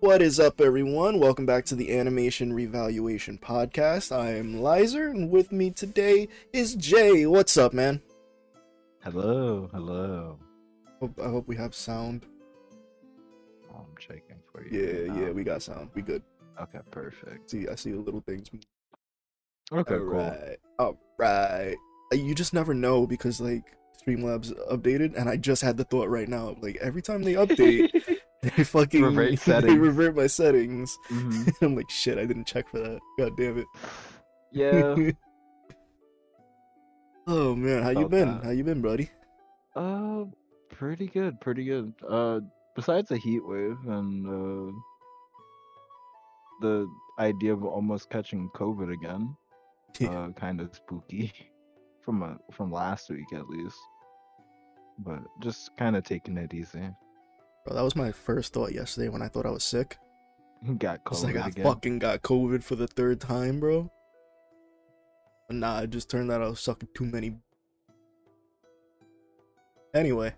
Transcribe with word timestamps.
What 0.00 0.22
is 0.22 0.40
up, 0.40 0.60
everyone? 0.60 1.18
Welcome 1.20 1.44
back 1.46 1.64
to 1.66 1.74
the 1.74 1.96
Animation 1.96 2.52
Revaluation 2.52 3.38
Podcast. 3.38 4.16
I 4.16 4.34
am 4.34 4.60
Lizer, 4.60 5.08
and 5.08 5.30
with 5.30 5.52
me 5.52 5.70
today 5.70 6.28
is 6.52 6.74
Jay. 6.74 7.26
What's 7.26 7.56
up, 7.56 7.72
man? 7.74 8.00
Hello, 9.02 9.68
hello. 9.72 10.38
Hope, 11.00 11.18
I 11.22 11.28
hope 11.28 11.46
we 11.48 11.56
have 11.56 11.74
sound. 11.74 12.24
Oh, 13.70 13.76
I'm 13.80 13.96
checking 13.98 14.36
for 14.50 14.66
you. 14.66 14.80
Yeah, 14.80 15.12
right 15.12 15.20
yeah, 15.22 15.30
we 15.32 15.44
got 15.44 15.62
sound. 15.62 15.90
We 15.94 16.02
good. 16.02 16.22
Okay, 16.60 16.80
perfect. 16.90 17.50
See, 17.50 17.68
I 17.68 17.74
see 17.74 17.92
the 17.92 17.98
little 18.00 18.20
things. 18.22 18.48
Okay, 19.72 19.94
Alright, 19.94 20.58
alright. 20.78 21.76
Uh, 22.12 22.16
You 22.16 22.34
just 22.34 22.54
never 22.54 22.74
know 22.74 23.06
because, 23.06 23.40
like, 23.40 23.76
Streamlabs 24.02 24.52
updated, 24.70 25.14
and 25.16 25.28
I 25.28 25.36
just 25.36 25.62
had 25.62 25.76
the 25.76 25.84
thought 25.84 26.08
right 26.08 26.28
now. 26.28 26.56
Like, 26.60 26.76
every 26.76 27.02
time 27.02 27.22
they 27.22 27.34
update, 27.34 27.90
they 28.56 28.64
fucking 28.64 29.02
Revert 29.02 29.38
they 29.62 29.76
revert 29.76 30.16
my 30.16 30.26
settings. 30.26 30.96
Mhm. 31.10 31.52
I'm 31.62 31.74
like, 31.76 31.90
shit, 31.90 32.18
I 32.18 32.24
didn't 32.26 32.46
check 32.46 32.68
for 32.68 32.78
that. 32.78 33.00
God 33.18 33.36
damn 33.36 33.58
it. 33.58 33.66
Yeah. 34.52 35.10
oh 37.26 37.54
man, 37.54 37.82
how 37.82 37.90
you 37.90 38.08
been? 38.08 38.28
that. 38.28 38.44
How 38.44 38.50
you 38.50 38.64
been, 38.64 38.80
buddy? 38.82 39.10
uh, 39.76 40.24
pretty 40.70 41.06
good, 41.06 41.40
pretty 41.40 41.64
good. 41.64 41.92
Uh, 42.08 42.40
besides 42.74 43.08
the 43.10 43.16
heat 43.18 43.46
wave 43.46 43.76
and 43.86 44.26
uh, 44.26 44.72
the 46.60 46.88
idea 47.18 47.52
of 47.52 47.64
almost 47.64 48.10
catching 48.10 48.48
COVID 48.50 48.92
again, 48.92 49.36
Yeah. 49.98 50.08
uh, 50.10 50.30
kind 50.32 50.60
of 50.60 50.74
spooky 50.74 51.32
from 52.02 52.22
a, 52.22 52.38
from 52.52 52.72
last 52.72 53.10
week 53.10 53.32
at 53.34 53.48
least. 53.48 53.78
But 54.98 55.20
just 55.42 55.76
kind 55.76 55.96
of 55.96 56.04
taking 56.04 56.36
it 56.36 56.52
easy. 56.52 56.90
Bro, 57.70 57.76
that 57.76 57.84
was 57.84 57.94
my 57.94 58.10
first 58.10 58.52
thought 58.52 58.72
yesterday 58.72 59.08
when 59.08 59.22
I 59.22 59.28
thought 59.28 59.46
I 59.46 59.50
was 59.50 59.62
sick. 59.62 59.96
Got 60.78 61.04
COVID 61.04 61.22
like, 61.22 61.36
I 61.36 61.48
again. 61.48 61.64
fucking 61.64 61.98
got 62.00 62.20
COVID 62.20 62.64
for 62.64 62.74
the 62.74 62.88
third 62.88 63.20
time, 63.20 63.60
bro. 63.60 63.88
But 65.46 65.56
nah, 65.56 65.78
it 65.82 65.90
just 65.90 66.10
turned 66.10 66.32
out 66.32 66.42
I 66.42 66.48
was 66.48 66.58
sucking 66.58 66.88
too 66.94 67.04
many. 67.04 67.36
Anyway, 69.94 70.34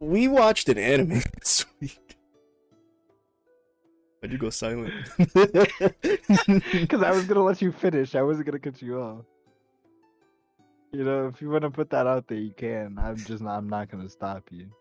we 0.00 0.26
watched 0.26 0.68
an 0.68 0.78
anime 0.78 1.22
this 1.38 1.64
week. 1.80 2.16
Why'd 4.20 4.32
you 4.32 4.38
go 4.38 4.50
silent? 4.50 4.92
Because 6.72 7.02
I 7.04 7.12
was 7.12 7.24
gonna 7.24 7.44
let 7.44 7.62
you 7.62 7.70
finish. 7.70 8.16
I 8.16 8.22
wasn't 8.22 8.46
gonna 8.46 8.58
cut 8.58 8.82
you 8.82 9.00
off. 9.00 9.24
You 10.90 11.04
know, 11.04 11.28
if 11.28 11.40
you 11.40 11.50
want 11.50 11.62
to 11.62 11.70
put 11.70 11.90
that 11.90 12.08
out 12.08 12.26
there, 12.26 12.38
you 12.38 12.50
can. 12.50 12.98
I'm 12.98 13.16
just 13.16 13.44
not. 13.44 13.58
I'm 13.58 13.68
not 13.68 13.88
gonna 13.88 14.08
stop 14.08 14.42
you. 14.50 14.72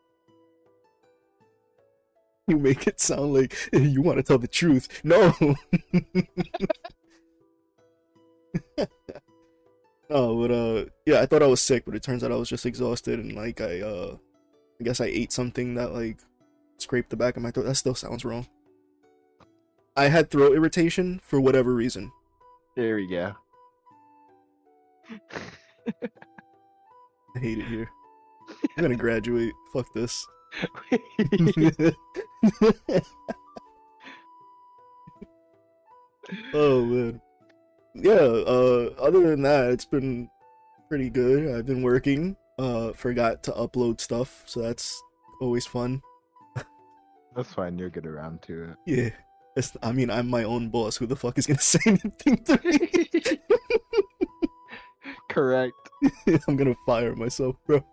You 2.49 2.57
make 2.57 2.87
it 2.87 3.01
sound 3.01 3.33
like 3.33 3.53
you 3.73 4.01
want 4.01 4.19
to 4.19 4.23
tell 4.23 4.37
the 4.37 4.47
truth. 4.47 4.87
No. 5.03 5.35
oh, 10.09 10.41
but 10.41 10.51
uh, 10.51 10.85
yeah, 11.05 11.19
I 11.19 11.25
thought 11.25 11.43
I 11.43 11.47
was 11.47 11.61
sick, 11.61 11.83
but 11.85 11.93
it 11.93 12.03
turns 12.03 12.23
out 12.23 12.31
I 12.31 12.37
was 12.37 12.47
just 12.47 12.65
exhausted 12.65 13.19
and 13.19 13.33
like 13.33 13.59
I 13.59 13.81
uh, 13.81 14.15
I 14.79 14.83
guess 14.85 15.01
I 15.01 15.07
ate 15.07 15.33
something 15.33 15.75
that 15.75 15.93
like 15.93 16.19
scraped 16.77 17.09
the 17.09 17.17
back 17.17 17.35
of 17.35 17.43
my 17.43 17.51
throat. 17.51 17.65
That 17.65 17.75
still 17.75 17.95
sounds 17.95 18.23
wrong. 18.23 18.47
I 19.97 20.07
had 20.07 20.31
throat 20.31 20.55
irritation 20.55 21.19
for 21.23 21.41
whatever 21.41 21.73
reason. 21.73 22.13
There 22.77 22.95
we 22.95 23.07
go. 23.09 23.33
I 27.35 27.39
hate 27.39 27.57
it 27.57 27.65
here. 27.65 27.89
I'm 28.77 28.83
gonna 28.83 28.95
graduate. 28.95 29.53
Fuck 29.73 29.91
this. 29.93 30.25
oh 36.53 36.85
man. 36.85 37.21
Yeah, 37.95 38.13
uh 38.13 38.93
other 38.99 39.29
than 39.29 39.41
that, 39.43 39.71
it's 39.71 39.85
been 39.85 40.29
pretty 40.89 41.09
good. 41.09 41.55
I've 41.55 41.65
been 41.65 41.81
working. 41.81 42.35
Uh 42.57 42.93
forgot 42.93 43.43
to 43.43 43.51
upload 43.51 44.01
stuff, 44.01 44.43
so 44.45 44.61
that's 44.61 45.01
always 45.41 45.65
fun. 45.65 46.01
That's 47.35 47.53
fine. 47.53 47.77
You'll 47.77 47.89
get 47.91 48.07
around 48.07 48.41
to 48.43 48.63
it. 48.63 48.77
Yeah. 48.87 49.09
It's, 49.55 49.77
I 49.81 49.91
mean, 49.91 50.09
I'm 50.09 50.27
my 50.27 50.43
own 50.43 50.69
boss. 50.69 50.97
Who 50.97 51.05
the 51.05 51.15
fuck 51.15 51.37
is 51.37 51.45
gonna 51.45 51.59
say 51.61 51.79
anything 51.85 52.43
to 52.45 52.59
me? 52.63 53.39
Correct. 55.29 55.75
I'm 56.47 56.55
gonna 56.55 56.75
fire 56.85 57.15
myself, 57.15 57.55
bro. 57.65 57.83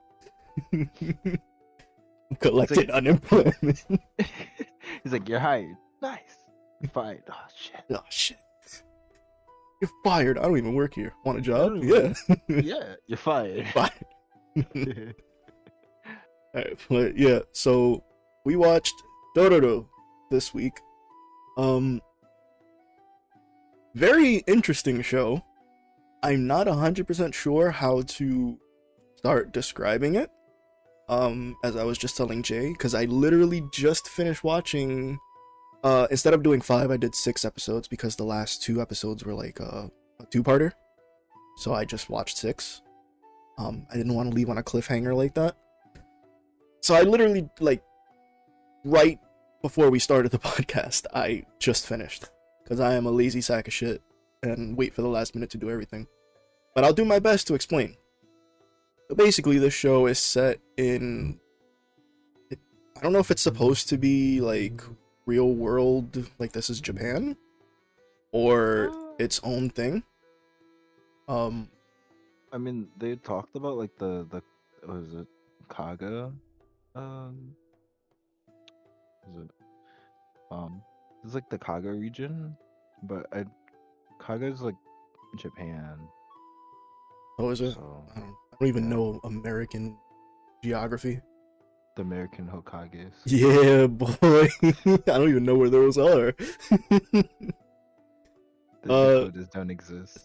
I'm 2.31 2.37
collecting 2.37 2.91
unemployment. 2.91 3.85
He's 5.03 5.13
like, 5.13 5.29
you're 5.29 5.39
hired. 5.39 5.77
Nice. 6.03 6.21
You're 6.81 6.91
fired. 6.91 7.23
Oh 7.31 7.47
shit. 7.57 7.85
oh 7.91 8.03
shit. 8.09 8.39
You're 9.81 9.91
fired. 10.03 10.39
I 10.39 10.43
don't 10.43 10.57
even 10.57 10.75
work 10.75 10.95
here. 10.95 11.13
Want 11.25 11.39
a 11.39 11.41
job? 11.41 11.83
Yeah. 11.83 12.15
yeah, 12.49 12.95
you're 13.07 13.19
fired. 13.19 13.67
Fired. 13.69 15.15
Alright, 16.55 16.79
but 16.89 17.19
yeah, 17.19 17.41
so 17.53 18.05
we 18.45 18.57
watched 18.57 18.95
Dororo 19.37 19.87
this 20.31 20.55
week. 20.55 20.75
Um 21.59 22.01
very 23.95 24.37
interesting 24.47 25.03
show. 25.03 25.43
I'm 26.23 26.47
not 26.47 26.67
100% 26.67 27.35
sure 27.35 27.71
how 27.71 28.03
to 28.03 28.59
start 29.17 29.53
describing 29.53 30.15
it. 30.15 30.31
Um 31.09 31.57
as 31.63 31.77
I 31.77 31.85
was 31.85 31.99
just 31.99 32.17
telling 32.17 32.43
Jay 32.43 32.75
cuz 32.75 32.95
I 32.95 33.05
literally 33.05 33.63
just 33.71 34.09
finished 34.09 34.43
watching 34.43 35.19
uh 35.83 36.07
instead 36.11 36.35
of 36.35 36.43
doing 36.43 36.61
5 36.61 36.91
I 36.91 36.97
did 36.97 37.15
6 37.15 37.45
episodes 37.45 37.89
because 37.89 38.17
the 38.17 38.25
last 38.25 38.63
two 38.63 38.81
episodes 38.81 39.25
were 39.25 39.35
like 39.35 39.61
uh, 39.61 39.89
a 40.21 40.27
two-parter. 40.31 40.73
So 41.57 41.75
I 41.75 41.85
just 41.85 42.11
watched 42.11 42.39
6. 42.39 42.83
Um, 43.59 43.87
I 43.91 43.97
didn't 43.97 44.15
want 44.15 44.31
to 44.31 44.35
leave 44.35 44.51
on 44.51 44.59
a 44.59 44.63
cliffhanger 44.63 45.15
like 45.17 45.35
that. 45.35 45.57
So 46.81 46.95
I 46.95 47.03
literally 47.03 47.49
like 47.61 47.83
right 48.85 49.19
before 49.63 49.89
we 49.91 49.99
started 49.99 50.33
the 50.33 50.39
podcast, 50.51 51.07
I 51.15 51.45
just 51.59 51.87
finished 51.87 52.29
because 52.63 52.81
I 52.81 52.95
am 52.95 53.07
a 53.07 53.11
lazy 53.11 53.41
sack 53.41 53.67
of 53.67 53.73
shit 53.73 54.03
and 54.43 54.77
wait 54.77 54.95
for 54.95 55.03
the 55.03 55.09
last 55.09 55.35
minute 55.35 55.51
to 55.51 55.59
do 55.59 55.71
everything. 55.71 56.07
But 56.75 56.85
I'll 56.85 56.93
do 56.93 57.05
my 57.05 57.19
best 57.19 57.47
to 57.47 57.55
explain. 57.55 57.97
Basically, 59.15 59.59
this 59.59 59.75
show 59.75 60.07
is 60.07 60.19
set 60.19 60.59
in. 60.77 61.41
it- 62.51 62.59
I 62.97 63.01
don't 63.01 63.13
know 63.13 63.19
if 63.19 63.31
it's 63.31 63.43
supposed 63.43 63.89
to 63.91 63.97
be 63.99 64.41
like 64.41 64.83
real 65.27 65.53
world, 65.53 66.31
like 66.39 66.53
this 66.53 66.69
is 66.71 66.81
Japan, 66.81 67.37
or 68.33 68.93
its 69.19 69.41
own 69.45 69.71
thing. 69.71 70.03
Um, 71.29 71.69
I 72.53 72.59
mean, 72.59 72.89
they 72.99 73.17
talked 73.17 73.57
about 73.57 73.77
like 73.77 73.97
the 73.99 74.27
the 74.31 74.43
was 74.87 75.15
it 75.15 75.27
Kaga, 75.69 76.33
um, 76.95 77.55
is 79.31 79.37
it 79.43 79.51
um, 80.51 80.83
it's 81.25 81.35
like 81.35 81.49
the 81.49 81.59
Kaga 81.59 81.91
region, 81.93 82.57
but 83.03 83.27
I 83.33 83.45
Kaga 84.21 84.47
is 84.47 84.61
like 84.61 84.77
Japan, 85.37 85.99
what 87.37 87.47
was 87.47 87.61
it? 87.61 87.75
so 87.75 88.05
I 88.15 88.21
don't, 88.21 88.29
I 88.53 88.57
don't 88.61 88.69
even 88.69 88.85
Yeah. 88.85 88.91
know 88.91 89.21
American 89.25 89.97
geography. 90.65 91.21
the 91.97 92.03
American 92.03 92.49
Hokages. 92.49 93.13
Yeah, 93.27 93.87
boy. 94.03 94.49
I 95.13 95.19
don't 95.19 95.29
even 95.29 95.45
know 95.45 95.55
where 95.57 95.71
those 95.71 95.97
are. 95.99 96.35
The 98.83 98.93
uh, 98.93 99.21
Dakotas 99.25 99.49
don't 99.49 99.71
exist. 99.71 100.19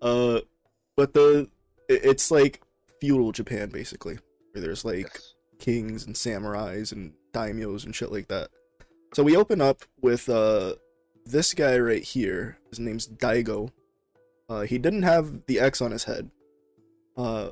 uh, 0.00 0.40
but 0.96 1.12
the 1.12 1.48
it's 1.90 2.30
like 2.30 2.62
feudal 3.00 3.32
Japan 3.32 3.68
basically, 3.68 4.18
where 4.52 4.62
there's 4.62 4.82
like 4.84 5.10
Yes. 5.12 5.34
kings 5.58 6.06
and 6.06 6.14
samurais 6.16 6.90
and 6.92 7.12
daimyos 7.34 7.84
and 7.84 7.94
shit 7.94 8.10
like 8.10 8.28
that. 8.28 8.48
So 9.12 9.22
we 9.22 9.36
open 9.36 9.60
up 9.60 9.82
with 10.00 10.28
uh 10.30 10.76
this 11.26 11.52
guy 11.52 11.78
right 11.78 12.02
here. 12.02 12.56
His 12.70 12.78
name's 12.80 13.06
Daigo. 13.08 13.70
Uh, 14.48 14.62
he 14.62 14.78
didn't 14.78 15.02
have 15.02 15.44
the 15.46 15.60
X 15.60 15.82
on 15.82 15.90
his 15.90 16.04
head. 16.04 16.30
Uh, 17.16 17.50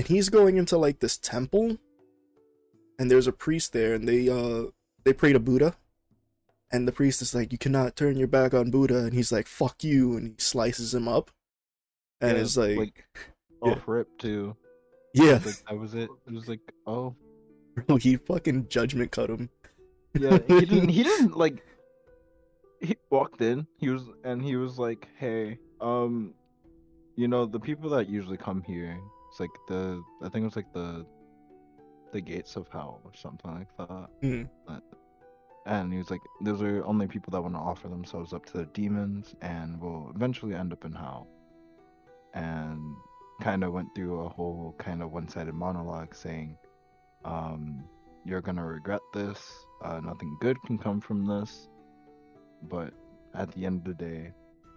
and 0.00 0.08
he's 0.08 0.30
going 0.30 0.56
into 0.56 0.78
like 0.78 1.00
this 1.00 1.18
temple, 1.18 1.76
and 2.98 3.10
there's 3.10 3.26
a 3.26 3.32
priest 3.32 3.74
there, 3.74 3.92
and 3.92 4.08
they 4.08 4.30
uh 4.30 4.70
they 5.04 5.12
pray 5.12 5.34
to 5.34 5.38
Buddha. 5.38 5.76
And 6.72 6.88
the 6.88 6.92
priest 6.92 7.20
is 7.20 7.34
like, 7.34 7.52
"You 7.52 7.58
cannot 7.58 7.96
turn 7.96 8.16
your 8.16 8.26
back 8.26 8.54
on 8.54 8.70
Buddha," 8.70 8.96
and 9.04 9.12
he's 9.12 9.30
like, 9.30 9.46
"Fuck 9.46 9.84
you," 9.84 10.16
and 10.16 10.28
he 10.28 10.34
slices 10.38 10.94
him 10.94 11.06
up. 11.06 11.30
And 12.22 12.34
Yeah, 12.38 12.42
it's 12.42 12.56
like, 12.56 12.78
like 12.78 13.04
yeah. 13.62 13.72
off 13.72 13.86
rip 13.86 14.08
too. 14.18 14.56
yeah, 15.12 15.40
Like 15.44 15.64
that 15.68 15.78
was 15.78 15.92
it. 15.94 16.08
It 16.26 16.32
was 16.32 16.48
like, 16.48 16.60
oh 16.86 17.14
bro, 17.74 17.96
he 17.96 18.16
fucking 18.16 18.68
judgment 18.68 19.10
cut 19.10 19.28
him. 19.28 19.50
yeah. 20.18 20.38
He 20.48 20.60
didn't. 20.60 20.88
He 20.88 21.02
didn't 21.10 21.36
like. 21.36 21.62
He 22.80 22.96
walked 23.10 23.42
in. 23.42 23.66
He 23.76 23.90
was 23.90 24.04
and 24.24 24.40
he 24.42 24.56
was 24.56 24.78
like, 24.78 25.08
hey, 25.18 25.58
um, 25.78 26.32
you 27.16 27.28
know 27.28 27.44
the 27.44 27.60
people 27.60 27.90
that 27.90 28.08
usually 28.08 28.38
come 28.38 28.62
here. 28.62 28.98
It's 29.30 29.40
like 29.40 29.50
the 29.68 30.02
I 30.22 30.28
think 30.28 30.42
it 30.42 30.46
was 30.46 30.56
like 30.56 30.72
the 30.72 31.06
the 32.12 32.20
gates 32.20 32.56
of 32.56 32.68
hell 32.68 33.00
or 33.04 33.12
something 33.14 33.52
like 33.54 33.76
that. 33.78 34.08
Mhm. 34.22 34.48
Uh, 34.66 34.80
And 35.66 35.92
he 35.92 35.98
was 35.98 36.10
like, 36.10 36.22
those 36.40 36.62
are 36.62 36.84
only 36.84 37.06
people 37.06 37.30
that 37.32 37.40
want 37.42 37.54
to 37.54 37.60
offer 37.60 37.86
themselves 37.88 38.32
up 38.32 38.44
to 38.46 38.54
the 38.58 38.64
demons 38.66 39.34
and 39.42 39.78
will 39.80 40.10
eventually 40.16 40.54
end 40.54 40.72
up 40.72 40.84
in 40.84 40.92
hell. 40.92 41.28
And 42.34 42.96
kind 43.40 43.62
of 43.62 43.72
went 43.72 43.94
through 43.94 44.20
a 44.20 44.28
whole 44.28 44.74
kind 44.78 45.02
of 45.02 45.12
one-sided 45.12 45.52
monologue 45.54 46.14
saying, 46.14 46.56
um, 47.24 47.84
"You're 48.24 48.40
gonna 48.40 48.66
regret 48.66 49.02
this. 49.12 49.66
Uh, 49.82 50.00
nothing 50.00 50.36
good 50.40 50.60
can 50.62 50.78
come 50.78 51.00
from 51.00 51.24
this. 51.26 51.68
But 52.62 52.92
at 53.34 53.52
the 53.52 53.64
end 53.66 53.78
of 53.78 53.84
the 53.84 53.94
day, 54.04 54.32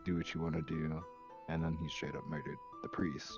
do 0.06 0.16
what 0.18 0.34
you 0.34 0.42
want 0.42 0.56
to 0.56 0.62
do." 0.62 1.02
And 1.50 1.64
then 1.64 1.76
he 1.82 1.88
straight 1.90 2.16
up 2.16 2.26
murdered 2.28 2.58
the 2.84 2.90
priest. 2.90 3.38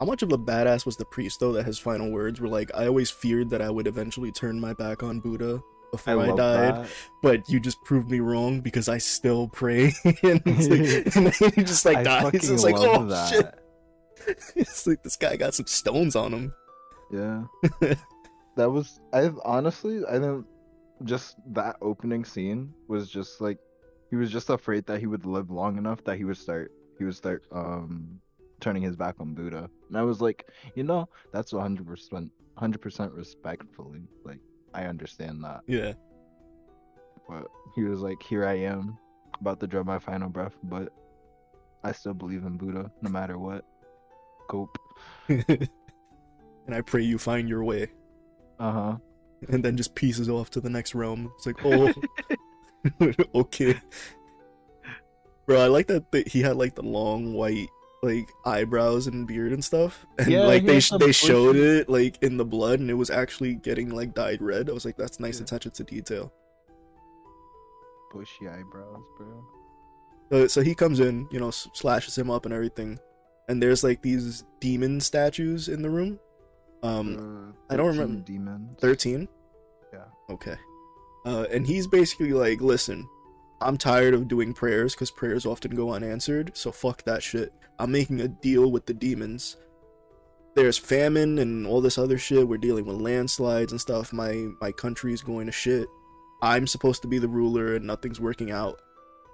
How 0.00 0.06
much 0.06 0.22
of 0.22 0.32
a 0.32 0.38
badass 0.38 0.84
was 0.84 0.96
the 0.96 1.04
priest 1.04 1.40
though 1.40 1.52
that 1.52 1.64
his 1.64 1.78
final 1.78 2.10
words 2.10 2.40
were 2.40 2.48
like, 2.48 2.70
"I 2.74 2.86
always 2.86 3.10
feared 3.10 3.50
that 3.50 3.62
I 3.62 3.70
would 3.70 3.86
eventually 3.86 4.32
turn 4.32 4.60
my 4.60 4.72
back 4.72 5.02
on 5.02 5.20
Buddha 5.20 5.62
before 5.92 6.20
I, 6.20 6.26
love 6.26 6.36
died, 6.36 6.74
that. 6.74 6.90
but 7.22 7.48
you 7.48 7.60
just 7.60 7.82
proved 7.84 8.10
me 8.10 8.20
wrong 8.20 8.60
because 8.60 8.88
I 8.88 8.98
still 8.98 9.48
pray." 9.48 9.92
and, 10.04 10.42
like, 10.44 10.44
and 11.16 11.26
then 11.26 11.52
he 11.54 11.62
just 11.62 11.84
like 11.84 11.98
I 11.98 12.02
dies. 12.02 12.50
It's 12.50 12.64
like, 12.64 12.76
oh 12.76 13.06
that. 13.06 13.28
shit! 13.28 13.54
It's 14.56 14.86
like 14.86 15.02
this 15.02 15.16
guy 15.16 15.36
got 15.36 15.54
some 15.54 15.66
stones 15.66 16.16
on 16.16 16.32
him. 16.32 16.54
Yeah. 17.12 17.44
that 18.56 18.70
was 18.70 19.00
I 19.12 19.30
honestly 19.44 20.02
I 20.08 20.18
think 20.18 20.46
just 21.04 21.36
that 21.52 21.76
opening 21.82 22.24
scene 22.24 22.72
was 22.88 23.10
just 23.10 23.40
like 23.40 23.58
he 24.10 24.16
was 24.16 24.30
just 24.30 24.48
afraid 24.48 24.86
that 24.86 25.00
he 25.00 25.06
would 25.06 25.26
live 25.26 25.50
long 25.50 25.76
enough 25.76 26.02
that 26.04 26.16
he 26.16 26.24
would 26.24 26.38
start 26.38 26.72
he 26.98 27.04
would 27.04 27.16
start 27.16 27.44
um 27.52 28.20
turning 28.60 28.82
his 28.82 28.96
back 28.96 29.16
on 29.20 29.34
Buddha. 29.34 29.68
And 29.94 30.00
I 30.00 30.02
was 30.02 30.20
like, 30.20 30.48
you 30.74 30.82
know, 30.82 31.08
that's 31.32 31.52
100% 31.52 32.30
100% 32.58 33.16
respectfully. 33.16 34.02
Like 34.24 34.40
I 34.74 34.86
understand 34.86 35.44
that. 35.44 35.60
Yeah. 35.68 35.92
But 37.28 37.46
he 37.76 37.84
was 37.84 38.00
like, 38.00 38.20
here 38.20 38.44
I 38.44 38.54
am 38.54 38.98
about 39.40 39.60
to 39.60 39.68
draw 39.68 39.84
my 39.84 40.00
final 40.00 40.28
breath, 40.28 40.56
but 40.64 40.92
I 41.84 41.92
still 41.92 42.12
believe 42.12 42.42
in 42.42 42.56
Buddha 42.56 42.90
no 43.02 43.08
matter 43.08 43.38
what. 43.38 43.64
Cope. 44.48 44.76
and 45.28 45.68
I 46.68 46.80
pray 46.80 47.02
you 47.02 47.16
find 47.16 47.48
your 47.48 47.62
way. 47.62 47.92
Uh-huh. 48.58 48.96
And 49.48 49.64
then 49.64 49.76
just 49.76 49.94
pieces 49.94 50.28
off 50.28 50.50
to 50.50 50.60
the 50.60 50.70
next 50.70 50.96
realm. 50.96 51.30
It's 51.36 51.46
like, 51.46 51.64
oh, 51.64 51.92
okay. 53.36 53.80
Bro, 55.46 55.60
I 55.60 55.68
like 55.68 55.86
that 55.86 56.10
th- 56.10 56.32
he 56.32 56.40
had 56.40 56.56
like 56.56 56.74
the 56.74 56.82
long 56.82 57.32
white 57.32 57.68
like 58.04 58.28
eyebrows 58.44 59.06
and 59.06 59.26
beard 59.26 59.52
and 59.52 59.64
stuff, 59.64 60.04
and 60.18 60.28
Yeah, 60.28 60.46
like 60.46 60.62
he 60.62 60.68
they 60.68 60.80
they 60.98 61.12
showed 61.12 61.56
it 61.56 61.88
like 61.88 62.22
in 62.22 62.36
the 62.36 62.44
blood, 62.44 62.80
and 62.80 62.90
it 62.90 62.94
was 62.94 63.10
actually 63.10 63.54
getting 63.56 63.90
like 63.90 64.14
dyed 64.14 64.42
red. 64.42 64.68
I 64.68 64.72
was 64.72 64.84
like, 64.84 64.96
that's 64.96 65.18
nice 65.20 65.38
Yeah. 65.38 65.44
attention 65.44 65.72
to 65.72 65.84
detail. 65.84 66.32
Bushy 68.12 68.48
eyebrows, 68.48 69.02
bro. 69.18 69.44
So, 70.30 70.46
so 70.46 70.62
he 70.62 70.74
comes 70.74 71.00
in, 71.00 71.28
you 71.30 71.38
know, 71.40 71.50
slashes 71.50 72.16
him 72.16 72.30
up 72.30 72.44
and 72.46 72.54
everything, 72.54 72.98
and 73.48 73.62
there's 73.62 73.82
like 73.84 74.02
these 74.02 74.44
demon 74.60 75.00
statues 75.00 75.68
in 75.68 75.82
the 75.82 75.90
room. 75.90 76.18
Um, 76.82 77.54
Uh, 77.70 77.72
I 77.72 77.76
don't 77.76 77.86
remember- 77.88 78.20
Demons. 78.20 78.76
13 78.78 79.26
Yeah. 79.92 80.04
okay 80.28 80.56
uh 81.24 81.46
and 81.50 81.66
he's 81.66 81.86
basically 81.86 82.34
like 82.34 82.60
listen 82.60 83.08
i'm 83.60 83.76
tired 83.76 84.14
of 84.14 84.28
doing 84.28 84.52
prayers 84.52 84.94
because 84.94 85.10
prayers 85.10 85.46
often 85.46 85.74
go 85.74 85.92
unanswered 85.92 86.56
so 86.56 86.70
fuck 86.72 87.02
that 87.04 87.22
shit. 87.22 87.52
I'm 87.78 87.90
making 87.90 88.20
a 88.20 88.28
deal 88.28 88.70
with 88.70 88.86
the 88.86 88.94
demons. 88.94 89.56
There's 90.54 90.78
famine 90.78 91.40
and 91.40 91.66
all 91.66 91.80
this 91.80 91.98
other 91.98 92.18
shit. 92.18 92.46
We're 92.46 92.58
dealing 92.58 92.86
with 92.86 93.00
landslides 93.00 93.72
and 93.72 93.80
stuff. 93.80 94.12
My 94.12 94.48
my 94.60 94.70
country's 94.70 95.22
going 95.22 95.46
to 95.46 95.52
shit. 95.52 95.88
I'm 96.42 96.66
supposed 96.66 97.02
to 97.02 97.08
be 97.08 97.18
the 97.18 97.28
ruler 97.28 97.74
and 97.74 97.86
nothing's 97.86 98.20
working 98.20 98.50
out. 98.50 98.80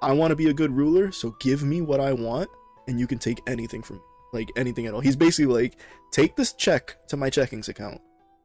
I 0.00 0.12
want 0.12 0.31
to 0.31 0.37
be 0.37 0.49
a 0.49 0.55
good 0.55 0.73
ruler 0.73 1.12
so 1.12 1.37
give 1.41 1.62
me 1.62 1.83
what 1.83 2.00
i 2.00 2.11
want 2.11 2.49
and 2.89 2.99
you 2.99 3.07
can 3.07 3.19
take 3.19 3.43
anything 3.47 3.83
from 3.83 3.97
me 3.97 4.03
like 4.33 4.50
anything 4.57 4.87
at 4.87 4.95
all. 4.95 5.00
He's 5.00 5.17
basically 5.17 5.53
like 5.53 5.77
take 6.11 6.37
this 6.37 6.55
check 6.55 6.97
to 7.09 7.17
my 7.17 7.29
checkings 7.29 7.69
account. 7.69 8.00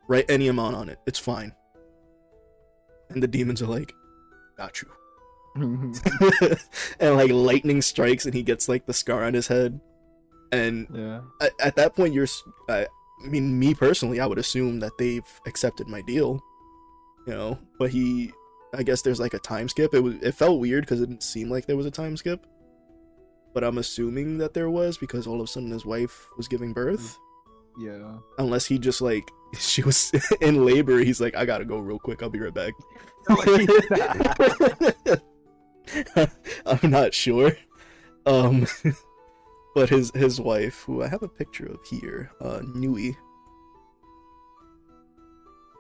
Write 0.10 0.30
any 0.30 0.50
amount 0.50 0.76
on 0.76 0.90
it. 0.90 1.00
It's 1.06 1.20
fine. 1.20 1.54
And 3.10 3.24
the 3.24 3.28
demons 3.28 3.62
are 3.62 3.68
like 3.68 3.94
got 4.58 4.82
you 4.82 4.90
and 7.00 7.16
like 7.16 7.32
lightning 7.32 7.82
strikes 7.82 8.26
and 8.26 8.34
he 8.34 8.44
gets 8.44 8.68
like 8.68 8.86
the 8.86 8.94
scar 8.94 9.24
on 9.24 9.34
his 9.34 9.48
head. 9.48 9.80
And 10.52 10.88
yeah. 10.94 11.22
at, 11.42 11.52
at 11.60 11.76
that 11.76 11.96
point 11.96 12.14
you're—I 12.14 12.88
mean 13.24 13.58
me 13.58 13.74
personally 13.74 14.20
i 14.20 14.26
would 14.26 14.38
assume 14.38 14.80
that 14.82 14.98
they've 14.98 15.28
accepted 15.48 15.88
my 15.88 16.02
deal 16.02 16.44
you 17.26 17.34
know? 17.34 17.58
But 17.78 17.92
he 17.92 18.32
i 18.74 18.84
guess 18.84 19.02
there's 19.02 19.20
like 19.20 19.34
a 19.34 19.40
time 19.40 19.70
skip. 19.70 19.94
It 19.94 20.02
was 20.02 20.16
it 20.22 20.34
felt 20.34 20.60
weird 20.60 20.84
because 20.84 21.02
it 21.02 21.08
didn't 21.08 21.24
seem 21.24 21.50
like 21.50 21.66
there 21.66 21.78
was 21.78 21.86
a 21.86 21.92
time 21.92 22.18
skip. 22.18 22.46
But 23.54 23.64
i'm 23.64 23.78
assuming 23.78 24.38
that 24.40 24.54
there 24.54 24.70
was 24.70 24.98
because 24.98 25.28
all 25.28 25.40
of 25.40 25.46
a 25.46 25.48
sudden 25.48 25.72
his 25.72 25.86
wife 25.86 26.28
was 26.38 26.48
giving 26.48 26.74
birth. 26.74 27.18
Yeah. 27.78 28.20
unless 28.38 28.66
he 28.66 28.80
just 28.80 29.02
like 29.02 29.30
she 29.60 29.84
was 29.84 30.10
in 30.42 30.64
labor 30.64 31.00
he's 31.00 31.20
like 31.20 31.36
i 31.36 31.44
gotta 31.44 31.66
go 31.66 31.80
real 31.80 32.00
quick. 32.00 32.24
I'll 32.24 32.30
be 32.30 32.40
right 32.40 32.54
back 32.54 32.74
i'm 36.66 36.90
not 36.90 37.14
sure. 37.14 37.58
Um 38.26 38.68
but 39.76 39.90
his 39.90 40.12
his 40.16 40.40
wife 40.40 40.84
who 40.84 41.04
i 41.04 41.08
have 41.08 41.24
a 41.24 41.28
picture 41.28 41.66
of 41.68 41.80
here 41.90 42.32
uh 42.42 42.62
nui. 42.74 43.16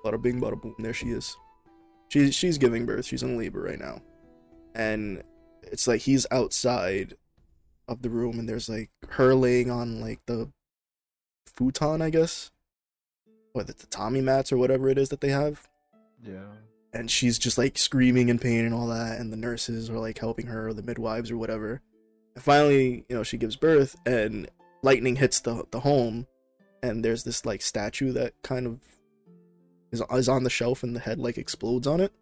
Bada 0.04 0.22
bing 0.22 0.40
bada 0.40 0.62
boom 0.62 0.76
there 0.80 0.94
she 0.94 1.08
is. 1.08 1.36
She's 2.10 2.36
she's 2.36 2.58
giving 2.58 2.86
birth. 2.86 3.06
She's 3.06 3.24
in 3.24 3.38
labor 3.38 3.62
right 3.62 3.80
now. 3.80 4.02
And 4.76 5.24
it's 5.64 5.88
like 5.88 6.02
he's 6.02 6.28
outside 6.32 7.16
of 7.88 8.02
the 8.02 8.10
room 8.10 8.40
and 8.40 8.48
there's 8.50 8.70
like 8.70 8.90
her 9.10 9.34
laying 9.36 9.70
on 9.70 10.02
like 10.02 10.20
the 10.26 10.52
futon 11.46 12.02
i 12.02 12.10
guess? 12.10 12.52
Or 13.54 13.64
the 13.64 13.74
tatami 13.74 14.22
mats 14.22 14.52
or 14.52 14.58
whatever 14.58 14.90
it 14.90 14.98
is 14.98 15.10
that 15.10 15.22
they 15.22 15.30
have? 15.30 15.68
Yeah. 16.22 16.52
And 16.96 17.12
she's 17.12 17.38
just 17.38 17.58
like 17.58 17.78
screaming 17.78 18.30
in 18.30 18.40
pain 18.40 18.64
and 18.64 18.74
all 18.74 18.88
that 18.88 19.20
and 19.20 19.32
the 19.32 19.38
nurses 19.38 19.90
are 19.90 20.00
like 20.00 20.18
helping 20.18 20.48
her 20.48 20.70
or 20.70 20.74
the 20.74 20.82
midwives 20.82 21.30
or 21.30 21.38
whatever. 21.38 21.82
And 22.34 22.44
finally 22.44 23.06
you 23.10 23.16
know 23.18 23.24
she 23.24 23.38
gives 23.38 23.58
birth 23.58 23.98
and 24.06 24.50
lightning 24.82 25.18
hits 25.18 25.42
the 25.42 25.66
the 25.72 25.82
home 25.82 26.25
and 26.82 27.04
there's 27.04 27.24
this 27.25 27.46
like 27.46 27.62
statue 27.62 28.14
that 28.14 28.34
kind 28.44 28.66
of 28.66 28.80
is, 29.92 30.02
is 30.10 30.30
on 30.30 30.44
the 30.44 30.50
shelf 30.50 30.84
and 30.84 30.96
the 30.96 31.02
head 31.02 31.20
like 31.20 31.38
explodes 31.38 31.86
on 31.86 32.00
it. 32.00 32.14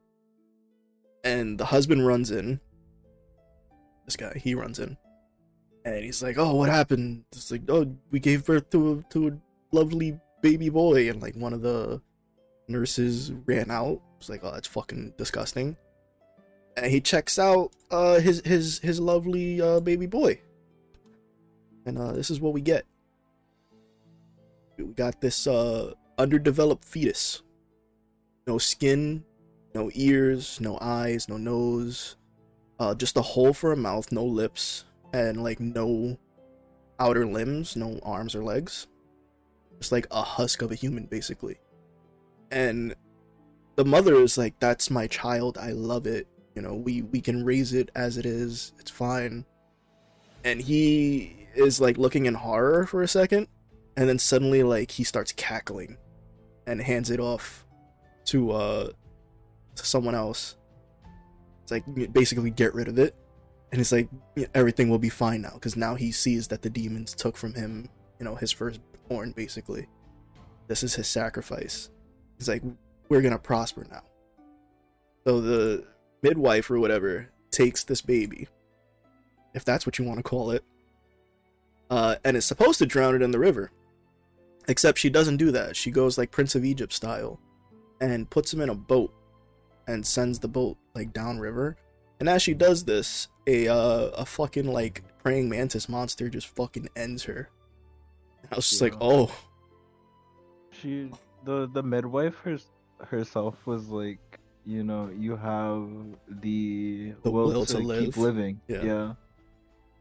And 1.24 1.58
the 1.58 1.65
husband 1.65 2.06
runs 2.06 2.32
in. 2.32 2.60
This 4.06 4.18
guy 4.18 4.34
he 4.36 4.56
runs 4.56 4.80
in. 4.80 4.98
And 5.86 6.03
he's 6.03 6.24
like 6.24 6.39
oh 6.39 6.56
what 6.56 6.70
happened? 6.70 7.25
It's 7.32 7.51
like 7.51 7.62
oh 7.70 7.96
we 8.10 8.20
gave 8.20 8.44
birth 8.44 8.72
to 8.72 8.92
a 8.94 9.13
to 9.13 9.27
a 9.27 9.32
lovely 9.72 10.20
baby 10.42 10.70
boy. 10.70 11.12
And 11.12 11.22
like 11.22 11.36
one 11.36 11.53
of 11.53 11.62
the 11.62 12.01
nurses 12.68 13.32
ran 13.46 13.70
out. 13.70 14.01
Like, 14.30 14.44
oh, 14.44 14.51
that's 14.51 14.68
fucking 14.68 15.13
disgusting. 15.18 15.77
And 16.75 16.88
he 16.88 17.01
checks 17.01 17.38
out 17.38 17.72
uh 17.92 18.20
his 18.20 18.42
his 18.46 18.80
his 18.80 19.00
lovely 19.00 19.62
uh 19.62 19.80
baby 19.80 20.08
boy. 20.08 20.39
And 21.86 21.98
uh 21.98 22.13
this 22.13 22.32
is 22.32 22.39
what 22.39 22.53
we 22.53 22.62
get. 22.62 22.86
We 24.77 24.86
got 24.86 25.22
this 25.22 25.46
uh 25.46 25.94
underdeveloped 26.18 26.86
fetus. 26.86 27.44
No 28.48 28.58
skin, 28.58 29.24
no 29.75 29.92
ears, 29.94 30.60
no 30.60 30.77
eyes, 30.82 31.30
no 31.30 31.38
nose. 31.38 32.15
Uh 32.80 32.96
just 32.96 33.18
a 33.18 33.22
hole 33.22 33.53
for 33.53 33.72
a 33.72 33.77
mouth, 33.77 34.12
no 34.12 34.25
lips, 34.25 34.86
and 35.13 35.44
like 35.44 35.60
no 35.60 36.18
outer 37.00 37.25
limbs, 37.27 37.75
no 37.75 38.00
arms 38.01 38.34
or 38.34 38.44
legs. 38.44 38.88
Just 39.80 39.92
like 39.92 40.08
a 40.10 40.24
husk 40.24 40.62
of 40.63 40.72
a 40.72 40.75
human 40.75 41.06
basically 41.06 41.60
and 42.53 42.96
the 43.75 43.86
mother 43.86 44.15
is 44.15 44.38
like 44.38 44.60
that's 44.60 44.89
my 44.89 45.08
child. 45.08 45.58
I 45.58 45.72
love 45.72 46.08
it. 46.08 46.27
You 46.56 46.62
know 46.62 46.75
we 46.75 47.01
we 47.01 47.22
can 47.22 47.44
raise 47.44 47.74
it 47.74 47.89
as 47.96 48.18
it 48.18 48.25
is. 48.25 48.74
It's 48.80 48.92
fine. 48.92 49.46
And 50.44 50.62
he 50.62 51.48
is 51.56 51.80
like 51.80 51.98
looking 51.98 52.25
in 52.25 52.34
horror 52.34 52.86
for 52.86 53.01
a 53.01 53.08
second 53.08 53.48
and 53.96 54.10
then 54.10 54.20
suddenly 54.20 54.63
like 54.63 54.92
he 54.92 55.03
starts 55.03 55.32
cackling 55.32 55.98
and 56.68 56.82
hands 56.82 57.10
it 57.10 57.20
off 57.20 57.65
to 58.25 58.51
uh 58.51 58.89
to 59.75 59.86
someone 59.86 60.15
else. 60.15 60.58
It's 61.63 61.72
like 61.72 61.84
basically 62.13 62.51
get 62.51 62.74
rid 62.74 62.88
of 62.88 63.00
it. 63.00 63.15
And 63.72 63.82
it's 63.82 63.92
like 63.92 64.08
everything 64.53 64.89
will 64.89 65.00
be 65.00 65.10
fine 65.10 65.42
now 65.42 65.53
because 65.53 65.75
now 65.75 65.96
he 65.96 66.12
sees 66.12 66.48
that 66.50 66.62
the 66.62 66.70
demons 66.70 67.15
took 67.15 67.36
from 67.36 67.56
him 67.56 67.89
you 68.20 68.25
know 68.25 68.36
his 68.36 68.51
firstborn 68.51 69.32
basically. 69.32 69.88
This 70.68 70.84
is 70.84 70.96
his 70.96 71.08
sacrifice. 71.08 71.89
He's 72.38 72.48
like, 72.48 72.63
we're 73.10 73.22
gonna 73.22 73.39
prosper 73.39 73.86
now. 73.89 74.03
So 75.25 75.41
the 75.41 75.86
midwife 76.22 76.69
or 76.69 76.79
whatever 76.79 77.29
takes 77.51 77.83
this 77.83 78.01
baby, 78.01 78.48
if 79.53 79.63
that's 79.63 79.86
what 79.86 79.98
you 80.00 80.05
want 80.05 80.19
to 80.19 80.24
call 80.24 80.51
it, 80.51 80.63
uh, 81.89 82.15
and 82.24 82.36
is 82.36 82.45
supposed 82.45 82.79
to 82.79 82.86
drown 82.86 83.15
it 83.15 83.22
in 83.22 83.31
the 83.31 83.39
river. 83.39 83.72
Except 84.67 84.98
she 84.98 85.10
doesn't 85.10 85.38
do 85.38 85.51
that. 85.51 85.75
She 85.75 85.91
goes 85.91 86.17
like 86.17 86.31
Prince 86.31 86.55
of 86.55 86.63
Egypt 86.63 86.93
style 86.93 87.39
and 88.00 88.29
puts 88.29 88.53
him 88.53 88.62
in 88.62 88.69
a 88.69 88.75
boat 88.75 89.13
and 89.88 90.05
sends 90.05 90.39
the 90.39 90.48
boat 90.48 90.77
like 90.95 91.13
downriver. 91.13 91.75
And 92.19 92.29
as 92.29 92.41
she 92.41 92.53
does 92.53 92.86
this, 92.86 93.27
a 93.48 93.67
uh, 93.67 94.07
a 94.10 94.25
fucking 94.25 94.67
like 94.67 95.03
praying 95.22 95.50
mantis 95.50 95.89
monster 95.89 96.29
just 96.29 96.48
fucking 96.48 96.89
ends 96.95 97.24
her. 97.24 97.50
I 98.51 98.55
was 98.55 98.69
just 98.69 98.81
like, 98.81 98.95
oh, 99.01 99.31
she 100.72 101.10
the 101.43 101.69
the 101.74 101.83
midwife 101.83 102.36
her, 102.43 102.57
herself 103.05 103.55
was 103.65 103.89
like 103.89 104.19
you 104.65 104.83
know 104.83 105.10
you 105.17 105.36
have 105.36 105.89
the, 106.41 107.13
The 107.24 107.31
will, 107.31 107.48
will 107.48 107.65
to, 107.65 107.77
to 107.81 108.00
keep 108.00 108.17
living. 108.17 108.62
Yeah. 108.67 109.13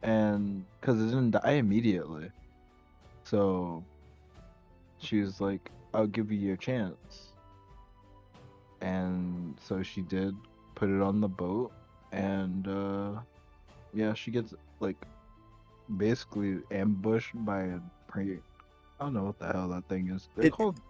and 0.02 0.64
because 0.80 1.00
it 1.00 1.06
didn't 1.06 1.32
die 1.32 1.52
immediately. 1.52 2.30
So 3.24 3.84
she 4.98 5.20
was 5.20 5.40
like 5.40 5.70
i'll 5.94 6.06
give 6.06 6.30
you 6.32 6.38
your 6.38 6.56
chance. 6.56 7.28
And 8.80 9.56
so 9.62 9.82
she 9.82 10.02
did 10.02 10.34
put 10.74 10.88
it 10.88 11.00
on 11.00 11.20
the 11.20 11.28
boat 11.28 11.72
and 12.12 12.66
uh 12.68 13.12
yeah 13.94 14.12
she 14.14 14.30
gets 14.30 14.54
like 14.80 14.96
basically 15.96 16.58
ambushed 16.70 17.32
by 17.44 17.60
a 17.62 17.78
i 18.14 18.38
don't 19.00 19.14
know 19.14 19.24
what 19.24 19.38
the 19.38 19.46
hell 19.46 19.68
that 19.68 19.88
thing 19.88 20.08
is. 20.10 20.28
They're 20.36 20.46
It- 20.46 20.52
called 20.52 20.80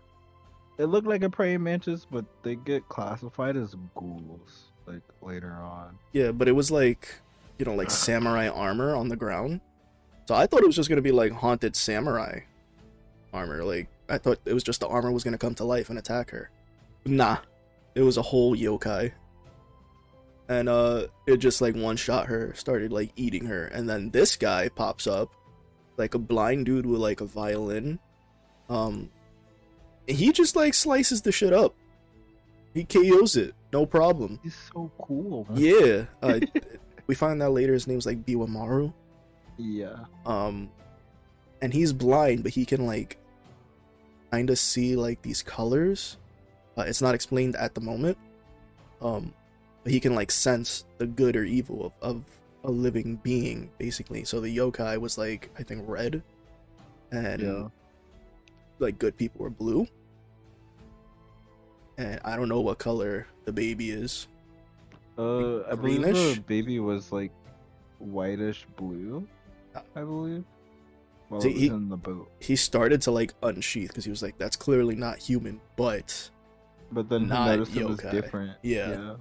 it 0.79 0.87
looked 0.87 1.07
like 1.07 1.23
a 1.23 1.31
praying 1.31 1.63
mantis 1.63 2.07
but 2.11 2.25
they 2.43 2.57
get 2.57 2.89
classified 2.89 3.57
as 3.57 3.75
ghouls 3.95 4.71
like 4.87 5.03
later 5.21 5.53
on 5.53 5.99
yeah, 6.13 6.31
but 6.31 6.47
it 6.47 6.53
was 6.53 6.71
like, 6.71 7.09
you 7.59 7.65
know, 7.65 7.75
like 7.75 7.91
samurai 7.91 8.49
armor 8.49 8.95
on 8.95 9.09
the 9.09 9.17
ground. 9.17 9.61
So 10.27 10.35
I 10.35 10.47
thought 10.47 10.63
it 10.63 10.67
was 10.67 10.77
just 10.77 10.89
gonna 10.89 11.03
be 11.03 11.13
like 11.13 11.33
haunted 11.33 11.75
samurai 11.75 12.41
armor. 13.33 13.65
Like 13.65 13.89
I 14.09 14.19
thought 14.19 14.39
it 14.45 14.53
was 14.55 14.63
just 14.63 14.81
the 14.81 14.89
armor 14.89 15.11
was 15.11 15.25
gonna 15.25 15.39
come 15.39 15.55
to 15.57 15.65
life 15.65 15.91
and 15.91 15.99
attack 15.99 16.31
her. 16.31 16.51
Nah, 17.05 17.39
it 17.95 18.03
was 18.03 18.17
a 18.17 18.23
whole 18.23 18.57
yokai. 18.57 19.13
And 20.49 20.69
uh, 20.69 21.07
it 21.27 21.39
just 21.39 21.63
like 21.63 21.75
one 21.75 21.97
shot 21.97 22.27
her, 22.27 22.53
started 22.55 22.93
like 22.93 23.13
eating 23.17 23.47
her, 23.47 23.67
and 23.67 23.89
then 23.89 24.11
this 24.11 24.37
guy 24.37 24.69
pops 24.69 25.07
up, 25.07 25.33
like 25.97 26.15
a 26.15 26.19
blind 26.19 26.67
dude 26.67 26.85
with 26.85 27.01
like 27.01 27.21
a 27.21 27.25
violin. 27.25 27.99
Um, 28.69 29.11
he 30.07 30.33
just 30.33 30.57
like 30.57 30.75
slices 30.75 31.23
the 31.23 31.33
shit 31.33 31.53
up. 31.53 31.75
He 32.75 32.85
KOs 32.85 33.37
it, 33.37 33.55
no 33.73 33.85
problem. 33.85 34.41
he's 34.43 34.57
so 34.73 34.91
cool 34.99 35.47
Yeah, 35.55 36.07
uh, 36.23 36.41
we 37.07 37.15
find 37.15 37.43
out 37.43 37.53
later 37.53 37.73
his 37.73 37.87
name's 37.87 38.07
like 38.07 38.25
Biwamaru. 38.25 38.93
yeah 39.59 40.05
Um, 40.25 40.71
and 41.61 41.73
he's 41.73 41.93
blind, 41.93 42.43
but 42.43 42.53
he 42.53 42.65
can 42.65 42.87
like 42.87 43.19
kind 44.31 44.49
of 44.51 44.59
see 44.59 44.97
like 44.97 45.21
these 45.23 45.43
colors. 45.43 46.17
Uh, 46.77 46.83
it's 46.83 47.03
not 47.03 47.15
explained 47.15 47.55
at 47.57 47.75
the 47.75 47.81
moment. 47.81 48.17
Um, 49.03 49.35
but 49.85 49.93
he 49.93 50.01
can 50.01 50.15
like 50.15 50.31
sense 50.31 50.85
the 50.99 51.07
good 51.07 51.37
or 51.37 51.45
evil 51.45 51.87
of, 51.87 51.93
of 52.17 52.25
a 52.65 52.71
living 52.71 53.17
being, 53.17 53.71
basically. 53.79 54.25
So 54.25 54.41
the 54.41 54.57
yokai 54.57 54.99
was 54.99 55.19
like 55.19 55.51
I 55.59 55.63
think 55.63 55.85
red, 55.87 56.23
and 57.11 57.43
yeah 57.43 57.69
like 58.83 58.99
good 58.99 59.17
people 59.17 59.47
are 59.47 59.51
blue. 59.51 59.87
And 61.99 62.21
I 62.25 62.37
don't 62.37 62.49
know 62.49 62.61
what 62.61 62.79
color 62.79 63.27
the 63.45 63.53
baby 63.53 63.91
is. 63.91 64.29
Uh, 65.19 65.63
I 65.65 65.75
believe 65.75 66.03
greenish? 66.03 66.37
the 66.37 66.41
baby 66.47 66.81
was 66.81 67.13
like 67.13 67.33
whitish 67.99 68.67
blue. 68.77 69.27
Uh, 69.75 69.81
I 69.95 70.01
believe. 70.01 70.45
While 71.29 71.41
See, 71.41 71.53
he- 71.53 71.67
in 71.69 71.89
the 71.89 71.97
boat, 71.97 72.31
He 72.41 72.57
started 72.57 73.01
to 73.03 73.11
like 73.11 73.35
unsheath 73.43 73.89
because 73.89 74.05
he 74.05 74.11
was 74.11 74.23
like, 74.23 74.37
"That's 74.39 74.57
clearly 74.57 74.97
not 74.97 75.19
human," 75.19 75.61
but 75.77 76.31
but 76.91 77.09
then 77.09 77.23
he 77.23 77.27
Not 77.29 77.47
noticed 77.47 77.77
it 77.77 77.87
was 77.87 77.99
different. 77.99 78.57
Yeah. 78.63 79.17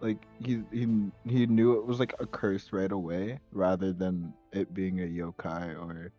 Like 0.00 0.18
he 0.44 0.62
he 0.72 0.88
he 1.24 1.46
knew 1.46 1.78
it 1.78 1.86
was 1.86 2.00
like 2.00 2.14
a 2.18 2.26
curse 2.26 2.72
right 2.72 2.90
away, 2.90 3.38
rather 3.52 3.92
than 3.92 4.32
it 4.52 4.74
being 4.74 5.00
a 5.00 5.06
yokai 5.06 5.80
or, 5.80 6.10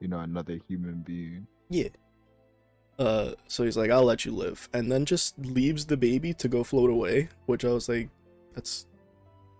you 0.00 0.08
know, 0.08 0.18
another 0.20 0.58
human 0.68 1.02
being. 1.02 1.46
Yeah. 1.70 1.88
Uh, 2.98 3.32
so 3.46 3.64
he's 3.64 3.76
like, 3.76 3.90
I'll 3.90 4.04
let 4.04 4.24
you 4.24 4.32
live. 4.32 4.68
And 4.72 4.90
then 4.90 5.04
just 5.04 5.38
leaves 5.38 5.86
the 5.86 5.96
baby 5.96 6.34
to 6.34 6.48
go 6.48 6.64
float 6.64 6.90
away, 6.90 7.28
which 7.46 7.64
I 7.64 7.68
was 7.68 7.88
like, 7.88 8.08
that's 8.54 8.86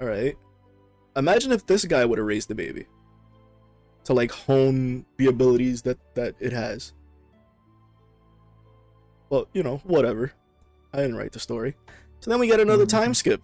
alright. 0.02 0.36
Imagine 1.16 1.52
if 1.52 1.66
this 1.66 1.84
guy 1.84 2.04
would 2.04 2.18
have 2.18 2.26
raised 2.26 2.48
the 2.48 2.54
baby. 2.54 2.86
To 4.04 4.14
like 4.14 4.30
hone 4.32 5.04
the 5.18 5.26
abilities 5.26 5.82
that, 5.82 5.98
that 6.14 6.34
it 6.40 6.52
has. 6.52 6.94
Well, 9.30 9.46
you 9.52 9.62
know, 9.62 9.78
whatever. 9.84 10.32
I 10.92 10.98
didn't 10.98 11.16
write 11.16 11.32
the 11.32 11.38
story. 11.40 11.76
So 12.20 12.30
then 12.30 12.40
we 12.40 12.46
get 12.46 12.60
another 12.60 12.86
Mhm. 12.86 12.90
time 12.90 13.14
skip. 13.14 13.42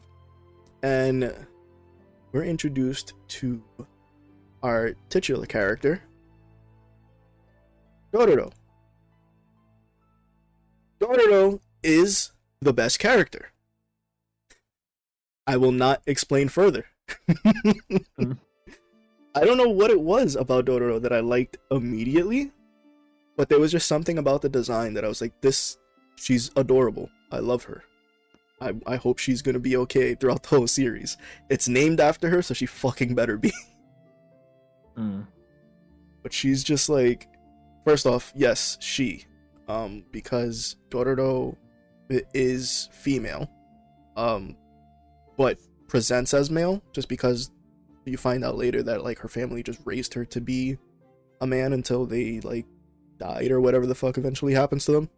And 0.83 1.35
we're 2.33 2.45
introduced 2.45 3.13
to 3.29 3.63
our 4.63 4.95
titular 5.09 5.47
character, 5.47 6.03
Dororo. 8.13 8.53
Dororo 11.05 11.61
is 11.83 12.33
the 12.61 12.73
best 12.73 12.99
character. 12.99 13.53
I 15.47 15.57
will 15.59 15.73
not 15.73 16.03
explain 16.07 16.49
further. 16.49 16.87
I 19.37 19.45
don't 19.45 19.59
know 19.59 19.69
what 19.69 19.91
it 19.91 20.01
was 20.01 20.37
about 20.37 20.65
Dororo 20.67 21.01
that 21.03 21.13
I 21.13 21.21
liked 21.21 21.59
immediately, 21.71 22.53
but 23.37 23.49
there 23.49 23.59
was 23.61 23.73
just 23.73 23.89
something 23.89 24.17
about 24.17 24.43
the 24.43 24.49
design 24.49 24.95
that 24.95 25.05
I 25.05 25.09
was 25.09 25.21
like, 25.21 25.39
this, 25.43 25.77
she's 26.17 26.51
adorable. 26.57 27.11
I 27.31 27.41
love 27.41 27.65
her. 27.65 27.83
I, 28.61 28.73
I 28.87 28.97
hope 28.97 29.19
she's 29.19 29.43
gonna 29.43 29.59
be 29.59 29.77
okay 29.77 30.15
throughout 30.15 30.45
the 30.45 30.57
whole 30.57 30.67
series. 30.67 31.19
It's 31.51 31.69
named 31.69 32.01
after 32.01 32.31
her, 32.31 32.41
so 32.41 32.55
she 32.55 32.67
fucking 32.67 33.15
better 33.15 33.37
be. 33.37 33.53
Mm. 34.97 35.27
but 36.23 36.33
she's 36.33 36.63
just 36.63 36.89
like 36.89 37.27
first 37.85 38.07
off 38.07 38.33
yes 38.37 38.79
she 38.81 39.25
um 39.69 40.05
because 40.13 40.77
dororo 40.91 41.57
is 42.35 42.89
female 42.93 43.51
um 44.17 44.57
but 45.37 45.59
presents 45.89 46.35
as 46.35 46.51
male 46.51 46.83
just 46.93 47.09
because 47.09 47.51
you 48.05 48.17
find 48.17 48.45
out 48.45 48.57
later 48.57 48.83
that 48.83 49.03
like 49.03 49.19
her 49.19 49.29
family 49.29 49.63
just 49.63 49.81
raised 49.85 50.13
her 50.15 50.25
to 50.25 50.41
be 50.41 50.77
a 51.41 51.47
man 51.47 51.73
until 51.73 52.05
they 52.05 52.41
like 52.41 52.67
died 53.19 53.51
or 53.51 53.61
whatever 53.61 53.87
the 53.87 53.95
fuck 53.95 54.19
eventually 54.19 54.53
happens 54.55 54.85
to 54.85 54.93
them. 54.93 55.11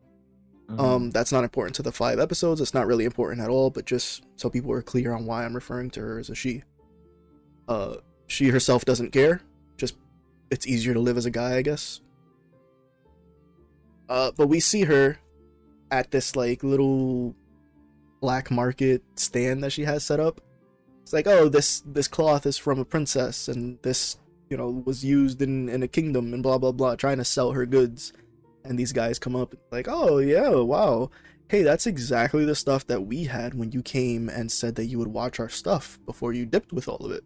Mhm. 0.71 0.81
um 0.81 1.11
that's 1.11 1.33
not 1.33 1.45
important 1.45 1.75
to 1.77 1.83
the 1.83 1.93
five 1.93 2.19
episodes. 2.19 2.61
It's 2.61 2.75
not 2.75 2.87
really 2.87 3.05
important 3.05 3.41
at 3.41 3.51
all 3.51 3.71
but 3.71 3.85
just 3.85 4.25
so 4.37 4.49
people 4.49 4.71
are 4.73 4.83
clear 4.83 5.13
on 5.13 5.27
why 5.27 5.45
i'm 5.45 5.55
referring 5.55 5.91
to 5.91 6.01
her 6.01 6.19
as 6.19 6.31
a 6.31 6.35
she. 6.35 6.63
Uh 7.69 7.97
she 8.29 8.49
herself 8.49 8.85
doesn't 8.85 9.11
care. 9.13 9.41
Just 9.77 9.97
it's 10.51 10.67
easier 10.67 10.95
to 10.95 11.01
live 11.01 11.17
as 11.17 11.27
a 11.27 11.31
guy 11.31 11.57
i 11.57 11.63
guess 11.63 12.01
uh 14.09 14.31
but 14.37 14.49
we 14.49 14.61
see 14.61 14.85
her 14.85 15.19
at 15.91 16.11
this 16.11 16.37
like 16.37 16.63
little 16.63 17.35
black 18.21 18.51
market 18.51 19.03
stand 19.15 19.63
that 19.63 19.73
she 19.73 19.85
has 19.85 20.05
set 20.05 20.21
up. 20.21 20.41
It's 21.03 21.13
like 21.13 21.27
oh 21.27 21.49
this 21.49 21.81
this 21.87 22.09
cloth 22.09 22.47
is 22.47 22.59
from 22.59 22.79
a 22.79 22.85
princess 22.85 23.49
and 23.49 23.79
this 23.83 24.19
you 24.51 24.57
know 24.57 24.71
was 24.85 25.05
used 25.05 25.43
in 25.43 25.69
in 25.69 25.83
a 25.83 25.89
kingdom 25.89 26.35
and 26.35 26.43
blah 26.43 26.59
blah 26.59 26.73
blah 26.73 26.97
trying 26.97 27.19
to 27.19 27.25
sell 27.25 27.53
her 27.53 27.67
goods. 27.67 28.13
And 28.65 28.79
these 28.79 28.93
guys 28.93 29.19
come 29.19 29.37
up 29.37 29.55
like 29.71 29.87
oh 29.89 30.19
yeah 30.19 30.51
wow. 30.51 31.11
Hey 31.49 31.63
that's 31.63 31.87
exactly 31.87 32.45
the 32.45 32.57
stuff 32.57 32.87
that 32.89 33.07
we 33.07 33.25
had 33.25 33.55
when 33.55 33.71
you 33.71 33.83
came 33.83 34.29
and 34.29 34.51
said 34.51 34.75
that 34.75 34.87
you 34.87 34.99
would 34.99 35.09
watch 35.09 35.39
our 35.39 35.49
stuff 35.49 36.01
before 36.05 36.33
you 36.33 36.45
dipped 36.45 36.73
with 36.73 36.89
all 36.89 37.05
of 37.05 37.13
it. 37.13 37.23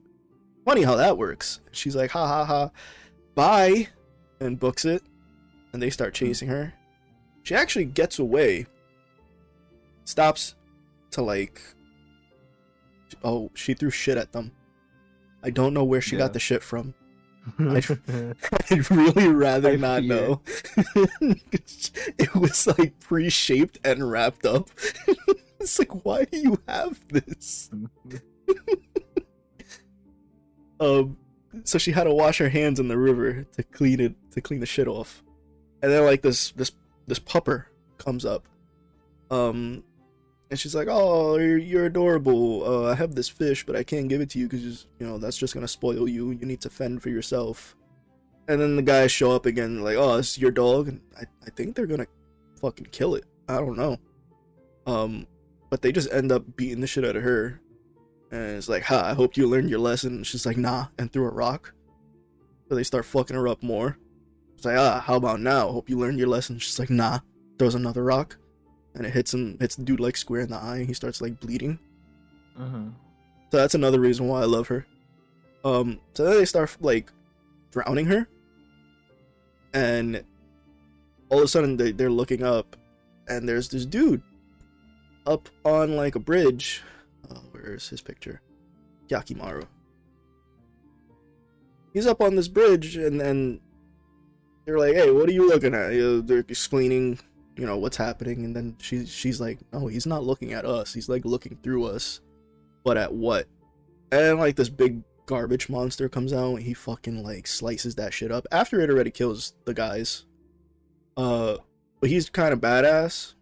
Funny 0.66 0.82
how 0.82 0.96
that 0.96 1.16
works. 1.16 1.60
She's 1.72 1.96
like 1.96 2.10
ha 2.10 2.26
ha 2.26 2.44
ha. 2.44 2.70
Bye 3.34 3.88
and 4.40 4.58
books 4.60 4.84
it 4.84 5.02
and 5.72 5.82
they 5.82 5.90
start 5.90 6.14
chasing 6.14 6.48
her 6.48 6.72
she 7.42 7.54
actually 7.54 7.84
gets 7.84 8.18
away 8.18 8.66
stops 10.04 10.54
to 11.10 11.22
like 11.22 11.60
oh 13.24 13.50
she 13.54 13.74
threw 13.74 13.90
shit 13.90 14.16
at 14.16 14.32
them 14.32 14.52
i 15.42 15.50
don't 15.50 15.74
know 15.74 15.84
where 15.84 16.00
she 16.00 16.16
Yeah. 16.16 16.22
got 16.22 16.32
the 16.32 16.40
shit 16.40 16.62
from 16.62 16.94
I'd, 17.58 17.86
I'd 18.70 18.90
really 18.90 19.28
rather 19.28 19.70
I 19.70 19.76
not 19.76 20.00
fear. 20.02 20.08
know. 20.08 20.42
it 22.18 22.34
was 22.34 22.66
like 22.78 23.00
pre-shaped 23.00 23.78
and 23.82 24.08
wrapped 24.10 24.44
up. 24.44 24.68
it's 25.58 25.78
like, 25.78 26.04
why 26.04 26.24
do 26.26 26.36
you 26.38 26.60
have 26.68 27.00
this? 27.08 27.70
Um, 30.78 31.16
so 31.64 31.78
she 31.78 31.92
had 31.92 32.04
to 32.04 32.12
wash 32.14 32.38
her 32.38 32.48
hands 32.50 32.78
in 32.78 32.88
the 32.88 32.98
river 32.98 33.44
to 33.56 33.62
clean 33.62 34.00
it 34.00 34.14
to 34.32 34.40
clean 34.42 34.60
the 34.60 34.66
shit 34.66 34.86
off, 34.86 35.22
and 35.82 35.92
then 35.92 36.04
like 36.04 36.22
this 36.22 36.52
this 36.52 36.72
this 37.06 37.18
pupper 37.18 37.64
comes 37.98 38.24
up, 38.24 38.48
um, 39.30 39.84
and 40.50 40.58
she's 40.58 40.74
like, 40.74 40.88
"Oh, 40.90 41.36
you're, 41.36 41.58
you're 41.58 41.86
adorable. 41.86 42.64
Uh, 42.64 42.90
I 42.90 42.94
have 42.94 43.14
this 43.14 43.28
fish, 43.28 43.64
but 43.64 43.76
I 43.76 43.82
can't 43.82 44.08
give 44.08 44.20
it 44.20 44.30
to 44.30 44.38
you 44.38 44.48
because 44.48 44.86
you 44.98 45.06
know 45.06 45.18
that's 45.18 45.38
just 45.38 45.54
gonna 45.54 45.68
spoil 45.68 46.08
you. 46.08 46.30
You 46.30 46.46
need 46.46 46.60
to 46.62 46.70
fend 46.70 47.02
for 47.02 47.08
yourself." 47.08 47.76
And 48.48 48.60
then 48.60 48.74
the 48.74 48.82
guys 48.82 49.12
show 49.12 49.30
up 49.30 49.46
again, 49.46 49.80
like, 49.84 49.96
oh, 49.96 50.18
it's 50.18 50.36
your 50.36 50.50
dog. 50.50 50.88
And 50.88 51.00
I, 51.16 51.22
I 51.46 51.50
think 51.50 51.76
they're 51.76 51.86
gonna 51.86 52.08
fucking 52.60 52.88
kill 52.90 53.14
it. 53.14 53.24
I 53.48 53.58
don't 53.58 53.76
know. 53.76 53.96
Um, 54.86 55.28
but 55.70 55.82
they 55.82 55.92
just 55.92 56.12
end 56.12 56.32
up 56.32 56.56
beating 56.56 56.80
the 56.80 56.88
shit 56.88 57.04
out 57.04 57.14
of 57.14 57.22
her. 57.22 57.60
And 58.32 58.56
it's 58.56 58.68
like, 58.68 58.82
ha, 58.82 59.04
I 59.04 59.14
hope 59.14 59.36
you 59.36 59.46
learned 59.46 59.70
your 59.70 59.78
lesson. 59.78 60.16
And 60.16 60.26
she's 60.26 60.46
like, 60.46 60.56
nah, 60.56 60.86
and 60.98 61.12
threw 61.12 61.26
a 61.26 61.30
rock. 61.30 61.74
So 62.68 62.74
they 62.74 62.82
start 62.82 63.04
fucking 63.04 63.36
her 63.36 63.46
up 63.46 63.62
more. 63.62 63.98
It's 64.60 64.66
like, 64.66 64.76
ah, 64.76 65.00
how 65.00 65.14
about 65.14 65.40
now? 65.40 65.72
Hope 65.72 65.88
you 65.88 65.96
learned 65.96 66.18
your 66.18 66.28
lesson. 66.28 66.58
She's 66.58 66.78
like, 66.78 66.90
nah, 66.90 67.20
throws 67.58 67.74
another 67.74 68.04
rock. 68.04 68.36
And 68.94 69.06
it 69.06 69.10
hits 69.14 69.32
him, 69.32 69.56
hits 69.58 69.76
the 69.76 69.84
dude 69.84 70.00
like 70.00 70.18
square 70.18 70.42
in 70.42 70.50
the 70.50 70.58
eye, 70.58 70.76
and 70.76 70.86
he 70.86 70.92
starts 70.92 71.22
like 71.22 71.40
bleeding. 71.40 71.78
Mm-hmm. 72.58 72.90
So 73.50 73.56
that's 73.56 73.74
another 73.74 73.98
reason 73.98 74.28
why 74.28 74.42
I 74.42 74.44
love 74.44 74.68
her. 74.68 74.84
Um, 75.64 75.98
so 76.12 76.24
then 76.24 76.36
they 76.36 76.44
start 76.44 76.76
like 76.78 77.10
drowning 77.70 78.04
her, 78.04 78.28
and 79.72 80.22
all 81.30 81.38
of 81.38 81.44
a 81.44 81.48
sudden 81.48 81.78
they, 81.78 81.92
they're 81.92 82.10
looking 82.10 82.42
up, 82.42 82.76
and 83.28 83.48
there's 83.48 83.70
this 83.70 83.86
dude 83.86 84.20
up 85.26 85.48
on 85.64 85.96
like 85.96 86.16
a 86.16 86.20
bridge. 86.20 86.82
Oh, 87.30 87.40
where's 87.52 87.88
his 87.88 88.02
picture? 88.02 88.42
Hyakkimaru. 89.08 89.66
He's 91.94 92.06
up 92.06 92.20
on 92.20 92.36
this 92.36 92.48
bridge, 92.48 92.98
and 92.98 93.18
then 93.18 93.60
they're 94.64 94.78
like, 94.78 94.94
"Hey, 94.94 95.10
what 95.10 95.28
are 95.28 95.32
you 95.32 95.48
looking 95.48 95.74
at?" 95.74 95.92
You 95.92 96.02
know, 96.02 96.20
they're 96.20 96.44
explaining, 96.48 97.18
you 97.56 97.66
know, 97.66 97.76
what's 97.78 97.96
happening, 97.96 98.44
and 98.44 98.54
then 98.54 98.76
she's 98.80 99.10
she's 99.10 99.40
like, 99.40 99.58
"No, 99.72 99.86
he's 99.86 100.06
not 100.06 100.24
looking 100.24 100.52
at 100.52 100.64
us. 100.64 100.94
He's 100.94 101.08
like 101.08 101.24
looking 101.24 101.58
through 101.62 101.86
us." 101.86 102.20
but 102.84 102.96
at 102.96 103.12
what? 103.12 103.46
And 104.12 104.38
like 104.38 104.56
this 104.56 104.68
big 104.68 105.02
garbage 105.26 105.68
monster 105.68 106.08
comes 106.08 106.32
out, 106.32 106.56
and 106.56 106.62
he 106.62 106.74
fucking 106.74 107.22
like 107.22 107.46
slices 107.46 107.94
that 107.96 108.12
shit 108.12 108.32
up 108.32 108.46
after 108.50 108.80
it 108.80 108.90
already 108.90 109.10
kills 109.10 109.54
the 109.64 109.74
guys. 109.74 110.26
Uh, 111.16 111.56
but 112.00 112.10
he's 112.10 112.30
kind 112.30 112.52
of 112.52 112.60
badass, 112.60 113.34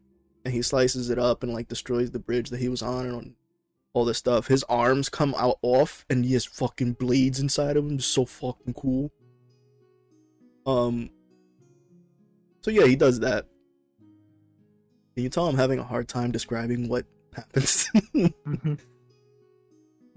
and 0.44 0.52
he 0.52 0.62
slices 0.62 1.10
it 1.10 1.18
up 1.18 1.42
and 1.42 1.52
like 1.52 1.68
destroys 1.68 2.10
the 2.10 2.18
bridge 2.18 2.50
that 2.50 2.60
he 2.60 2.68
was 2.68 2.82
on 2.82 3.06
and 3.06 3.34
all 3.94 4.04
this 4.04 4.18
stuff. 4.18 4.48
His 4.48 4.64
arms 4.64 5.08
come 5.08 5.34
out 5.38 5.58
off, 5.62 6.04
and 6.10 6.24
he 6.24 6.34
has 6.34 6.44
fucking 6.44 6.94
blades 6.94 7.40
inside 7.40 7.76
of 7.76 7.86
him. 7.86 8.00
So 8.00 8.24
fucking 8.24 8.74
cool. 8.74 9.10
Um. 10.66 11.10
So 12.62 12.70
yeah, 12.70 12.86
he 12.86 12.96
does 12.96 13.20
that. 13.20 13.46
Can 15.14 15.24
you 15.24 15.30
tell 15.30 15.48
I'm 15.48 15.56
having 15.56 15.78
a 15.78 15.84
hard 15.84 16.08
time 16.08 16.30
describing 16.30 16.88
what 16.88 17.06
happens? 17.34 17.90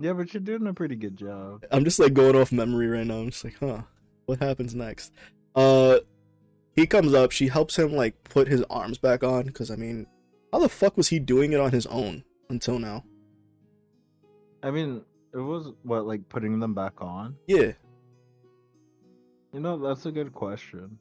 Yeah, 0.01 0.13
but 0.13 0.33
you're 0.33 0.41
doing 0.41 0.65
a 0.65 0.73
pretty 0.73 0.95
good 0.95 1.15
job. 1.15 1.63
I'm 1.71 1.83
just 1.83 1.99
like 1.99 2.13
going 2.13 2.35
off 2.35 2.51
memory 2.51 2.87
right 2.87 3.05
now. 3.05 3.19
I'm 3.19 3.29
just 3.29 3.43
like, 3.43 3.55
huh, 3.59 3.83
what 4.25 4.39
happens 4.39 4.73
next? 4.73 5.13
Uh, 5.55 5.99
he 6.75 6.87
comes 6.87 7.13
up. 7.13 7.31
She 7.31 7.47
helps 7.47 7.77
him 7.77 7.95
like 7.95 8.23
put 8.23 8.47
his 8.47 8.63
arms 8.69 8.97
back 8.97 9.23
on. 9.23 9.43
Because 9.43 9.69
I 9.69 9.75
mean, 9.75 10.07
how 10.51 10.59
the 10.59 10.69
fuck 10.69 10.97
was 10.97 11.09
he 11.09 11.19
doing 11.19 11.53
it 11.53 11.59
on 11.59 11.71
his 11.71 11.85
own 11.85 12.23
until 12.49 12.79
now? 12.79 13.05
I 14.63 14.71
mean, 14.71 15.03
it 15.33 15.37
was 15.37 15.71
what 15.83 16.07
like 16.07 16.27
putting 16.29 16.59
them 16.59 16.73
back 16.73 16.99
on. 16.99 17.35
Yeah, 17.47 17.73
You 19.53 19.59
know, 19.59 19.77
that's 19.77 20.05
a 20.05 20.11
good 20.11 20.33
question. 20.33 20.97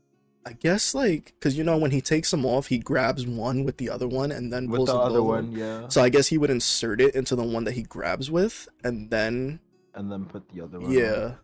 I 0.47 0.55
guess 0.55 0.95
like 0.95 1.35
because 1.39 1.57
you 1.59 1.65
know 1.65 1.77
when 1.77 1.91
he 1.91 2.01
takes 2.01 2.31
them 2.31 2.47
off, 2.47 2.69
he 2.69 2.79
grabs 2.79 3.27
one 3.27 3.65
with 3.65 3.77
the 3.77 3.91
other 3.91 4.09
one 4.09 4.33
and 4.33 4.51
then 4.53 4.69
pulls 4.69 4.89
the 4.89 4.95
the 4.95 4.99
other 4.99 5.23
one, 5.23 5.53
yeah, 5.53 5.87
So 5.89 6.03
I 6.03 6.09
guess 6.09 6.29
he 6.29 6.39
would 6.39 6.51
insert 6.51 7.01
it 7.01 7.15
into 7.15 7.37
the 7.37 7.45
one 7.45 7.65
that 7.65 7.73
he 7.73 7.83
grabs 7.83 8.31
with, 8.31 8.67
and 8.83 9.11
then 9.11 9.61
and 9.95 10.11
then 10.11 10.25
put 10.25 10.49
the 10.49 10.63
other 10.63 10.81
one. 10.81 10.91
yeah, 10.91 11.35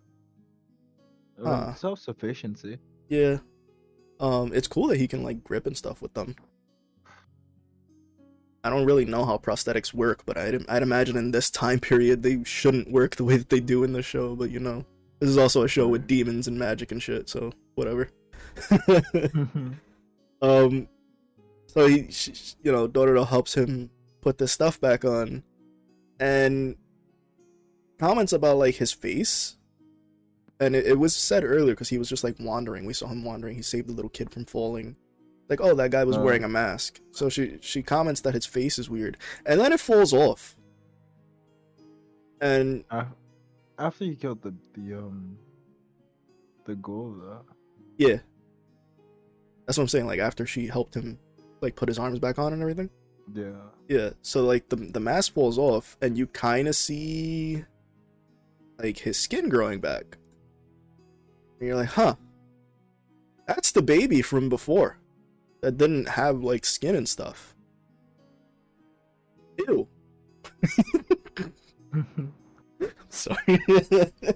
on. 1.39 1.45
Huh. 1.45 1.75
self 1.75 1.99
sufficiency. 1.99 2.79
yeah. 3.09 3.39
Um, 4.19 4.53
it's 4.55 4.67
cool 4.67 4.87
that 4.87 4.97
he 4.97 5.07
can 5.07 5.23
like 5.23 5.45
grip 5.45 5.67
and 5.67 5.77
stuff 5.77 6.01
with 6.01 6.15
them. 6.15 6.35
I 8.65 8.71
don't 8.71 8.87
really 8.87 9.05
know 9.05 9.27
how 9.27 9.37
prosthetics 9.37 9.93
work, 9.93 10.25
but 10.25 10.39
I'd 10.39 10.65
I'd 10.71 10.83
imagine 10.83 11.19
in 11.19 11.33
this 11.33 11.51
time 11.51 11.81
period 11.81 12.23
they 12.23 12.43
shouldn't 12.45 12.91
work 12.91 13.17
the 13.17 13.25
way 13.25 13.37
that 13.37 13.51
they 13.51 13.61
do 13.61 13.85
in 13.85 13.93
the 13.93 14.03
show. 14.03 14.35
But 14.35 14.51
you 14.51 14.59
know, 14.59 14.87
this 15.21 15.31
is 15.31 15.39
also 15.39 15.63
a 15.63 15.69
show 15.69 15.89
with 15.89 16.07
demons 16.07 16.47
and 16.49 16.59
magic 16.59 16.93
and 16.93 17.03
shit, 17.03 17.29
so 17.29 17.53
whatever. 17.75 18.09
um, 20.43 20.89
so 21.67 21.87
he, 21.87 22.11
sh 22.11 22.31
sh- 22.35 22.55
you 22.63 22.73
know, 22.73 22.89
Dororo 22.89 23.27
helps 23.27 23.55
him 23.57 23.91
put 24.21 24.39
this 24.39 24.53
stuff 24.53 24.81
back 24.81 25.05
on, 25.05 25.43
and 26.21 26.77
comments 27.99 28.33
about 28.33 28.59
like 28.59 28.77
his 28.77 28.93
face. 28.93 29.57
And 30.59 30.75
it, 30.75 30.87
it 30.87 30.99
was 30.99 31.15
said 31.15 31.45
earlier 31.45 31.75
because 31.75 31.91
he 31.91 31.99
was 31.99 32.09
just 32.09 32.25
like 32.25 32.37
wandering. 32.41 32.87
We 32.87 32.95
saw 32.95 33.09
him 33.09 33.25
wandering. 33.25 33.57
He 33.57 33.63
saved 33.63 33.89
the 33.89 33.93
little 33.93 34.09
kid 34.09 34.31
from 34.31 34.47
falling. 34.47 34.97
Like, 35.51 35.61
oh, 35.61 35.75
that 35.75 35.91
guy 35.91 36.03
was 36.05 36.17
Oh. 36.17 36.23
wearing 36.23 36.45
a 36.45 36.49
mask. 36.49 36.99
So 37.11 37.29
she 37.29 37.59
she 37.61 37.83
comments 37.83 38.23
that 38.23 38.35
his 38.35 38.47
face 38.47 38.79
is 38.79 38.89
weird, 38.91 39.17
and 39.45 39.61
then 39.61 39.73
it 39.73 39.81
falls 39.81 40.13
off. 40.15 40.57
And 42.41 42.85
Af- 42.91 43.09
After 43.79 44.05
you 44.05 44.17
killed 44.17 44.43
the 44.43 44.55
the 44.75 44.99
um 44.99 45.37
the 46.65 46.75
Gova. 46.75 47.43
yeah, 47.99 48.19
that's 49.67 49.79
what 49.79 49.85
I'm 49.85 49.89
saying. 49.89 50.07
Like 50.07 50.21
after 50.21 50.47
she 50.47 50.67
helped 50.67 50.95
him, 50.95 51.19
like 51.61 51.77
put 51.77 51.89
his 51.89 51.99
arms 51.99 52.19
back 52.19 52.39
on 52.39 52.53
and 52.53 52.63
everything. 52.63 52.91
Yeah. 53.35 53.53
Yeah, 53.89 54.11
so 54.23 54.45
like 54.45 54.69
the 54.69 54.77
the 54.77 55.01
mask 55.01 55.35
falls 55.35 55.59
off, 55.59 55.97
and 56.01 56.17
you 56.17 56.27
kind 56.27 56.69
of 56.69 56.75
see 56.77 57.65
like 58.79 58.99
his 58.99 59.19
skin 59.19 59.49
growing 59.49 59.81
back, 59.81 60.19
and 61.61 61.69
you're 61.69 61.77
like, 61.77 61.91
huh, 61.91 62.17
that's 63.47 63.73
the 63.73 63.83
baby 63.83 64.23
from 64.23 64.49
before 64.49 64.99
that 65.61 65.77
didn't 65.79 66.09
have 66.09 66.43
like 66.43 66.65
skin 66.65 66.95
and 66.95 67.09
stuff. 67.09 67.55
Ew. 69.59 69.89
Sorry. 73.17 73.61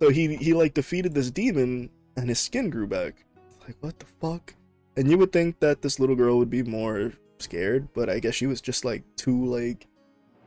so 0.00 0.10
he 0.10 0.36
he 0.36 0.54
like 0.54 0.74
defeated 0.74 1.14
this 1.14 1.30
demon, 1.30 1.90
and 2.16 2.28
his 2.28 2.40
skin 2.40 2.70
grew 2.70 2.86
back. 2.86 3.24
Like 3.66 3.76
what 3.80 3.98
the 3.98 4.06
fuck? 4.06 4.54
And 4.96 5.10
you 5.10 5.18
would 5.18 5.32
think 5.32 5.58
that 5.60 5.82
this 5.82 5.98
little 5.98 6.16
girl 6.16 6.38
would 6.38 6.50
be 6.50 6.62
more 6.62 7.12
scared, 7.38 7.88
but 7.94 8.08
I 8.08 8.20
guess 8.20 8.34
she 8.34 8.46
was 8.46 8.60
just 8.60 8.84
like 8.84 9.02
too 9.16 9.44
like 9.44 9.86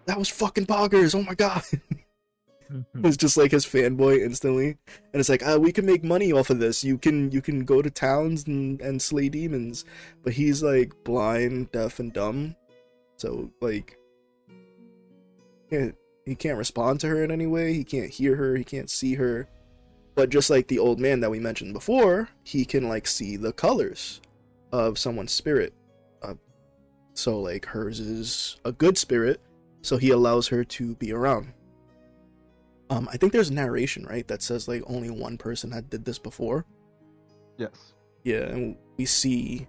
that 0.05 0.17
was 0.17 0.29
fucking 0.29 0.65
boggers. 0.65 1.15
Oh 1.15 1.23
my 1.23 1.35
god. 1.35 1.63
it's 3.03 3.17
just 3.17 3.37
like 3.37 3.51
his 3.51 3.65
fanboy 3.65 4.23
instantly. 4.23 4.77
And 5.13 5.19
it's 5.19 5.29
like, 5.29 5.43
ah, 5.45 5.57
we 5.57 5.71
can 5.71 5.85
make 5.85 6.03
money 6.03 6.31
off 6.31 6.49
of 6.49 6.59
this. 6.59 6.83
You 6.83 6.97
can 6.97 7.31
you 7.31 7.41
can 7.41 7.65
go 7.65 7.81
to 7.81 7.89
towns 7.89 8.47
and, 8.47 8.81
and 8.81 9.01
slay 9.01 9.29
demons. 9.29 9.85
But 10.23 10.33
he's 10.33 10.63
like 10.63 10.93
blind, 11.03 11.71
deaf, 11.71 11.99
and 11.99 12.11
dumb. 12.11 12.55
So 13.17 13.51
like 13.61 13.97
can't 15.69 15.95
he 16.25 16.35
can't 16.35 16.57
respond 16.57 16.99
to 16.99 17.07
her 17.07 17.23
in 17.23 17.31
any 17.31 17.47
way. 17.47 17.73
He 17.73 17.83
can't 17.83 18.09
hear 18.09 18.35
her, 18.35 18.55
he 18.55 18.63
can't 18.63 18.89
see 18.89 19.15
her. 19.15 19.47
But 20.15 20.29
just 20.29 20.49
like 20.49 20.67
the 20.67 20.79
old 20.79 20.99
man 20.99 21.19
that 21.21 21.29
we 21.29 21.39
mentioned 21.39 21.73
before, 21.73 22.29
he 22.43 22.65
can 22.65 22.89
like 22.89 23.07
see 23.07 23.37
the 23.37 23.53
colors 23.53 24.19
of 24.71 24.97
someone's 24.97 25.31
spirit. 25.31 25.73
Uh, 26.21 26.33
so 27.13 27.39
like 27.39 27.65
hers 27.65 27.99
is 27.99 28.57
a 28.65 28.71
good 28.71 28.97
spirit, 28.97 29.39
so 29.81 29.97
he 29.97 30.09
allows 30.09 30.47
her 30.47 30.63
to 30.63 30.95
be 30.95 31.13
around. 31.13 31.53
Um, 32.89 33.07
I 33.11 33.17
think 33.17 33.31
there's 33.33 33.51
narration 33.51 34.05
right 34.05 34.27
that 34.27 34.41
says 34.41 34.67
like 34.67 34.83
only 34.87 35.09
one 35.09 35.37
person 35.37 35.71
had 35.71 35.89
did 35.89 36.05
this 36.05 36.19
before. 36.19 36.65
yes. 37.57 37.93
Yeah, 38.23 38.47
and 38.49 38.75
we 38.97 39.05
see 39.05 39.67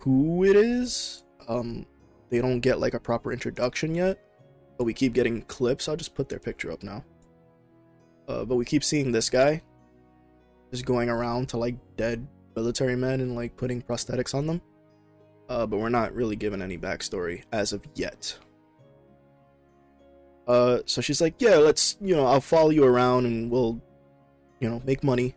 who 0.00 0.44
it 0.44 0.56
is. 0.56 1.22
Um, 1.46 1.86
they 2.30 2.40
don't 2.40 2.58
get 2.60 2.80
like 2.80 2.94
a 2.94 3.00
proper 3.00 3.32
introduction 3.32 3.94
yet, 3.94 4.18
but 4.78 4.84
we 4.84 4.94
keep 4.94 5.12
getting 5.12 5.42
clips. 5.42 5.88
I'll 5.88 5.96
just 5.96 6.14
put 6.14 6.28
their 6.28 6.38
picture 6.38 6.72
up 6.72 6.82
now. 6.82 7.04
Uh, 8.26 8.44
but 8.44 8.56
we 8.56 8.64
keep 8.64 8.84
seeing 8.84 9.12
this 9.12 9.28
guy 9.28 9.62
just 10.70 10.86
going 10.86 11.10
around 11.10 11.48
to 11.50 11.56
like 11.58 11.76
dead 11.96 12.26
military 12.54 12.96
men 12.96 13.20
and 13.20 13.34
like 13.34 13.56
putting 13.56 13.82
prosthetics 13.82 14.34
on 14.34 14.46
them. 14.46 14.62
Uh, 15.48 15.66
but 15.66 15.78
we're 15.78 15.88
not 15.88 16.14
really 16.14 16.36
given 16.36 16.62
any 16.62 16.78
backstory 16.78 17.42
as 17.52 17.72
of 17.72 17.82
yet. 17.94 18.38
Uh, 20.46 20.78
so 20.86 21.00
she's 21.00 21.20
like, 21.20 21.34
yeah, 21.40 21.56
let's, 21.56 21.96
you 22.00 22.14
know, 22.14 22.26
I'll 22.26 22.40
follow 22.40 22.70
you 22.70 22.84
around 22.84 23.26
and 23.26 23.50
we'll, 23.50 23.82
you 24.60 24.68
know, 24.68 24.80
make 24.84 25.02
money 25.02 25.34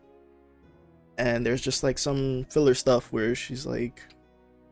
and 1.21 1.45
there's 1.45 1.61
just 1.61 1.83
like 1.83 1.99
some 1.99 2.45
filler 2.49 2.73
stuff 2.73 3.11
where 3.11 3.35
she's 3.35 3.65
like 3.65 4.01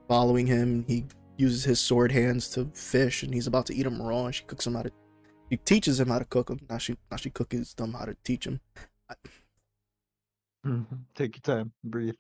following 0.08 0.48
him. 0.48 0.84
He 0.88 1.06
uses 1.40 1.64
his 1.64 1.80
sword 1.80 2.12
hands 2.12 2.50
to 2.50 2.66
fish, 2.74 3.24
and 3.24 3.34
he's 3.34 3.48
about 3.48 3.66
to 3.68 3.76
eat 3.76 3.84
them 3.84 4.02
raw. 4.02 4.26
And 4.26 4.36
she 4.36 4.44
cooks 4.44 4.68
him 4.68 4.76
how 4.76 4.84
to. 4.84 4.92
She 5.50 5.58
teaches 5.58 6.00
him 6.00 6.10
how 6.10 6.20
to 6.20 6.26
cook 6.26 6.48
them. 6.48 6.60
Now 6.70 6.78
she 6.78 6.96
now 7.10 7.18
she 7.18 7.30
cooks 7.30 7.74
them 7.74 7.94
how 7.94 8.06
to 8.06 8.16
teach 8.24 8.46
him. 8.46 8.60
Take 11.16 11.38
your 11.38 11.42
time. 11.42 11.72
Breathe. 11.84 12.16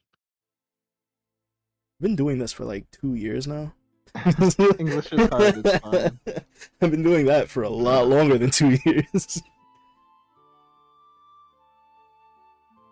I've 1.99 2.03
been 2.03 2.15
doing 2.15 2.39
this 2.39 2.53
for 2.53 2.63
like 2.65 2.89
two 2.91 3.13
years 3.13 3.45
now. 3.45 3.73
English 4.79 5.11
is 5.11 5.29
hard. 5.29 5.57
It's 5.65 5.77
fine. 5.79 6.19
I've 6.81 6.91
been 6.91 7.03
doing 7.03 7.25
that 7.25 7.49
for 7.49 7.63
a 7.63 7.69
lot 7.69 8.07
longer 8.07 8.37
than 8.37 8.49
two 8.49 8.77
years. 8.85 9.41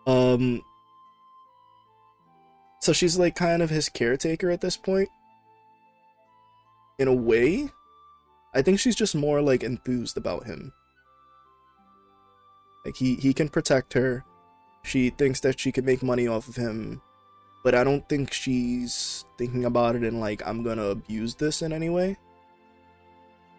Um 0.06 0.62
so 2.80 2.92
she's 2.92 3.18
like 3.18 3.34
kind 3.34 3.62
of 3.62 3.70
his 3.70 3.88
caretaker 3.88 4.50
at 4.50 4.60
this 4.60 4.76
point. 4.76 5.08
In 6.98 7.08
a 7.08 7.14
way, 7.14 7.70
I 8.54 8.62
think 8.62 8.80
she's 8.80 8.96
just 8.96 9.14
more 9.14 9.40
like 9.40 9.62
enthused 9.62 10.16
about 10.16 10.46
him. 10.46 10.72
Like 12.84 12.96
he 12.96 13.14
he 13.16 13.32
can 13.32 13.48
protect 13.48 13.92
her. 13.94 14.24
She 14.82 15.10
thinks 15.10 15.40
that 15.40 15.60
she 15.60 15.70
can 15.70 15.84
make 15.84 16.02
money 16.02 16.26
off 16.26 16.48
of 16.48 16.56
him, 16.56 17.02
but 17.62 17.74
I 17.74 17.84
don't 17.84 18.08
think 18.08 18.32
she's 18.32 19.24
thinking 19.36 19.64
about 19.64 19.96
it 19.96 20.02
in 20.02 20.20
like 20.20 20.42
I'm 20.46 20.62
going 20.62 20.78
to 20.78 20.88
abuse 20.88 21.34
this 21.34 21.62
in 21.62 21.72
any 21.72 21.90
way. 21.90 22.16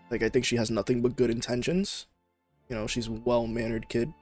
Like 0.09 0.23
I 0.23 0.29
think 0.29 0.45
she 0.45 0.55
has 0.55 0.71
nothing 0.71 1.01
but 1.01 1.15
good 1.15 1.29
intentions. 1.29 2.07
You 2.69 2.75
know, 2.75 2.87
she's 2.87 3.07
a 3.07 3.11
well-mannered 3.11 3.89
kid. 3.89 4.13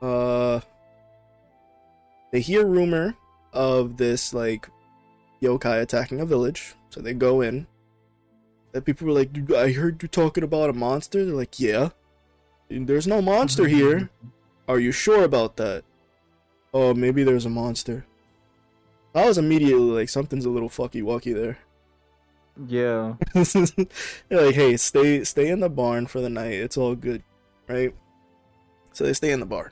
Uh 0.00 0.60
they 2.32 2.40
hear 2.40 2.66
rumor 2.66 3.14
of 3.52 3.96
this 3.96 4.34
like 4.34 4.68
yokai 5.42 5.82
attacking 5.82 6.20
a 6.20 6.26
village, 6.26 6.74
so 6.90 7.00
they 7.00 7.12
go 7.12 7.40
in. 7.40 7.66
And 8.72 8.84
people 8.84 9.06
were 9.06 9.12
like, 9.12 9.30
"I 9.52 9.72
heard 9.72 10.02
you 10.02 10.08
talking 10.08 10.44
about 10.44 10.70
a 10.70 10.72
monster." 10.72 11.24
They're 11.24 11.34
like, 11.34 11.60
"Yeah, 11.60 11.90
there's 12.70 13.06
no 13.06 13.20
monster 13.20 13.66
here. 13.78 14.10
Are 14.66 14.78
you 14.78 14.92
sure 14.92 15.24
about 15.24 15.56
that?" 15.56 15.84
Oh, 16.72 16.94
maybe 16.94 17.22
there's 17.22 17.44
a 17.44 17.50
monster. 17.50 18.06
I 19.14 19.26
was 19.26 19.36
immediately 19.36 19.90
like, 19.90 20.08
something's 20.08 20.46
a 20.46 20.50
little 20.50 20.70
fucky 20.70 21.02
wucky 21.02 21.34
there. 21.34 21.58
Yeah. 22.66 23.14
They're 24.28 24.46
like, 24.46 24.54
hey, 24.54 24.76
stay 24.76 25.24
stay 25.24 25.48
in 25.48 25.60
the 25.60 25.68
barn 25.68 26.06
for 26.06 26.20
the 26.20 26.30
night. 26.30 26.54
It's 26.54 26.76
all 26.76 26.94
good, 26.94 27.22
right? 27.68 27.94
So 28.92 29.04
they 29.04 29.12
stay 29.12 29.32
in 29.32 29.40
the 29.40 29.46
barn. 29.46 29.70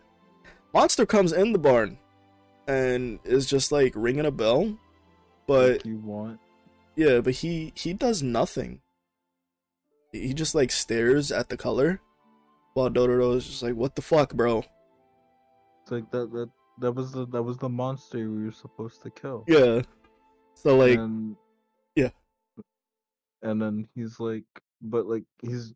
Monster 0.72 1.06
comes 1.06 1.32
in 1.32 1.52
the 1.52 1.58
barn 1.58 1.98
and 2.66 3.18
is 3.24 3.46
just 3.46 3.72
like 3.72 3.92
ringing 3.96 4.26
a 4.26 4.30
bell, 4.30 4.78
but 5.50 5.82
Like 5.82 5.84
you 5.84 5.98
want. 5.98 6.38
yeah, 6.94 7.18
but 7.20 7.34
he 7.42 7.72
he 7.74 7.92
does 7.92 8.22
nothing. 8.22 8.80
He 10.12 10.32
just 10.34 10.54
like 10.54 10.70
stares 10.70 11.32
at 11.32 11.48
the 11.50 11.56
color, 11.56 12.00
while 12.74 12.90
Dororo 12.90 13.34
is 13.34 13.46
just 13.46 13.62
like, 13.62 13.74
"What 13.74 13.94
the 13.96 14.02
fuck, 14.02 14.34
bro?" 14.34 14.62
It's 15.82 15.90
like 15.90 16.10
that 16.14 16.30
that 16.30 16.50
that 16.80 16.92
was 16.92 17.10
the 17.10 17.26
that 17.34 17.42
was 17.42 17.58
the 17.58 17.68
monster 17.68 18.30
we 18.30 18.44
were 18.46 18.52
supposed 18.54 19.02
to 19.02 19.10
kill. 19.10 19.42
Yeah. 19.48 19.82
So 20.54 20.76
like, 20.78 20.98
and, 20.98 21.34
yeah. 21.96 22.10
And 23.42 23.60
then 23.62 23.88
he's 23.94 24.20
like, 24.20 24.46
but 24.82 25.06
like 25.06 25.24
he's 25.42 25.74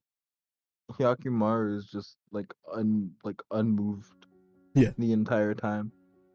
Hyakkimaru 0.93 1.79
is 1.79 1.87
just 1.87 2.17
like 2.31 2.53
un 2.73 3.11
like 3.25 3.41
unmoved. 3.51 4.27
Yeah. 4.75 4.91
The 4.99 5.13
entire 5.13 5.55
time. 5.55 5.91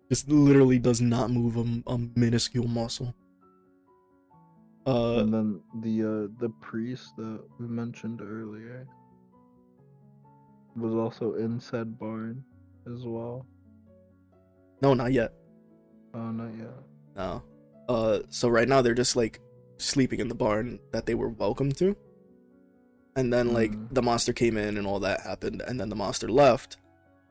just 0.09 0.27
literally 0.27 0.79
does 0.79 1.01
not 1.01 1.29
move 1.29 1.55
a, 1.55 1.65
a 1.91 1.97
minuscule 2.15 2.67
muscle. 2.67 3.13
Uh, 4.89 5.19
and 5.21 5.33
then 5.33 5.61
the 5.81 5.95
uh 6.03 6.27
the 6.39 6.49
priest 6.61 7.15
that 7.17 7.39
we 7.59 7.67
mentioned 7.67 8.21
earlier 8.21 8.87
was 10.75 10.93
also 10.95 11.33
in 11.35 11.59
said 11.59 11.97
barn 11.99 12.43
as 12.87 13.03
well. 13.05 13.45
no, 14.81 14.93
not 14.93 15.11
yet. 15.11 15.33
Oh, 16.13 16.31
not 16.31 16.51
yet. 16.57 16.73
No. 17.15 17.43
Uh, 17.89 18.19
so 18.29 18.47
right 18.47 18.67
now 18.67 18.81
they're 18.81 18.93
just 18.93 19.15
like 19.15 19.39
sleeping 19.77 20.19
in 20.21 20.27
the 20.29 20.35
barn 20.35 20.79
that 20.93 21.05
they 21.05 21.15
were 21.15 21.29
welcome 21.29 21.71
to. 21.73 21.95
And 23.15 23.33
then 23.33 23.53
like 23.53 23.71
Mm. 23.71 23.93
the 23.93 24.01
monster 24.01 24.31
came 24.33 24.55
in 24.57 24.77
and 24.77 24.87
all 24.87 24.99
that 25.01 25.21
happened, 25.21 25.61
and 25.67 25.79
then 25.79 25.89
the 25.89 25.95
monster 25.95 26.29
left, 26.29 26.77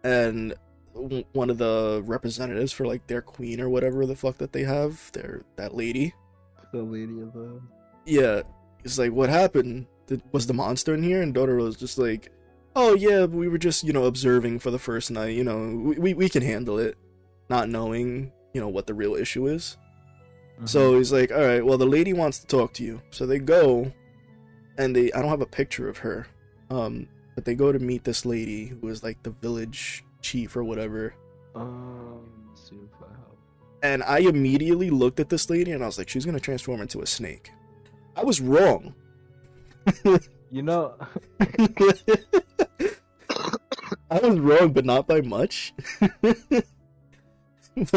and 0.05 0.55
w- 0.94 1.25
one 1.33 1.49
of 1.49 1.57
the 1.59 2.03
representatives 2.05 2.73
for 2.73 2.87
like 2.87 3.07
their 3.07 3.23
queen 3.23 3.61
or 3.61 3.68
whatever 3.71 4.05
the 4.05 4.16
fuck 4.16 4.37
that 4.38 4.53
they 4.53 4.64
have, 4.64 5.11
their 5.12 5.42
that 5.57 5.75
lady, 5.75 6.12
The 6.72 6.83
lady 6.83 7.20
of 7.20 7.33
the 7.33 7.61
yeah, 8.04 8.42
it's 8.85 8.98
like 8.98 9.12
what 9.12 9.28
happened? 9.28 9.87
Did, 10.07 10.22
was 10.33 10.46
the 10.46 10.54
monster 10.54 10.94
in 10.94 11.02
here? 11.02 11.22
And 11.22 11.35
Dororo 11.35 11.64
was 11.64 11.76
just 11.76 11.98
like, 11.98 12.33
oh 12.74 12.94
yeah, 12.94 13.26
we 13.26 13.48
were 13.48 13.59
just 13.59 13.85
you 13.85 13.92
know 13.92 14.04
observing 14.04 14.59
for 14.61 14.70
the 14.70 14.78
first 14.78 15.11
night. 15.11 15.37
You 15.37 15.44
know, 15.44 15.74
we 15.76 15.98
we, 15.98 16.14
we 16.14 16.28
can 16.28 16.42
handle 16.42 16.78
it, 16.78 16.96
not 17.48 17.68
knowing 17.68 18.33
you 18.52 18.61
know 18.61 18.68
what 18.68 18.87
the 18.87 18.94
real 18.94 19.14
issue 19.14 19.46
is. 19.46 19.76
So 20.64 20.98
he's 20.98 21.12
like, 21.12 21.31
all 21.31 21.44
right, 21.44 21.64
well, 21.64 21.78
the 21.78 21.87
lady 21.87 22.12
wants 22.12 22.40
to 22.40 22.46
talk 22.46 22.72
to 22.74 22.85
you. 22.85 23.00
So 23.11 23.26
they 23.26 23.38
go, 23.38 23.92
and 24.76 24.94
they, 24.94 25.12
I 25.12 25.20
don't 25.20 25.31
have 25.31 25.40
a 25.40 25.46
picture 25.46 25.88
of 25.88 25.98
her, 25.98 26.26
um, 26.70 27.09
but 27.35 27.44
they 27.44 27.54
go 27.54 27.70
to 27.70 27.78
meet 27.78 28.04
this 28.04 28.26
lady 28.26 28.66
who 28.66 28.88
is 28.88 29.02
like 29.04 29.22
the 29.22 29.31
village 29.31 30.04
chief 30.20 30.57
or 30.57 30.64
whatever. 30.64 31.14
Um, 31.54 32.48
And 33.83 34.03
I 34.03 34.19
immediately 34.19 34.91
looked 34.91 35.21
at 35.21 35.29
this 35.29 35.49
lady 35.51 35.73
and 35.73 35.83
I 35.83 35.87
was 35.87 35.99
like, 35.99 36.09
she's 36.09 36.25
gonna 36.25 36.41
transform 36.41 36.81
into 36.81 37.01
a 37.01 37.07
snake. 37.07 37.51
I 38.17 38.25
was 38.25 38.41
wrong. 38.41 38.95
You 40.51 40.62
know, 40.62 40.95
I 44.11 44.19
was 44.23 44.38
wrong, 44.38 44.73
but 44.73 44.87
not 44.87 45.07
by 45.07 45.21
much. 45.21 45.75
but 46.01 46.64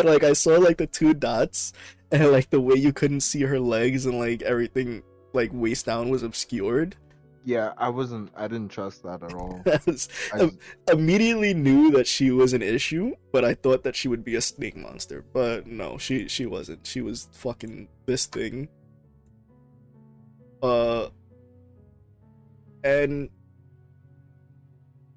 like 0.05 0.23
I 0.23 0.33
saw 0.33 0.57
like 0.57 0.77
the 0.77 0.87
two 0.87 1.13
dots 1.13 1.71
and 2.11 2.29
like 2.31 2.49
the 2.49 2.59
way 2.59 2.75
you 2.75 2.91
couldn't 2.91 3.21
see 3.21 3.43
her 3.43 3.59
legs 3.59 4.05
and 4.05 4.19
like 4.19 4.41
everything 4.41 5.01
like 5.31 5.51
waist 5.53 5.85
down 5.85 6.09
was 6.09 6.23
obscured. 6.23 6.97
Yeah, 7.43 7.73
I 7.77 7.89
wasn't. 7.89 8.31
I 8.35 8.47
didn't 8.47 8.69
trust 8.69 9.03
that 9.03 9.23
at 9.23 9.33
all. 9.33 9.63
I 10.33 10.51
immediately 10.91 11.53
knew 11.53 11.89
that 11.91 12.05
she 12.05 12.29
was 12.29 12.53
an 12.53 12.61
issue, 12.61 13.15
but 13.31 13.43
I 13.43 13.55
thought 13.55 13.83
that 13.83 13.95
she 13.95 14.07
would 14.07 14.23
be 14.23 14.35
a 14.35 14.41
snake 14.41 14.77
monster. 14.77 15.25
But 15.33 15.65
no, 15.65 15.97
she 15.97 16.27
she 16.27 16.45
wasn't. 16.45 16.85
She 16.85 17.01
was 17.01 17.29
fucking 17.33 17.87
this 18.05 18.27
thing. 18.27 18.69
Uh 20.61 21.07
and 22.83 23.29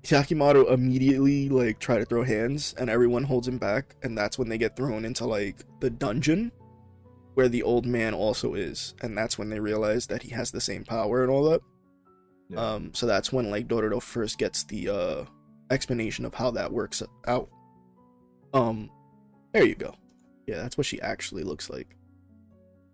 Hyakkimaru 0.02 0.70
immediately 0.70 1.48
like 1.48 1.78
try 1.78 1.98
to 1.98 2.04
throw 2.04 2.24
hands 2.24 2.74
and 2.78 2.90
everyone 2.90 3.24
holds 3.24 3.48
him 3.48 3.58
back 3.58 3.96
and 4.02 4.16
that's 4.16 4.38
when 4.38 4.48
they 4.48 4.58
get 4.58 4.76
thrown 4.76 5.04
into 5.04 5.24
like 5.24 5.64
the 5.80 5.88
dungeon 5.88 6.52
where 7.34 7.48
the 7.48 7.62
old 7.62 7.86
man 7.86 8.12
also 8.12 8.54
is 8.54 8.94
and 9.00 9.16
that's 9.16 9.38
when 9.38 9.48
they 9.48 9.60
realize 9.60 10.06
that 10.06 10.22
he 10.22 10.30
has 10.30 10.50
the 10.50 10.60
same 10.60 10.84
power 10.84 11.22
and 11.22 11.30
all 11.30 11.44
that. 11.44 11.62
Yeah. 12.48 12.60
Um, 12.60 12.92
so 12.94 13.06
that's 13.06 13.32
when 13.32 13.50
like 13.50 13.68
Dororo 13.68 14.02
first 14.02 14.38
gets 14.38 14.64
the 14.64 14.88
uh 14.88 15.24
explanation 15.70 16.24
of 16.24 16.34
how 16.34 16.50
that 16.52 16.72
works 16.72 17.02
out. 17.26 17.48
Um, 18.52 18.90
there 19.52 19.64
you 19.64 19.74
go. 19.74 19.94
Yeah, 20.46 20.56
that's 20.56 20.76
what 20.76 20.86
she 20.86 21.00
actually 21.00 21.42
looks 21.42 21.70
like. 21.70 21.96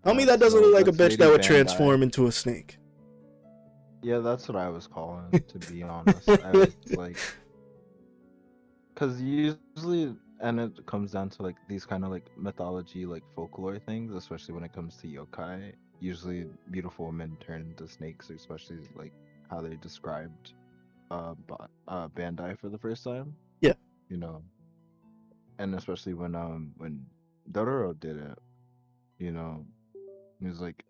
Tell 0.04 0.14
me 0.14 0.24
that 0.24 0.40
doesn't 0.40 0.60
look 0.60 0.72
like 0.72 0.86
a 0.88 0.92
bitch 0.92 1.18
that 1.18 1.28
would 1.28 1.42
transform 1.42 2.02
into 2.02 2.26
a 2.26 2.32
snake. 2.32 2.78
yeah, 4.02 4.18
that's 4.18 4.48
what 4.48 4.56
I 4.56 4.68
was 4.70 4.86
calling. 4.86 5.30
To 5.30 5.58
be 5.70 5.82
honest, 5.94 6.28
I 6.28 6.50
was 6.52 6.74
like, 6.92 7.18
because 8.94 9.20
usually, 9.20 10.14
and 10.40 10.60
it 10.60 10.86
comes 10.86 11.10
down 11.12 11.28
to 11.30 11.42
like 11.42 11.56
these 11.68 11.84
kind 11.84 12.04
of 12.04 12.10
like 12.10 12.24
mythology, 12.36 13.04
like 13.04 13.24
folklore 13.34 13.78
things, 13.78 14.14
especially 14.14 14.54
when 14.54 14.64
it 14.64 14.72
comes 14.72 14.96
to 14.98 15.06
yokai. 15.06 15.72
Usually, 16.00 16.46
beautiful 16.70 17.06
women 17.06 17.36
turn 17.44 17.60
into 17.62 17.86
snakes, 17.92 18.30
especially 18.30 18.78
like 18.96 19.12
how 19.50 19.60
they 19.60 19.76
described 19.76 20.54
uh, 21.10 21.34
uh 21.88 22.08
Bandai 22.08 22.58
for 22.58 22.68
the 22.68 22.78
first 22.78 23.04
time. 23.04 23.34
Yeah. 23.60 23.74
you 24.08 24.16
know, 24.16 24.42
and 25.58 25.74
especially 25.74 26.14
when 26.14 26.34
um 26.34 26.72
when 26.76 27.04
Dororo 27.52 27.98
did 27.98 28.16
it, 28.16 28.38
you 29.18 29.32
know, 29.32 29.64
he 30.40 30.46
was 30.46 30.60
like, 30.60 30.84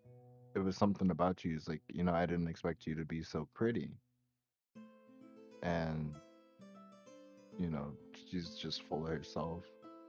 it 0.55 0.59
was 0.59 0.77
something 0.77 1.11
about 1.11 1.43
you. 1.43 1.55
It's 1.55 1.67
like, 1.67 1.81
you 1.91 2.03
know, 2.03 2.13
I 2.13 2.25
didn't 2.25 2.47
expect 2.47 2.85
you 2.85 2.95
to 2.95 3.05
be 3.05 3.23
so 3.23 3.47
pretty. 3.53 3.91
And, 5.63 6.15
you 7.59 7.69
know, 7.69 7.93
she's 8.29 8.55
just 8.55 8.83
full 8.83 9.05
of 9.05 9.11
herself. 9.11 9.63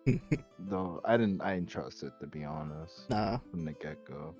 Though 0.59 1.01
I 1.05 1.17
didn't, 1.17 1.43
I 1.43 1.55
didn't 1.55 1.69
trust 1.69 2.03
it 2.03 2.13
to 2.21 2.27
be 2.27 2.45
honest 2.45 3.09
nah. 3.11 3.39
from 3.51 3.65
the 3.65 3.73
get 3.73 4.05
go. 4.05 4.35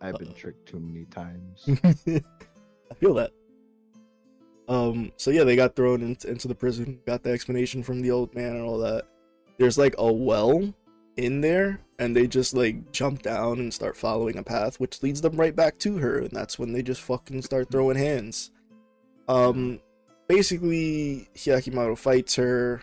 I've 0.00 0.18
been 0.18 0.28
Uh-oh. 0.28 0.34
tricked 0.34 0.68
too 0.68 0.80
many 0.80 1.04
times. 1.06 1.68
Feel 3.02 3.14
that. 3.14 3.32
Um, 4.68 5.10
so 5.16 5.32
yeah, 5.32 5.42
they 5.42 5.56
got 5.56 5.74
thrown 5.74 6.02
into, 6.02 6.30
into 6.30 6.46
the 6.46 6.54
prison, 6.54 7.00
got 7.04 7.24
the 7.24 7.30
explanation 7.30 7.82
from 7.82 8.00
the 8.00 8.12
old 8.12 8.32
man 8.32 8.54
and 8.54 8.62
all 8.62 8.78
that. 8.78 9.06
There's 9.58 9.76
like 9.76 9.96
a 9.98 10.10
well 10.10 10.72
in 11.16 11.40
there, 11.40 11.80
and 11.98 12.14
they 12.14 12.28
just 12.28 12.54
like 12.54 12.92
jump 12.92 13.22
down 13.22 13.58
and 13.58 13.74
start 13.74 13.96
following 13.96 14.38
a 14.38 14.44
path, 14.44 14.78
which 14.78 15.02
leads 15.02 15.20
them 15.20 15.34
right 15.34 15.54
back 15.54 15.78
to 15.80 15.98
her, 15.98 16.20
and 16.20 16.30
that's 16.30 16.60
when 16.60 16.72
they 16.72 16.80
just 16.80 17.00
fucking 17.00 17.42
start 17.42 17.72
throwing 17.72 17.98
hands. 17.98 18.52
Um, 19.26 19.80
basically, 20.28 21.28
Hyakkimaru 21.34 21.98
fights 21.98 22.36
her. 22.36 22.82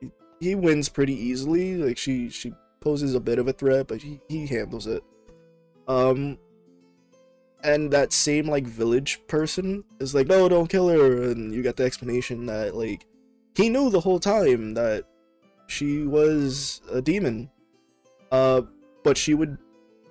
He, 0.00 0.10
he 0.40 0.54
wins 0.54 0.88
pretty 0.88 1.14
easily. 1.14 1.76
Like 1.76 1.98
she 1.98 2.30
she 2.30 2.54
poses 2.80 3.14
a 3.14 3.20
bit 3.20 3.38
of 3.38 3.46
a 3.46 3.52
threat, 3.52 3.88
but 3.88 4.00
he, 4.00 4.22
he 4.26 4.46
handles 4.46 4.86
it. 4.86 5.04
Um, 5.86 6.38
and 7.64 7.90
that 7.90 8.12
same 8.12 8.46
like 8.46 8.66
village 8.66 9.20
person 9.26 9.82
is 9.98 10.14
like, 10.14 10.28
no, 10.28 10.48
don't 10.48 10.68
kill 10.68 10.88
her. 10.88 11.30
And 11.30 11.52
you 11.52 11.62
got 11.62 11.76
the 11.76 11.84
explanation 11.84 12.46
that 12.46 12.76
like 12.76 13.06
he 13.56 13.70
knew 13.70 13.88
the 13.88 14.00
whole 14.00 14.20
time 14.20 14.74
that 14.74 15.04
she 15.66 16.02
was 16.02 16.82
a 16.92 17.00
demon. 17.00 17.50
Uh, 18.30 18.62
but 19.02 19.16
she 19.16 19.32
would 19.32 19.56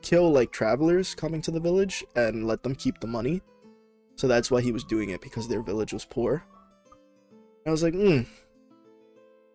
kill 0.02 0.32
like 0.32 0.52
travelers 0.52 1.14
coming 1.14 1.42
to 1.44 1.52
the 1.52 1.60
village 1.60 2.04
and 2.16 2.48
let 2.48 2.64
them 2.64 2.74
keep 2.74 3.00
the 3.00 3.08
money. 3.08 3.42
So 4.16 4.28
that's 4.28 4.50
why 4.50 4.62
he 4.62 4.72
was 4.72 4.84
doing 4.84 5.12
it 5.12 5.22
because 5.22 5.48
their 5.48 5.62
village 5.62 5.94
was 5.94 6.06
poor. 6.06 6.44
And 7.32 7.68
I 7.68 7.72
was 7.72 7.84
like, 7.84 7.94
hmm, 7.94 8.22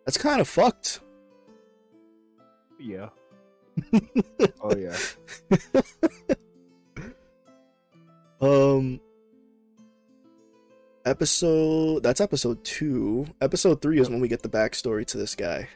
that's 0.05 0.17
kind 0.17 0.39
of 0.39 0.47
fucked. 0.47 1.01
Yeah. 2.79 3.09
oh 4.61 4.75
yeah. 4.75 4.97
Um, 8.41 9.01
episode 11.05 12.03
that's 12.03 12.21
episode 12.21 12.63
two. 12.63 13.27
Episode 13.41 13.81
three 13.81 13.99
is 13.99 14.09
when 14.09 14.21
we 14.21 14.27
get 14.27 14.41
the 14.41 14.49
backstory 14.49 15.05
to 15.07 15.17
this 15.17 15.35
guy. 15.35 15.67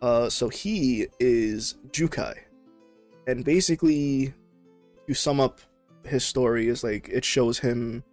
Uh, 0.00 0.28
so 0.28 0.48
he 0.48 1.08
is 1.18 1.74
Jukai, 1.90 2.34
and 3.26 3.44
basically, 3.44 4.32
you 5.08 5.14
sum 5.14 5.40
up 5.40 5.60
his 6.04 6.24
story 6.24 6.68
is 6.68 6.84
like 6.84 7.08
it 7.08 7.24
shows 7.24 7.58
him 7.58 8.04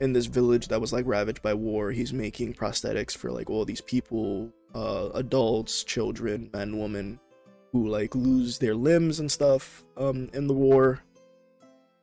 in 0.00 0.12
this 0.12 0.26
village 0.26 0.68
that 0.68 0.80
was 0.80 0.92
like 0.92 1.06
ravaged 1.06 1.42
by 1.42 1.54
war. 1.54 1.90
He's 1.90 2.12
making 2.12 2.54
prosthetics 2.54 3.16
for 3.16 3.30
like 3.30 3.48
all 3.48 3.64
these 3.64 3.80
people, 3.80 4.52
uh, 4.74 5.08
adults, 5.14 5.84
children, 5.84 6.50
men, 6.52 6.78
women, 6.78 7.18
who 7.72 7.88
like 7.88 8.14
lose 8.14 8.58
their 8.58 8.74
limbs 8.74 9.20
and 9.20 9.32
stuff 9.32 9.84
um 9.96 10.28
in 10.34 10.46
the 10.46 10.54
war 10.54 11.00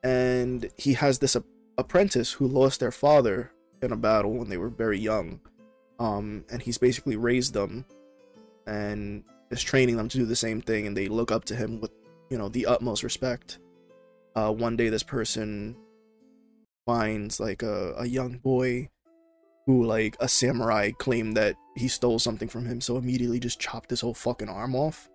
and 0.08 0.70
he 0.78 0.94
has 0.94 1.20
this 1.20 1.36
a- 1.36 1.44
apprentice 1.78 2.32
who 2.32 2.48
lost 2.48 2.80
their 2.80 2.94
father 2.94 3.52
in 3.82 3.92
a 3.92 3.98
battle 3.98 4.32
when 4.36 4.48
they 4.48 4.58
were 4.58 4.70
very 4.70 4.98
young. 4.98 5.42
Um 6.00 6.46
and 6.50 6.62
he's 6.62 6.78
basically 6.78 7.18
raised 7.18 7.54
them 7.54 7.86
and 8.66 9.24
is 9.52 9.62
training 9.62 9.98
them 9.98 10.08
to 10.10 10.18
do 10.18 10.26
the 10.26 10.36
same 10.36 10.62
thing. 10.62 10.88
And 10.88 10.96
they 10.96 11.10
look 11.10 11.32
up 11.32 11.44
to 11.46 11.56
him 11.56 11.82
with 11.82 11.92
you 12.30 12.38
know 12.38 12.48
the 12.48 12.66
utmost 12.68 13.04
respect. 13.04 13.60
Uh 14.34 14.52
one 14.54 14.78
day 14.78 14.88
this 14.88 15.04
person 15.04 15.76
finds 16.86 17.42
like 17.42 17.62
a, 17.62 17.94
a 17.98 18.06
young 18.06 18.38
boy 18.38 18.88
who 19.66 19.84
like 19.84 20.16
a 20.22 20.30
samurai 20.30 20.92
claimed 20.92 21.36
that 21.36 21.58
he 21.76 21.90
stole 21.90 22.20
something 22.20 22.48
from 22.48 22.66
him. 22.66 22.80
So 22.80 22.96
immediately 22.96 23.42
just 23.42 23.60
chopped 23.60 23.90
his 23.90 24.00
whole 24.02 24.14
fucking 24.14 24.50
arm 24.50 24.74
off. 24.74 25.10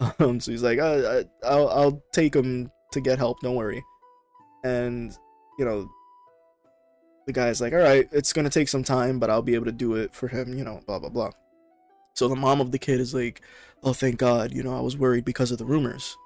Um 0.18 0.40
so 0.40 0.52
he's 0.52 0.62
like 0.62 0.78
uh, 0.78 1.22
I, 1.42 1.46
I'll, 1.46 1.68
I'll 1.68 2.02
take 2.12 2.34
him 2.34 2.70
to 2.92 3.00
get 3.02 3.18
help. 3.18 3.40
Don't 3.40 3.56
worry 3.56 3.82
and 4.66 5.16
you 5.58 5.64
know 5.64 5.88
the 7.26 7.32
guy's 7.32 7.60
like 7.60 7.72
all 7.72 7.78
right 7.78 8.08
it's 8.12 8.32
gonna 8.32 8.50
take 8.50 8.68
some 8.68 8.84
time 8.84 9.18
but 9.18 9.30
i'll 9.30 9.42
be 9.42 9.54
able 9.54 9.64
to 9.64 9.72
do 9.72 9.94
it 9.94 10.12
for 10.14 10.28
him 10.28 10.56
you 10.58 10.64
know 10.64 10.80
blah 10.86 10.98
blah 10.98 11.08
blah. 11.08 11.30
So 12.14 12.28
the 12.28 12.36
mom 12.36 12.60
of 12.60 12.70
the 12.72 12.78
kid 12.78 12.98
is 13.00 13.12
like 13.14 13.42
oh 13.82 13.92
thank 13.92 14.16
god 14.18 14.52
you 14.52 14.62
know 14.62 14.76
i 14.76 14.80
was 14.80 14.96
worried 14.96 15.24
because 15.24 15.50
of 15.52 15.58
the 15.58 15.64
rumors. 15.66 16.16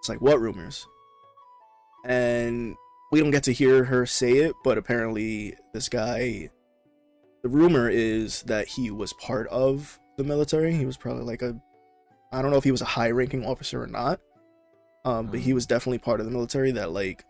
It's 0.00 0.08
like 0.08 0.20
what 0.20 0.40
rumors? 0.40 0.86
And 2.04 2.74
we 3.12 3.20
don't 3.20 3.30
get 3.30 3.44
to 3.44 3.52
hear 3.52 3.84
her 3.84 4.06
say 4.06 4.32
it 4.32 4.54
but 4.64 4.78
apparently 4.78 5.54
this 5.72 5.88
guy 5.88 6.50
the 7.42 7.48
rumor 7.48 7.88
is 7.90 8.42
that 8.44 8.68
he 8.68 8.90
was 8.90 9.12
part 9.14 9.48
of 9.48 9.98
the 10.16 10.24
military. 10.24 10.74
He 10.74 10.86
was 10.86 10.96
probably 10.96 11.24
like 11.24 11.42
a 11.42 11.60
i 12.32 12.40
don't 12.40 12.50
know 12.50 12.56
if 12.56 12.64
he 12.64 12.70
was 12.72 12.80
a 12.82 12.86
high 12.96 13.10
ranking 13.10 13.44
officer 13.44 13.82
or 13.82 13.86
not 13.86 14.18
um, 15.04 15.26
but 15.26 15.40
he 15.40 15.50
Mm. 15.50 15.54
was 15.54 15.66
definitely 15.66 15.98
part 15.98 16.20
of 16.20 16.26
the 16.26 16.32
military 16.32 16.70
that 16.72 16.92
like 16.92 17.24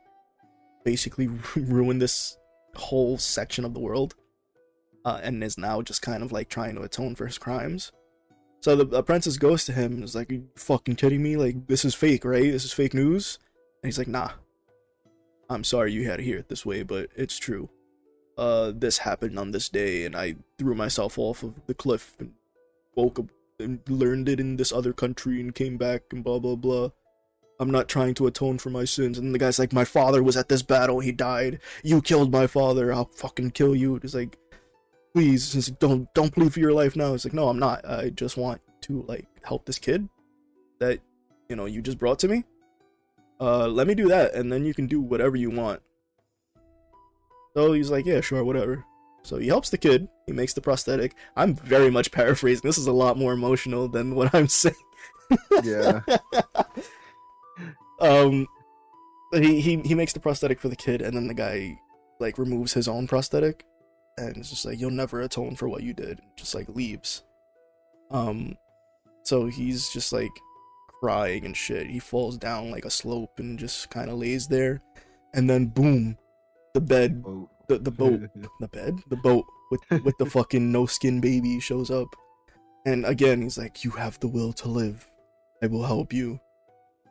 basically 0.85 1.29
ruined 1.57 2.01
this 2.03 2.37
whole 2.75 3.19
section 3.19 3.65
of 3.65 3.75
the 3.75 3.81
world 3.81 4.15
uh, 5.05 5.21
and 5.23 5.43
is 5.43 5.59
now 5.59 5.83
just 5.83 6.03
kind 6.03 6.23
of 6.23 6.33
like 6.33 6.49
trying 6.49 6.75
to 6.75 6.83
atone 6.83 7.15
for 7.15 7.27
his 7.27 7.39
crimes. 7.39 7.93
So 8.61 8.77
the 8.77 8.97
apprentice 8.97 9.37
goes 9.39 9.65
to 9.67 9.73
him 9.73 9.95
and 9.95 10.05
is 10.05 10.15
like 10.15 10.31
you 10.31 10.49
fucking 10.57 10.97
kidding 10.97 11.23
me? 11.23 11.37
Like 11.37 11.67
this 11.67 11.85
is 11.85 11.95
fake 11.95 12.25
right? 12.25 12.53
This 12.53 12.65
is 12.65 12.73
fake 12.73 12.95
news? 12.95 13.39
And 13.83 13.89
he's 13.89 13.99
like 13.99 14.09
nah. 14.09 14.31
I'm 15.51 15.65
sorry 15.65 15.93
you 15.93 16.09
had 16.09 16.17
to 16.17 16.23
hear 16.23 16.39
it 16.39 16.49
this 16.49 16.65
way 16.65 16.83
but 16.83 17.11
it's 17.17 17.39
true. 17.39 17.69
Uh 18.39 18.73
this 18.75 18.99
happened 18.99 19.39
on 19.39 19.51
this 19.51 19.69
day 19.69 20.07
and 20.07 20.17
i 20.17 20.37
threw 20.59 20.75
myself 20.75 21.19
off 21.19 21.43
of 21.43 21.67
the 21.67 21.75
cliff 21.75 22.17
and 22.19 22.33
woke 22.95 23.19
up 23.19 23.27
and 23.59 23.81
learned 23.89 24.29
it 24.29 24.41
in 24.41 24.57
this 24.57 24.73
other 24.73 24.93
country 24.93 25.41
and 25.41 25.55
came 25.55 25.77
back 25.77 26.03
and 26.13 26.25
blah 26.25 26.39
blah 26.39 26.57
blah 26.57 26.89
I'm 27.63 27.71
not 27.71 27.89
trying 27.89 28.15
to 28.15 28.27
atone 28.27 28.59
for 28.59 28.71
my 28.71 28.85
sins. 28.85 29.19
And 29.19 29.33
the 29.33 29.39
guy's 29.39 29.59
like, 29.59 29.73
My 29.73 29.85
father 29.85 30.21
was 30.23 30.37
at 30.37 30.49
this 30.49 30.63
battle, 30.63 30.99
he 30.99 31.13
died. 31.13 31.61
You 31.85 32.03
killed 32.03 32.33
my 32.33 32.49
father, 32.49 32.93
I'll 32.93 33.11
fucking 33.15 33.53
kill 33.53 33.77
you. 33.77 34.01
It's 34.03 34.15
like, 34.15 34.37
please, 35.15 35.55
like, 35.55 35.79
don't 35.79 36.13
don't 36.13 36.35
plead 36.35 36.53
for 36.53 36.59
your 36.59 36.73
life 36.73 36.97
now. 36.97 37.15
It's 37.15 37.25
like, 37.25 37.35
no, 37.35 37.49
I'm 37.49 37.61
not. 37.61 37.89
I 37.89 38.11
just 38.11 38.37
want 38.37 38.61
to 38.83 39.03
like 39.03 39.27
help 39.45 39.65
this 39.65 39.79
kid 39.79 40.09
that 40.81 40.99
you 41.49 41.55
know 41.55 41.67
you 41.67 41.81
just 41.81 41.99
brought 41.99 42.19
to 42.19 42.29
me. 42.29 42.43
Uh 43.41 43.69
let 43.69 43.87
me 43.87 43.95
do 43.95 44.09
that, 44.09 44.35
and 44.35 44.53
then 44.53 44.65
you 44.65 44.75
can 44.75 44.89
do 44.89 45.01
whatever 45.01 45.37
you 45.37 45.51
want. 45.51 45.81
So 47.55 47.73
he's 47.75 47.93
like, 47.93 48.07
Yeah, 48.07 48.21
sure, 48.23 48.43
whatever. 48.43 48.85
So 49.23 49.37
he 49.37 49.47
helps 49.47 49.71
the 49.71 49.79
kid, 49.79 50.09
he 50.27 50.33
makes 50.33 50.53
the 50.53 50.61
prosthetic. 50.61 51.15
I'm 51.37 51.55
very 51.55 51.91
much 51.93 52.11
paraphrasing. 52.11 52.63
This 52.65 52.79
is 52.79 52.89
a 52.89 52.93
lot 52.93 53.17
more 53.17 53.33
emotional 53.33 53.87
than 53.87 54.17
what 54.17 54.35
I'm 54.35 54.49
saying. 54.49 54.75
Yeah. 55.63 56.01
um 58.03 58.47
he, 59.33 59.61
he 59.61 59.77
he 59.79 59.95
makes 59.95 60.13
the 60.13 60.21
prosthetic 60.21 60.61
for 60.61 60.69
the 60.69 60.77
kid 60.77 61.01
and 61.01 61.17
then 61.17 61.29
the 61.29 61.35
guy 61.35 61.79
like 62.19 62.37
removes 62.37 62.75
his 62.75 62.89
own 62.89 63.07
prosthetic 63.07 63.65
and 64.19 64.37
it's 64.37 64.51
just 64.51 64.67
like 64.67 64.79
you'll 64.79 64.91
never 64.91 65.21
atone 65.23 65.57
for 65.57 65.69
what 65.69 65.83
you 65.83 65.95
did 65.95 66.21
just 66.37 66.55
like 66.55 66.69
leaves. 66.69 67.23
Um 68.11 68.57
so 69.23 69.47
he's 69.47 69.89
just 69.91 70.13
like 70.13 70.33
crying 71.01 71.45
and 71.45 71.57
shit. 71.57 71.87
He 71.87 72.01
falls 72.01 72.37
down 72.37 72.71
like 72.71 72.85
a 72.85 72.91
slope 72.91 73.39
and 73.39 73.59
just 73.59 73.89
kind 73.89 74.11
of 74.11 74.19
lays 74.19 74.49
there 74.49 74.83
and 75.33 75.49
then 75.49 75.67
boom 75.67 76.19
the 76.75 76.81
bed 76.81 77.25
the, 77.69 77.79
the 77.79 77.91
boat 77.91 78.21
the 78.61 78.69
bed 78.69 78.99
the 79.09 79.17
boat 79.17 79.45
with 79.71 80.05
with 80.05 80.19
the 80.19 80.27
fucking 80.27 80.71
no 80.73 80.87
skin 80.87 81.21
baby 81.21 81.61
shows 81.61 81.91
up. 81.91 82.09
And 82.85 83.07
again 83.07 83.43
he's 83.43 83.57
like 83.57 83.85
you 83.85 83.93
have 83.93 84.19
the 84.19 84.29
will 84.29 84.53
to 84.55 84.69
live. 84.69 85.09
I 85.63 85.69
will 85.69 85.85
help 85.85 86.13
you 86.13 86.41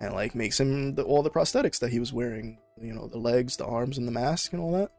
and 0.02 0.14
like 0.14 0.34
makes 0.36 0.60
him 0.60 0.96
the, 0.96 1.04
all 1.04 1.22
the 1.24 1.30
prosthetics 1.30 1.80
that 1.80 1.92
he 1.92 2.00
was 2.00 2.12
wearing 2.12 2.58
you 2.82 2.94
know 2.94 3.08
the 3.08 3.18
legs 3.18 3.56
the 3.58 3.66
arms 3.66 3.98
and 3.98 4.08
the 4.08 4.12
mask 4.12 4.52
and 4.54 4.62
all 4.62 4.72
that 4.74 4.92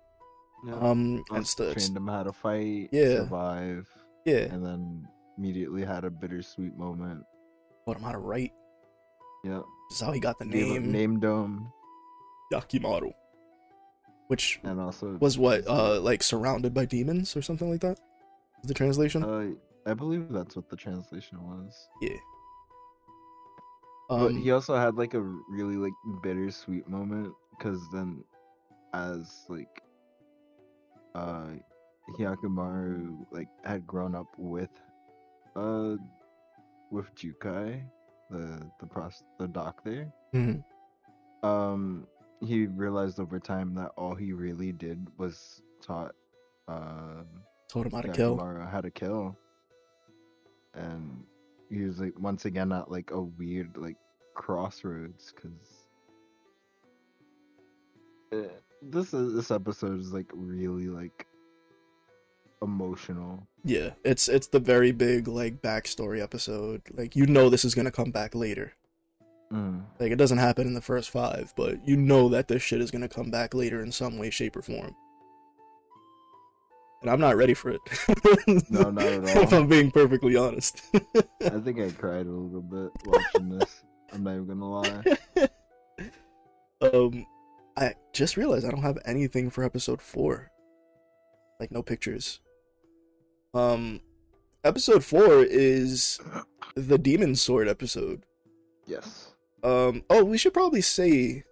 Yeah. 0.67 0.75
um 0.75 1.23
and 1.31 1.39
Also 1.45 1.65
st- 1.73 1.77
trained 1.79 1.97
him 1.97 2.07
how 2.09 2.23
to 2.23 2.33
fight, 2.33 2.89
Yeah. 2.93 3.17
survive, 3.17 3.89
yeah 4.25 4.47
and 4.55 4.65
then 4.65 5.09
immediately 5.39 5.85
had 5.85 6.05
a 6.05 6.11
bittersweet 6.11 6.77
moment. 6.77 7.25
taught 7.85 7.97
him 7.97 8.03
how 8.05 8.13
to 8.13 8.19
write 8.19 8.53
Yeah. 9.45 9.63
this 9.91 9.97
is 10.01 10.07
how 10.07 10.13
he 10.13 10.21
got 10.21 10.39
the 10.39 10.47
Gave 10.47 10.69
name 10.83 10.93
named 10.93 11.25
him, 11.25 11.67
Hyakkimaru 12.53 13.13
which 14.29 14.61
and 14.63 14.81
also 14.81 15.17
was 15.21 15.37
what 15.37 15.67
uh 15.67 16.01
like 16.01 16.23
surrounded 16.23 16.73
by 16.73 16.85
demons 16.87 17.37
or 17.37 17.43
something 17.43 17.69
like 17.71 17.81
that. 17.81 17.99
the 18.65 18.73
translation 18.75 19.25
Uh, 19.25 19.51
I 19.91 19.95
believe 19.95 20.29
that's 20.31 20.55
what 20.55 20.69
the 20.71 20.77
translation 20.77 21.43
was. 21.43 21.89
yeah 22.01 22.17
but 24.09 24.31
um 24.31 24.37
he 24.37 24.51
also 24.51 24.77
had 24.77 24.97
like 24.97 25.15
a 25.15 25.21
really 25.21 25.77
like 25.77 25.95
bittersweet 26.23 26.89
moment 26.89 27.35
because 27.51 27.81
then, 27.91 28.25
as 28.93 29.45
like, 29.49 29.83
uh, 31.15 31.51
Hyakkimaru 32.19 33.27
like 33.31 33.49
had 33.65 33.87
grown 33.87 34.15
up 34.15 34.27
with, 34.39 34.71
uh, 35.57 35.97
with 36.91 37.15
Jukai, 37.15 37.83
the 38.31 38.71
the 38.81 38.87
pros 38.87 39.23
the 39.39 39.49
doctor. 39.49 40.13
mhm. 40.33 40.63
Um, 41.43 42.07
he 42.41 42.67
realized 42.67 43.21
over 43.21 43.39
time 43.39 43.75
that 43.75 43.91
all 43.97 44.15
he 44.15 44.33
really 44.33 44.73
did 44.73 45.07
was 45.19 45.63
taught, 45.81 46.15
uh, 46.69 47.23
taught 47.69 47.87
him 47.87 47.93
how 47.93 48.01
to 48.03 48.09
kill 48.09 48.37
how 48.71 48.81
to 48.81 48.91
kill. 48.91 49.37
And 50.75 51.25
he 51.73 51.83
was 51.83 51.99
like 51.99 52.19
once 52.19 52.45
again 52.45 52.71
at 52.73 52.91
like 52.91 53.11
a 53.11 53.21
weird 53.21 53.77
like 53.77 53.97
crossroads 54.35 55.33
because 55.35 55.83
this 58.83 59.15
is 59.15 59.35
this 59.35 59.51
episode 59.51 60.01
is 60.01 60.13
like 60.13 60.31
really 60.35 60.89
like 60.89 61.27
emotional. 62.61 63.47
Yeah, 63.65 63.91
it's 64.05 64.29
it's 64.29 64.49
the 64.49 64.61
very 64.61 64.93
big 64.93 65.29
like 65.29 65.63
backstory 65.63 66.23
episode. 66.23 66.83
Like 66.93 67.17
you 67.17 67.27
know 67.27 67.49
this 67.49 67.65
is 67.65 67.75
gonna 67.75 67.91
come 67.91 68.11
back 68.11 68.35
later. 68.35 68.73
Mm. 69.53 69.85
Like 69.99 70.13
it 70.13 70.17
doesn't 70.17 70.39
happen 70.39 70.67
in 70.67 70.75
the 70.75 70.81
first 70.81 71.11
five, 71.11 71.53
but 71.57 71.87
you 71.87 71.97
know 71.97 72.29
that 72.31 72.49
this 72.49 72.63
shit 72.63 72.81
is 72.81 72.91
gonna 72.91 73.09
come 73.09 73.31
back 73.31 73.55
later 73.55 73.83
in 73.83 73.93
some 73.93 74.19
way, 74.19 74.31
shape, 74.31 74.57
or 74.57 74.63
form. 74.63 74.95
And 77.03 77.11
I'm 77.11 77.21
not 77.21 77.37
ready 77.37 77.55
for 77.55 77.71
it. 77.71 77.81
No, 78.71 78.91
not 78.91 79.03
at 79.05 79.21
all. 79.37 79.43
if. 79.43 79.53
I'm 79.53 79.67
being 79.67 79.91
perfectly 79.91 80.37
honest. 80.37 80.83
I 81.45 81.59
think 81.59 81.81
I 81.81 81.91
cried 81.91 82.27
a 82.27 82.31
little 82.31 82.63
bit 82.63 82.91
watching 83.05 83.59
this. 83.59 83.83
I'm 84.13 84.23
not 84.23 84.35
even 84.35 84.47
gonna 84.47 84.71
lie. 84.71 85.49
um, 86.93 87.27
I 87.77 87.95
just 88.13 88.37
realized 88.37 88.67
I 88.67 88.71
don't 88.71 88.83
have 88.83 88.99
anything 89.05 89.51
for 89.51 89.65
episode 89.65 90.01
four. 90.01 90.51
Like 91.59 91.73
no 91.73 91.83
pictures. 91.83 92.41
Um, 93.55 94.01
episode 94.65 95.05
four 95.05 95.43
is 95.43 96.21
the 96.77 96.99
demon 96.99 97.35
sword 97.35 97.69
episode. 97.69 98.25
Yes. 98.87 99.33
Um. 99.65 100.05
Oh, 100.09 100.25
we 100.25 100.39
should 100.39 100.55
probably 100.55 100.83
say 100.83 101.43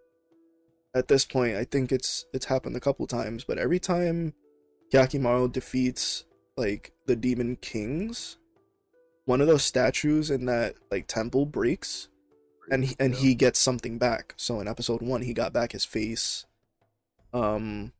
at 0.95 1.09
this 1.09 1.25
point. 1.25 1.57
I 1.57 1.65
think 1.65 1.91
it's 1.91 2.27
it's 2.33 2.47
happened 2.47 2.77
a 2.77 2.81
couple 2.81 3.07
times, 3.09 3.43
but 3.45 3.59
every 3.59 3.79
time 3.81 4.35
Hyakkimaru 4.93 5.53
defeats 5.53 6.25
like 6.57 6.93
the 7.07 7.17
demon 7.17 7.57
kings, 7.57 8.37
one 9.25 9.41
of 9.41 9.47
those 9.47 9.63
statues 9.63 10.31
in 10.31 10.47
that 10.47 10.75
like 10.91 11.07
temple 11.07 11.47
breaks, 11.47 12.09
and 12.71 12.85
he, 12.85 12.97
and 12.99 13.15
he 13.15 13.35
gets 13.35 13.59
something 13.61 13.99
back. 13.99 14.35
So 14.37 14.61
in 14.61 14.69
episode 14.69 15.03
one, 15.03 15.23
he 15.23 15.33
got 15.33 15.53
back 15.53 15.73
his 15.73 15.85
face. 15.85 16.47
Um. 17.33 17.93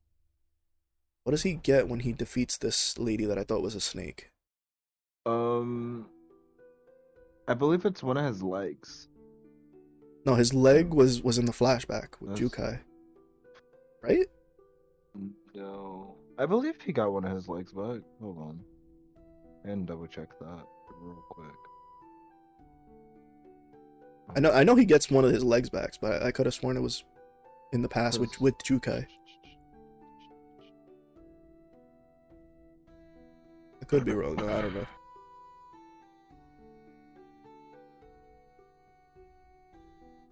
What 1.25 1.33
does 1.33 1.43
he 1.43 1.53
get 1.53 1.87
when 1.87 2.01
he 2.01 2.13
defeats 2.15 2.57
this 2.57 2.99
lady 2.99 3.27
that 3.27 3.39
I 3.39 3.45
thought 3.45 3.63
was 3.63 3.75
a 3.75 3.81
snake? 3.81 4.31
Um, 5.27 6.07
I 7.47 7.53
believe 7.53 7.85
it's 7.85 8.03
one 8.03 8.17
of 8.17 8.25
his 8.25 8.43
legs. 8.43 9.07
No, 10.25 10.35
his 10.35 10.55
leg 10.55 10.95
was 10.95 11.23
was 11.23 11.37
in 11.37 11.45
the 11.45 11.53
flashback 11.53 12.15
with 12.21 12.31
That's- 12.31 12.41
Jukai. 12.41 12.81
Right? 14.03 14.27
No, 15.55 15.90
I 16.41 16.47
believe 16.47 16.81
he 16.83 16.91
got 16.91 17.13
one 17.13 17.27
of 17.27 17.33
his 17.33 17.49
legs 17.49 17.71
back. 17.71 18.01
Hold 18.23 18.39
on, 18.39 18.61
and 19.65 19.87
double 19.87 20.07
check 20.07 20.31
that 20.41 20.65
real 21.03 21.23
quick. 21.29 21.47
I 24.35 24.41
know 24.41 24.51
I 24.51 24.65
know 24.65 24.75
he 24.75 24.87
gets 24.87 25.11
one 25.11 25.27
of 25.27 25.33
his 25.33 25.45
legs 25.45 25.69
back, 25.69 25.93
but 26.01 26.23
I, 26.23 26.33
could 26.33 26.47
have 26.47 26.55
sworn 26.55 26.79
it 26.79 26.81
was 26.81 27.05
in 27.75 27.83
the 27.83 27.89
past 27.89 28.19
with 28.21 28.41
with 28.41 28.57
Jukai. 28.65 29.07
I 33.83 33.85
could 33.85 34.07
be 34.07 34.13
wrong 34.13 34.37
though, 34.37 34.49
I 34.49 34.63
don't 34.63 34.75
know. 34.75 34.87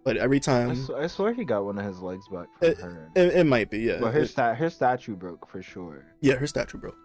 But 0.09 0.17
every 0.17 0.39
I, 0.39 0.41
time 0.41 0.75
sw- 0.75 0.91
I 0.91 1.07
swear 1.07 1.33
he 1.35 1.45
got 1.45 1.65
one 1.65 1.79
of 1.79 1.85
his 1.85 2.01
legs 2.01 2.27
back 2.29 2.47
from 2.59 2.69
It- 2.69 2.79
her. 2.79 3.11
it, 3.15 3.35
it 3.37 3.45
might 3.47 3.71
be, 3.71 3.81
yeah. 3.81 3.99
but 4.01 4.15
her 4.15 4.21
It- 4.21 4.29
stat 4.31 4.57
her 4.57 4.71
statue 4.71 5.15
broke 5.17 5.47
for 5.49 5.61
sure. 5.63 6.07
yeah, 6.23 6.35
her 6.37 6.47
statue 6.47 6.79
broke. 6.79 6.97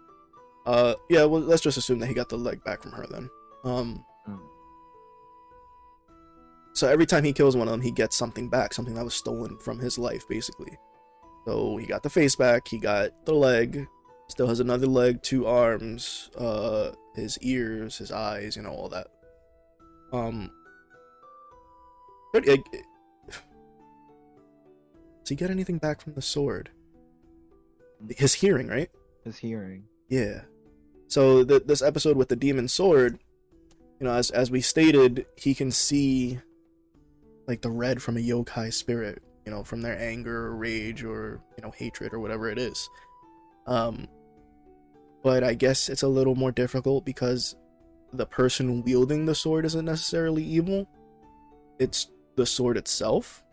Uh 0.66 0.94
yeah, 1.10 1.24
well 1.24 1.40
let's 1.42 1.60
just 1.62 1.76
assume 1.76 1.98
that 1.98 2.06
he 2.06 2.14
got 2.14 2.28
the 2.30 2.38
leg 2.38 2.64
back 2.64 2.80
from 2.82 2.92
her 2.92 3.06
then. 3.10 3.28
Um 3.64 4.04
Mm. 4.28 4.38
So 6.72 6.88
every 6.88 7.06
time 7.06 7.24
he 7.24 7.32
kills 7.34 7.56
one 7.56 7.68
of 7.68 7.72
them, 7.72 7.82
he 7.82 7.90
gets 7.90 8.16
something 8.16 8.48
back, 8.48 8.72
something 8.72 8.94
that 8.94 9.04
was 9.04 9.14
stolen 9.14 9.58
from 9.58 9.78
his 9.78 9.98
life, 9.98 10.26
basically. 10.28 10.76
So 11.46 11.76
he 11.76 11.86
got 11.86 12.02
the 12.02 12.10
face 12.10 12.34
back, 12.36 12.66
he 12.68 12.78
got 12.78 13.10
the 13.26 13.34
leg, 13.34 13.86
still 14.28 14.46
has 14.48 14.60
another 14.60 14.86
leg, 14.86 15.22
two 15.22 15.46
arms, 15.46 16.30
uh, 16.38 16.92
his 17.14 17.38
ears, 17.42 17.98
his 17.98 18.10
eyes, 18.10 18.56
you 18.56 18.62
know, 18.62 18.70
all 18.70 18.88
that. 18.88 19.08
Um, 20.12 20.50
but 22.32 22.48
it, 22.48 22.60
it- 22.72 22.84
does 25.24 25.30
he 25.30 25.36
get 25.36 25.50
anything 25.50 25.78
back 25.78 26.02
from 26.02 26.12
the 26.12 26.20
sword? 26.20 26.68
His 28.10 28.34
hearing, 28.34 28.68
right? 28.68 28.90
His 29.24 29.38
hearing. 29.38 29.84
Yeah. 30.10 30.42
So 31.08 31.42
th- 31.42 31.64
this 31.64 31.80
episode 31.80 32.18
with 32.18 32.28
the 32.28 32.36
demon 32.36 32.68
sword, 32.68 33.18
you 33.98 34.06
know, 34.06 34.12
as 34.12 34.30
as 34.30 34.50
we 34.50 34.60
stated, 34.60 35.24
he 35.36 35.54
can 35.54 35.70
see 35.70 36.40
like 37.48 37.62
the 37.62 37.70
red 37.70 38.02
from 38.02 38.18
a 38.18 38.20
yokai 38.20 38.70
spirit, 38.70 39.22
you 39.46 39.50
know, 39.50 39.64
from 39.64 39.80
their 39.80 39.98
anger 39.98 40.48
or 40.48 40.56
rage 40.56 41.02
or 41.02 41.40
you 41.56 41.62
know 41.62 41.70
hatred 41.70 42.12
or 42.12 42.20
whatever 42.20 42.50
it 42.50 42.58
is. 42.58 42.90
Um, 43.66 44.08
but 45.22 45.42
I 45.42 45.54
guess 45.54 45.88
it's 45.88 46.02
a 46.02 46.08
little 46.08 46.34
more 46.34 46.52
difficult 46.52 47.06
because 47.06 47.56
the 48.12 48.26
person 48.26 48.82
wielding 48.82 49.24
the 49.24 49.34
sword 49.34 49.64
isn't 49.64 49.86
necessarily 49.86 50.44
evil. 50.44 50.86
It's 51.78 52.10
the 52.36 52.44
sword 52.44 52.76
itself. 52.76 53.43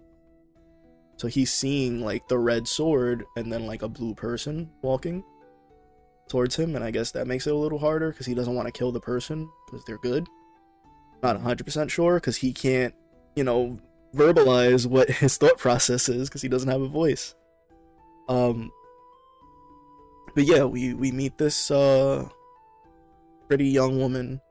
So 1.22 1.28
he's 1.28 1.54
seeing 1.54 2.02
like 2.02 2.28
the 2.30 2.40
red 2.40 2.68
sword 2.68 3.26
and 3.36 3.54
then 3.54 3.68
like 3.68 3.84
a 3.84 3.88
blue 3.88 4.16
person 4.16 4.72
walking 4.82 5.24
towards 6.28 6.56
him, 6.56 6.76
and 6.76 6.84
I 6.84 6.90
guess 6.90 7.12
that 7.12 7.28
makes 7.28 7.46
it 7.46 7.54
a 7.54 7.56
little 7.56 7.78
harder 7.78 8.10
because 8.10 8.26
he 8.26 8.34
doesn't 8.34 8.56
want 8.56 8.68
to 8.68 8.72
kill 8.72 8.92
the 8.92 9.00
person 9.00 9.48
because 9.68 9.86
they're 9.86 10.00
good. 10.00 10.28
Not 11.22 11.40
100% 11.40 11.92
sure 11.92 12.16
because 12.16 12.38
he 12.38 12.52
can't, 12.52 12.96
you 13.36 13.44
know, 13.44 13.78
verbalize 14.16 14.88
what 14.88 15.10
his 15.22 15.38
thought 15.38 15.60
process 15.60 16.10
is 16.10 16.28
because 16.28 16.42
he 16.42 16.48
doesn't 16.48 16.72
have 16.72 16.82
a 16.82 16.88
voice. 16.88 17.36
Um, 18.28 18.72
but 20.34 20.46
yeah, 20.46 20.64
we 20.64 20.96
we 20.96 21.12
meet 21.12 21.38
this 21.38 21.70
uh 21.70 22.28
pretty 23.48 23.68
young 23.68 24.00
woman. 24.00 24.42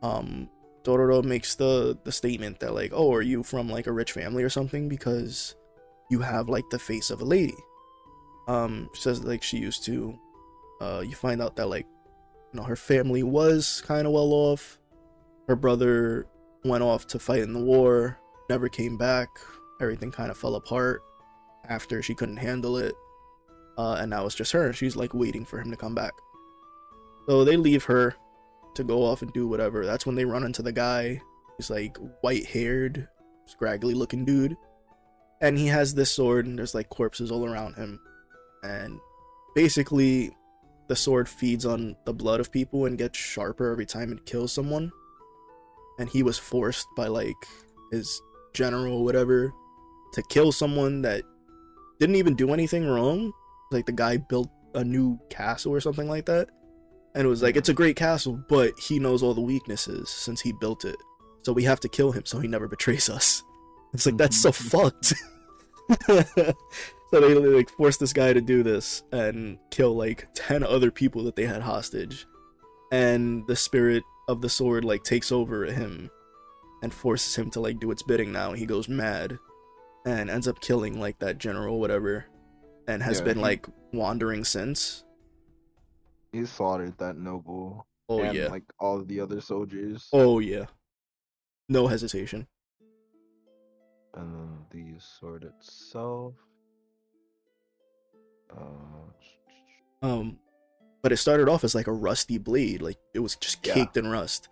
Um, 0.00 0.48
Dororo 0.84 1.24
makes 1.24 1.56
the 1.56 1.98
the 2.04 2.12
statement 2.12 2.60
that 2.60 2.72
like, 2.72 2.92
oh, 2.94 3.12
are 3.12 3.20
you 3.20 3.42
from 3.42 3.68
like 3.68 3.88
a 3.88 3.92
rich 3.92 4.12
family 4.12 4.44
or 4.44 4.48
something? 4.48 4.88
Because 4.88 5.56
you 6.10 6.20
have 6.20 6.48
like 6.48 6.68
the 6.70 6.78
face 6.78 7.10
of 7.10 7.20
a 7.20 7.24
lady. 7.24 7.56
Um, 8.46 8.90
says 8.92 9.24
like 9.24 9.42
she 9.42 9.56
used 9.56 9.84
to 9.84 10.18
uh, 10.80 11.02
you 11.04 11.14
find 11.14 11.40
out 11.40 11.56
that 11.56 11.68
like 11.68 11.86
you 12.52 12.60
know 12.60 12.64
her 12.64 12.76
family 12.76 13.22
was 13.22 13.82
kind 13.86 14.06
of 14.06 14.12
well 14.12 14.32
off. 14.32 14.78
Her 15.48 15.56
brother 15.56 16.26
went 16.64 16.82
off 16.82 17.06
to 17.08 17.18
fight 17.18 17.42
in 17.42 17.52
the 17.52 17.62
war 17.62 18.18
never 18.50 18.68
came 18.68 18.96
back. 18.96 19.28
Everything 19.80 20.10
kind 20.10 20.30
of 20.30 20.36
fell 20.36 20.54
apart 20.54 21.02
after 21.68 22.02
she 22.02 22.14
couldn't 22.14 22.36
handle 22.36 22.76
it 22.76 22.94
uh, 23.78 23.94
and 23.94 24.10
now 24.10 24.26
it's 24.26 24.34
just 24.34 24.52
her. 24.52 24.72
She's 24.72 24.96
like 24.96 25.14
waiting 25.14 25.44
for 25.44 25.58
him 25.58 25.70
to 25.70 25.76
come 25.76 25.94
back. 25.94 26.12
So 27.26 27.44
they 27.44 27.56
leave 27.56 27.84
her 27.84 28.14
to 28.74 28.84
go 28.84 29.02
off 29.02 29.22
and 29.22 29.32
do 29.32 29.48
whatever. 29.48 29.86
That's 29.86 30.06
when 30.06 30.14
they 30.14 30.24
run 30.24 30.44
into 30.44 30.62
the 30.62 30.72
guy 30.72 31.20
he's 31.56 31.70
like 31.70 31.96
white 32.20 32.44
haired 32.46 33.06
scraggly 33.46 33.94
looking 33.94 34.24
dude 34.24 34.56
and 35.40 35.58
he 35.58 35.66
has 35.66 35.94
this 35.94 36.10
sword 36.10 36.46
and 36.46 36.58
there's 36.58 36.74
like 36.74 36.88
corpses 36.88 37.30
all 37.30 37.46
around 37.46 37.74
him 37.74 38.00
and 38.62 38.98
basically 39.54 40.32
the 40.88 40.96
sword 40.96 41.28
feeds 41.28 41.64
on 41.64 41.96
the 42.04 42.12
blood 42.12 42.40
of 42.40 42.52
people 42.52 42.86
and 42.86 42.98
gets 42.98 43.18
sharper 43.18 43.70
every 43.70 43.86
time 43.86 44.12
it 44.12 44.26
kills 44.26 44.52
someone. 44.52 44.90
And 45.98 46.08
he 46.08 46.22
was 46.22 46.38
forced 46.38 46.86
by 46.96 47.06
like 47.06 47.36
his 47.90 48.20
general 48.52 48.98
or 48.98 49.04
whatever 49.04 49.52
to 50.14 50.22
kill 50.28 50.52
someone 50.52 51.02
that 51.02 51.22
didn't 52.00 52.16
even 52.16 52.34
do 52.34 52.52
anything 52.52 52.86
wrong. 52.86 53.32
Like 53.70 53.86
the 53.86 53.92
guy 53.92 54.16
built 54.16 54.50
a 54.74 54.84
new 54.84 55.18
castle 55.30 55.72
or 55.72 55.80
something 55.80 56.08
like 56.08 56.26
that. 56.26 56.50
And 57.14 57.24
it 57.24 57.28
was 57.28 57.42
like, 57.42 57.56
it's 57.56 57.68
a 57.68 57.74
great 57.74 57.96
castle, 57.96 58.44
but 58.48 58.78
he 58.78 58.98
knows 58.98 59.22
all 59.22 59.34
the 59.34 59.40
weaknesses 59.40 60.10
since 60.10 60.40
he 60.40 60.52
built 60.52 60.84
it. 60.84 60.96
So 61.42 61.52
we 61.52 61.62
have 61.64 61.80
to 61.80 61.88
kill 61.88 62.10
him 62.10 62.24
so 62.24 62.40
he 62.40 62.48
never 62.48 62.66
betrays 62.66 63.08
us. 63.08 63.42
It's 63.94 64.06
like, 64.06 64.16
that's 64.16 64.40
so 64.40 64.50
mm-hmm. 64.50 64.68
fucked. 64.68 65.14
so 67.10 67.20
they 67.20 67.34
like 67.34 67.70
forced 67.70 68.00
this 68.00 68.12
guy 68.12 68.32
to 68.32 68.40
do 68.40 68.62
this 68.62 69.02
and 69.12 69.58
kill 69.70 69.94
like 69.94 70.26
10 70.34 70.62
other 70.64 70.90
people 70.90 71.22
that 71.24 71.36
they 71.36 71.44
had 71.46 71.62
hostage 71.62 72.26
and 72.90 73.46
the 73.46 73.56
spirit 73.56 74.02
of 74.28 74.40
the 74.40 74.48
sword 74.48 74.84
like 74.84 75.02
takes 75.04 75.30
over 75.30 75.64
him 75.66 76.10
and 76.82 76.92
forces 76.92 77.36
him 77.36 77.50
to 77.50 77.60
like 77.60 77.78
do 77.80 77.90
its 77.90 78.02
bidding 78.02 78.32
now 78.32 78.50
and 78.50 78.58
he 78.58 78.66
goes 78.66 78.88
mad 78.88 79.38
and 80.06 80.30
ends 80.30 80.48
up 80.48 80.60
killing 80.60 80.98
like 80.98 81.18
that 81.18 81.36
general 81.38 81.78
whatever 81.78 82.24
and 82.88 83.02
has 83.02 83.18
Yeah, 83.18 83.24
been 83.26 83.36
he- 83.36 83.42
like 83.42 83.66
wandering 83.92 84.44
since 84.44 85.04
He 86.32 86.46
slaughtered 86.46 86.96
that 86.98 87.16
noble. 87.18 87.86
oh 88.08 88.20
and, 88.22 88.34
yeah 88.36 88.48
Like 88.48 88.64
all 88.80 89.04
the 89.04 89.20
other 89.20 89.40
soldiers. 89.42 90.08
oh 90.14 90.38
yeah 90.38 90.64
no 91.68 91.86
hesitation 91.88 92.46
And 94.16 94.32
then 94.34 94.58
the 94.70 95.00
sword 95.00 95.44
itself. 95.44 96.34
Uh, 98.56 100.06
um 100.06 100.38
but 101.02 101.10
it 101.12 101.16
started 101.16 101.48
off 101.48 101.64
as 101.64 101.74
like 101.74 101.86
a 101.86 101.92
rusty 101.92 102.38
blade 102.38 102.80
like 102.82 102.98
it 103.14 103.18
was 103.18 103.36
just 103.36 103.66
Yeah. 103.66 103.74
caked 103.74 103.96
in 103.96 104.06
rust 104.06 104.48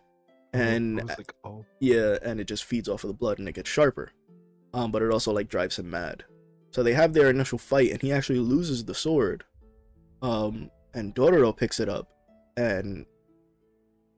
and 0.53 0.97
like, 1.09 1.33
oh, 1.45 1.65
Yeah, 1.81 2.19
and 2.23 2.39
it 2.41 2.45
just 2.45 2.65
feeds 2.65 2.89
off 2.89 3.05
of 3.05 3.09
the 3.09 3.15
blood 3.15 3.39
and 3.39 3.49
it 3.49 3.55
gets 3.55 3.71
sharper. 3.71 4.13
Um, 4.75 4.91
but 4.93 5.01
it 5.03 5.11
also 5.11 5.33
like 5.33 5.49
drives 5.49 5.79
him 5.79 5.89
mad. 5.89 6.25
So 6.73 6.83
they 6.83 6.93
have 6.95 7.13
their 7.15 7.31
initial 7.31 7.59
fight 7.59 7.91
and 7.91 8.03
he 8.03 8.13
actually 8.13 8.39
loses 8.39 8.85
the 8.85 8.95
sword. 8.95 9.45
Um, 10.21 10.71
and 10.95 11.15
Dororo 11.15 11.57
picks 11.57 11.81
it 11.81 11.89
up 11.89 12.09
and 12.57 13.07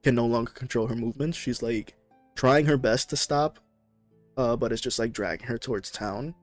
can 0.03 0.15
no 0.15 0.25
longer 0.25 0.51
control 0.51 0.87
her 0.87 0.95
movements. 0.95 1.37
She's 1.37 1.61
like 1.63 1.95
trying 2.35 2.65
her 2.65 2.77
best 2.77 3.09
to 3.11 3.17
stop, 3.17 3.59
uh, 4.37 4.55
but 4.55 4.71
it's 4.71 4.81
just 4.81 4.99
like 4.99 5.11
dragging 5.13 5.47
her 5.47 5.57
towards 5.57 5.91
town. 5.91 6.33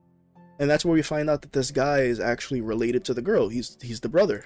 And 0.59 0.69
that's 0.69 0.85
where 0.85 0.93
we 0.93 1.01
find 1.01 1.29
out 1.29 1.41
that 1.41 1.51
this 1.53 1.71
guy 1.71 2.01
is 2.01 2.19
actually 2.19 2.61
related 2.61 3.03
to 3.05 3.13
the 3.13 3.21
girl. 3.23 3.49
He's 3.49 3.77
he's 3.81 3.99
the 4.01 4.09
brother. 4.09 4.45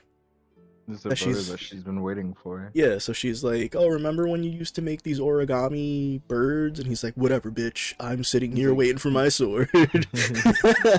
this 0.88 0.98
is 0.98 1.04
the 1.04 1.10
That 1.10 1.20
brother 1.20 1.34
she's- 1.34 1.50
that 1.50 1.60
she's 1.60 1.84
been 1.84 2.02
waiting 2.02 2.34
for. 2.42 2.72
Yeah, 2.74 2.98
so 2.98 3.12
she's 3.12 3.44
like, 3.44 3.76
"Oh, 3.76 3.88
remember 3.90 4.26
when 4.28 4.42
you 4.42 4.50
used 4.52 4.74
to 4.76 4.82
make 4.82 5.04
these 5.04 5.20
origami 5.20 6.22
birds?" 6.30 6.80
And 6.80 6.88
he's 6.88 7.04
like, 7.04 7.14
"Whatever, 7.16 7.52
bitch. 7.52 7.94
I'm 8.00 8.24
sitting 8.24 8.52
He's 8.52 8.60
here 8.60 8.70
like- 8.70 8.78
waiting 8.78 8.98
for 8.98 9.12
my 9.12 9.28
sword." 9.28 9.70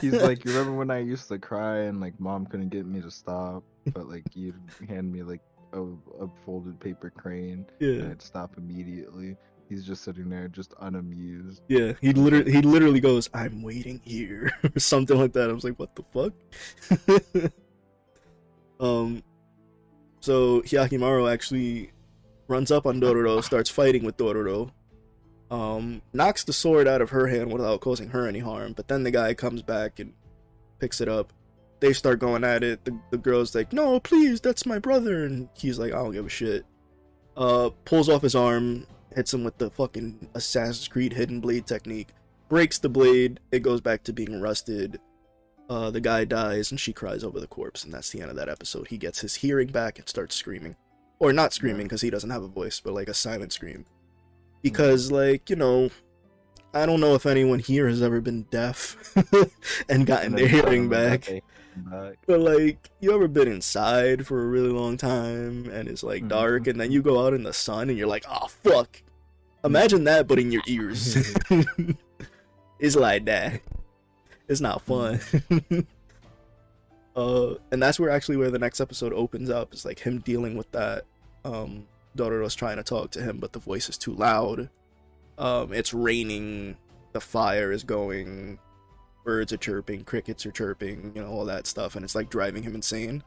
He's 0.02 0.12
like, 0.12 0.44
you 0.44 0.52
remember 0.52 0.72
when 0.74 0.90
I 0.90 0.98
used 0.98 1.28
to 1.28 1.38
cry 1.38 1.78
and 1.84 2.00
like 2.00 2.18
mom 2.20 2.46
couldn't 2.46 2.68
get 2.68 2.86
me 2.86 3.00
to 3.00 3.10
stop, 3.10 3.64
but 3.94 4.08
like 4.08 4.24
you'd 4.34 4.60
hand 4.88 5.10
me 5.10 5.22
like 5.22 5.40
a, 5.72 5.80
a 5.82 6.28
folded 6.44 6.78
paper 6.80 7.10
crane 7.10 7.64
Yeah. 7.80 8.00
and 8.02 8.12
it 8.12 8.22
stop 8.22 8.56
immediately. 8.58 9.36
He's 9.68 9.84
just 9.84 10.02
sitting 10.02 10.30
there, 10.30 10.48
just 10.48 10.72
unamused. 10.80 11.62
Yeah, 11.68 11.92
he 12.00 12.12
literally 12.12 12.50
he 12.50 12.62
literally 12.62 13.00
goes, 13.00 13.28
"I'm 13.34 13.62
waiting 13.62 14.00
here," 14.02 14.50
or 14.74 14.80
something 14.80 15.18
like 15.18 15.34
that. 15.34 15.50
I 15.50 15.52
was 15.52 15.64
like, 15.64 15.78
"What 15.78 15.94
the 15.94 16.04
fuck?" 16.04 17.52
um, 18.80 19.22
so 20.20 20.62
Hyakkimaru 20.62 21.30
actually 21.30 21.92
runs 22.48 22.70
up 22.70 22.86
on 22.86 22.98
Dororo, 22.98 23.44
starts 23.44 23.68
fighting 23.68 24.04
with 24.04 24.16
Dororo, 24.16 24.70
um, 25.50 26.00
knocks 26.14 26.44
the 26.44 26.54
sword 26.54 26.88
out 26.88 27.02
of 27.02 27.10
her 27.10 27.26
hand 27.26 27.52
without 27.52 27.80
causing 27.80 28.08
her 28.08 28.26
any 28.26 28.38
harm. 28.38 28.72
But 28.72 28.88
then 28.88 29.02
the 29.02 29.10
guy 29.10 29.34
comes 29.34 29.62
back 29.62 29.98
and 29.98 30.14
picks 30.78 31.02
it 31.02 31.08
up. 31.08 31.32
They 31.80 31.92
start 31.92 32.18
going 32.18 32.42
at 32.42 32.64
it. 32.64 32.84
The, 32.86 32.98
the 33.10 33.18
girl's 33.18 33.54
like, 33.54 33.74
"No, 33.74 34.00
please, 34.00 34.40
that's 34.40 34.64
my 34.64 34.78
brother," 34.78 35.24
and 35.26 35.50
he's 35.54 35.78
like, 35.78 35.92
"I 35.92 35.96
don't 35.96 36.12
give 36.12 36.26
a 36.26 36.30
shit." 36.30 36.64
Uh, 37.36 37.70
pulls 37.84 38.08
off 38.08 38.22
his 38.22 38.34
arm, 38.34 38.86
hits 39.18 39.34
him 39.34 39.42
with 39.42 39.58
the 39.58 39.68
fucking 39.68 40.28
Assassin's 40.34 40.86
Creed 40.86 41.12
hidden 41.12 41.40
blade 41.40 41.66
technique, 41.66 42.10
breaks 42.48 42.78
the 42.78 42.88
blade, 42.88 43.40
it 43.50 43.64
goes 43.64 43.80
back 43.80 44.04
to 44.04 44.12
being 44.12 44.40
rusted. 44.40 45.00
Uh, 45.68 45.90
the 45.90 46.00
guy 46.00 46.24
dies 46.24 46.70
and 46.70 46.78
she 46.78 46.92
cries 46.92 47.24
over 47.24 47.40
the 47.40 47.48
corpse, 47.48 47.82
and 47.82 47.92
that's 47.92 48.10
the 48.10 48.20
end 48.20 48.30
of 48.30 48.36
that 48.36 48.48
episode. 48.48 48.86
He 48.86 48.96
gets 48.96 49.20
his 49.20 49.34
hearing 49.34 49.68
back 49.68 49.98
and 49.98 50.08
starts 50.08 50.36
screaming. 50.36 50.76
Or 51.18 51.32
not 51.32 51.52
screaming 51.52 51.86
because 51.86 52.00
he 52.00 52.10
doesn't 52.10 52.30
have 52.30 52.44
a 52.44 52.48
voice, 52.48 52.78
but 52.78 52.94
like 52.94 53.08
a 53.08 53.14
silent 53.14 53.52
scream. 53.52 53.86
Mm. 53.86 54.62
Because, 54.62 55.10
like, 55.10 55.50
you 55.50 55.56
know, 55.56 55.90
I 56.72 56.86
don't 56.86 57.00
know 57.00 57.16
if 57.16 57.26
anyone 57.26 57.58
here 57.58 57.88
has 57.88 58.00
ever 58.00 58.20
been 58.20 58.44
deaf 58.52 59.16
and 59.88 60.06
gotten 60.06 60.36
their 60.36 60.46
hearing 60.46 60.88
tell 60.88 61.00
them 61.00 61.10
that 61.10 61.10
back. 61.10 61.24
they 61.24 61.42
come 61.74 61.90
back. 61.90 62.18
But 62.24 62.38
like, 62.38 62.90
you 63.00 63.12
ever 63.12 63.26
been 63.26 63.48
inside 63.48 64.28
for 64.28 64.44
a 64.44 64.46
really 64.46 64.70
long 64.70 64.96
time 64.96 65.68
and 65.70 65.88
it's 65.88 66.04
like 66.04 66.28
dark, 66.28 66.62
mm-hmm. 66.62 66.70
and 66.70 66.80
then 66.80 66.92
you 66.92 67.02
go 67.02 67.26
out 67.26 67.34
in 67.34 67.42
the 67.42 67.52
sun 67.52 67.88
and 67.88 67.98
you're 67.98 68.06
like, 68.06 68.24
oh 68.30 68.46
fuck. 68.46 69.02
Imagine 69.64 70.04
that, 70.04 70.26
but 70.26 70.38
in 70.38 70.52
your 70.52 70.62
ears. 70.68 71.16
it's 72.78 72.96
like 72.96 73.24
that. 73.26 73.60
It's 74.48 74.60
not 74.60 74.82
fun. 74.82 75.20
uh, 77.16 77.54
and 77.70 77.82
that's 77.82 78.00
where 78.00 78.10
actually 78.10 78.36
where 78.36 78.50
the 78.50 78.58
next 78.58 78.80
episode 78.80 79.12
opens 79.12 79.50
up. 79.50 79.74
Is 79.74 79.84
like 79.84 79.98
him 79.98 80.20
dealing 80.20 80.56
with 80.56 80.70
that. 80.72 81.04
Um, 81.44 81.86
Dororo's 82.16 82.54
trying 82.54 82.78
to 82.78 82.82
talk 82.82 83.10
to 83.12 83.22
him, 83.22 83.38
but 83.38 83.52
the 83.52 83.58
voice 83.58 83.88
is 83.88 83.98
too 83.98 84.14
loud. 84.14 84.70
Um, 85.36 85.72
it's 85.72 85.92
raining. 85.92 86.76
The 87.12 87.20
fire 87.20 87.72
is 87.72 87.84
going 87.84 88.58
birds 89.28 89.52
are 89.52 89.58
chirping, 89.58 90.04
crickets 90.04 90.46
are 90.46 90.50
chirping, 90.50 91.12
you 91.14 91.20
know, 91.20 91.28
all 91.28 91.44
that 91.44 91.66
stuff, 91.66 91.94
and 91.94 92.02
it's 92.02 92.14
like 92.14 92.30
driving 92.30 92.62
him 92.62 92.74
insane. 92.74 93.22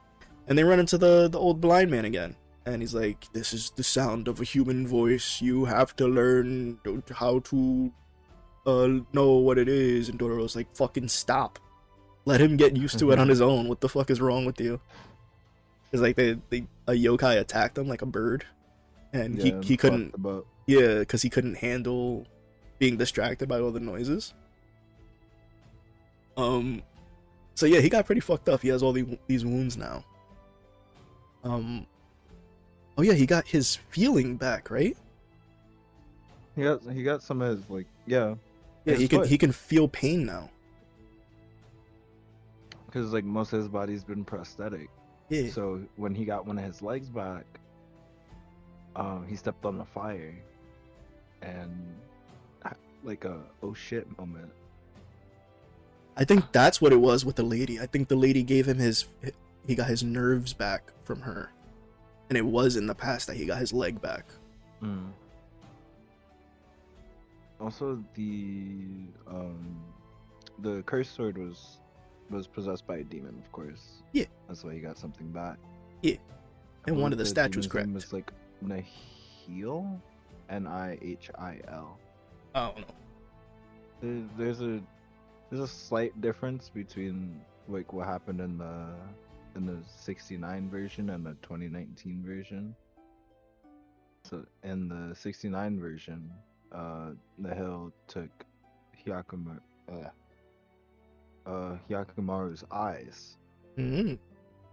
And 0.47 0.57
they 0.57 0.63
run 0.63 0.79
into 0.79 0.97
the 0.97 1.27
the 1.27 1.38
old 1.38 1.61
blind 1.61 1.91
man 1.91 2.05
again, 2.05 2.36
and 2.66 2.82
he's 2.82 2.93
like, 2.93 3.32
"This 3.34 3.53
is 3.53 3.72
the 3.72 3.84
sound 3.84 4.28
of 4.28 4.39
a 4.39 4.43
human 4.43 4.88
voice. 4.88 5.41
You 5.41 5.66
have 5.66 5.95
to 5.97 6.07
learn 6.07 6.80
how 7.12 7.39
to 7.39 7.91
uh 8.66 8.88
know 9.14 9.32
what 9.34 9.57
it 9.57 9.68
is." 9.68 10.09
And 10.09 10.20
Dororo's 10.20 10.55
like, 10.55 10.76
"Fucking 10.76 11.07
stop! 11.07 11.59
Let 12.26 12.41
him 12.41 12.57
get 12.57 12.78
used 12.78 12.99
to 12.99 13.12
it 13.12 13.20
on 13.20 13.30
his 13.30 13.41
own. 13.41 13.68
What 13.68 13.82
the 13.82 13.89
fuck 13.89 14.09
is 14.09 14.22
wrong 14.22 14.45
with 14.45 14.59
you?" 14.59 14.80
It's 15.91 16.01
like 16.01 16.16
they, 16.16 16.38
they 16.49 16.66
a 16.88 16.93
yokai 16.93 17.39
attacked 17.39 17.78
him 17.78 17.88
like 17.88 18.01
a 18.01 18.05
bird, 18.05 18.45
and 19.12 19.38
Yeah, 19.38 19.59
he 19.62 19.68
he 19.70 19.78
couldn't 19.78 20.16
yeah, 20.68 20.99
because 20.99 21.22
he 21.22 21.30
couldn't 21.30 21.55
handle 21.55 22.26
being 22.80 22.97
distracted 22.97 23.49
by 23.49 23.59
all 23.59 23.72
the 23.72 23.80
noises. 23.80 24.34
Um, 26.38 26.82
so 27.55 27.66
yeah, 27.66 27.80
he 27.80 27.89
got 27.89 28.05
pretty 28.05 28.22
fucked 28.22 28.49
up. 28.49 28.62
He 28.62 28.70
has 28.70 28.82
all 28.82 28.93
the, 28.93 29.20
these 29.28 29.45
wounds 29.45 29.78
now. 29.78 30.03
Um, 31.43 31.86
oh 32.97 33.01
yeah, 33.01 33.13
he 33.13 33.25
got 33.25 33.47
his 33.47 33.75
feeling 33.89 34.35
back, 34.37 34.69
right? 34.71 34.95
he 36.55 36.63
got 36.63 36.81
he 36.91 37.01
got 37.03 37.23
some 37.23 37.41
of 37.41 37.57
his 37.57 37.69
like 37.69 37.87
yeah, 38.05 38.35
Yeah, 38.85 38.95
he 38.95 39.07
can 39.07 39.19
foot. 39.19 39.29
he 39.29 39.37
can 39.37 39.51
feel 39.51 39.87
pain 39.87 40.25
now. 40.25 40.49
because 42.85 43.13
like 43.13 43.23
most 43.23 43.53
of 43.53 43.59
his 43.59 43.67
body's 43.69 44.03
been 44.03 44.25
prosthetic. 44.25 44.89
Yeah, 45.29 45.49
So 45.49 45.81
when 45.95 46.13
he 46.13 46.25
got 46.25 46.45
one 46.45 46.57
of 46.57 46.65
his 46.65 46.81
legs 46.81 47.07
back, 47.07 47.45
um, 48.97 49.25
he 49.25 49.37
stepped 49.37 49.63
on 49.65 49.77
the 49.77 49.85
fire, 49.85 50.35
and 51.41 51.71
like 53.03 53.23
a 53.25 53.39
oh 53.63 53.73
shit 53.73 54.05
moment. 54.19 54.51
I 56.17 56.25
think 56.25 56.51
that's 56.51 56.81
what 56.81 56.91
it 56.91 56.99
was 56.99 57.23
with 57.23 57.37
the 57.37 57.43
lady. 57.43 57.79
I 57.79 57.85
think 57.85 58.09
the 58.09 58.15
lady 58.17 58.43
gave 58.43 58.67
him 58.67 58.77
his 58.77 59.05
he 59.65 59.73
got 59.73 59.87
his 59.87 60.03
nerves 60.03 60.51
back 60.53 60.91
from 61.05 61.21
her, 61.21 61.49
and 62.32 62.38
it 62.38 62.45
was 62.45 62.77
in 62.77 62.88
the 62.88 62.95
past 62.95 63.27
that 63.27 63.36
he 63.36 63.45
got 63.45 63.57
his 63.57 63.73
leg 63.73 64.01
back. 64.01 64.23
Mm. 64.82 65.09
Also, 67.59 68.01
the 68.13 68.77
um, 69.27 69.75
the 70.59 70.82
cursed 70.84 71.13
sword 71.13 71.38
was 71.38 71.79
was 72.29 72.47
possessed 72.47 72.88
by 72.88 72.99
a 72.99 73.03
demon, 73.03 73.36
of 73.38 73.51
course. 73.51 74.01
Yeah. 74.13 74.23
that's 74.47 74.63
why 74.63 74.73
he 74.75 74.79
got 74.79 74.97
something 74.97 75.27
back. 75.34 75.57
Yeah. 76.01 76.15
And 76.88 76.95
one 77.01 77.11
of 77.11 77.17
the 77.17 77.25
the 77.25 77.29
statues 77.29 77.67
demon's 77.67 77.86
name. 77.88 77.93
Was 77.93 78.13
like 78.13 78.32
Nihil, 78.61 80.01
N 80.49 80.67
I 80.67 80.97
H 81.01 81.29
I 81.38 81.57
L. 81.67 81.99
I 82.55 82.59
don't 82.67 82.77
know. 82.77 82.84
There- 84.01 84.29
There's 84.38 84.61
a 84.61 84.79
there's 85.49 85.61
a 85.63 85.67
slight 85.67 86.19
difference 86.21 86.69
between 86.73 87.41
like 87.67 87.91
what 87.91 88.07
happened 88.07 88.39
in 88.39 88.57
the 88.57 88.86
in 89.56 89.66
the 89.66 89.80
69 89.88 90.70
version 90.70 91.10
and 91.12 91.26
the 91.26 91.34
2019 91.41 92.24
version. 92.26 92.76
So 94.24 94.45
in 94.64 94.88
the 94.88 95.16
69 95.16 95.80
version, 95.80 96.32
uh, 96.72 97.12
Nihil 97.38 97.91
took 98.08 98.30
Hyakuma, 99.06 99.60
uh, 99.91 101.49
uh, 101.49 101.78
Hyakkimaru's 101.89 102.64
eyes, 102.72 103.38
hmm 103.76 104.14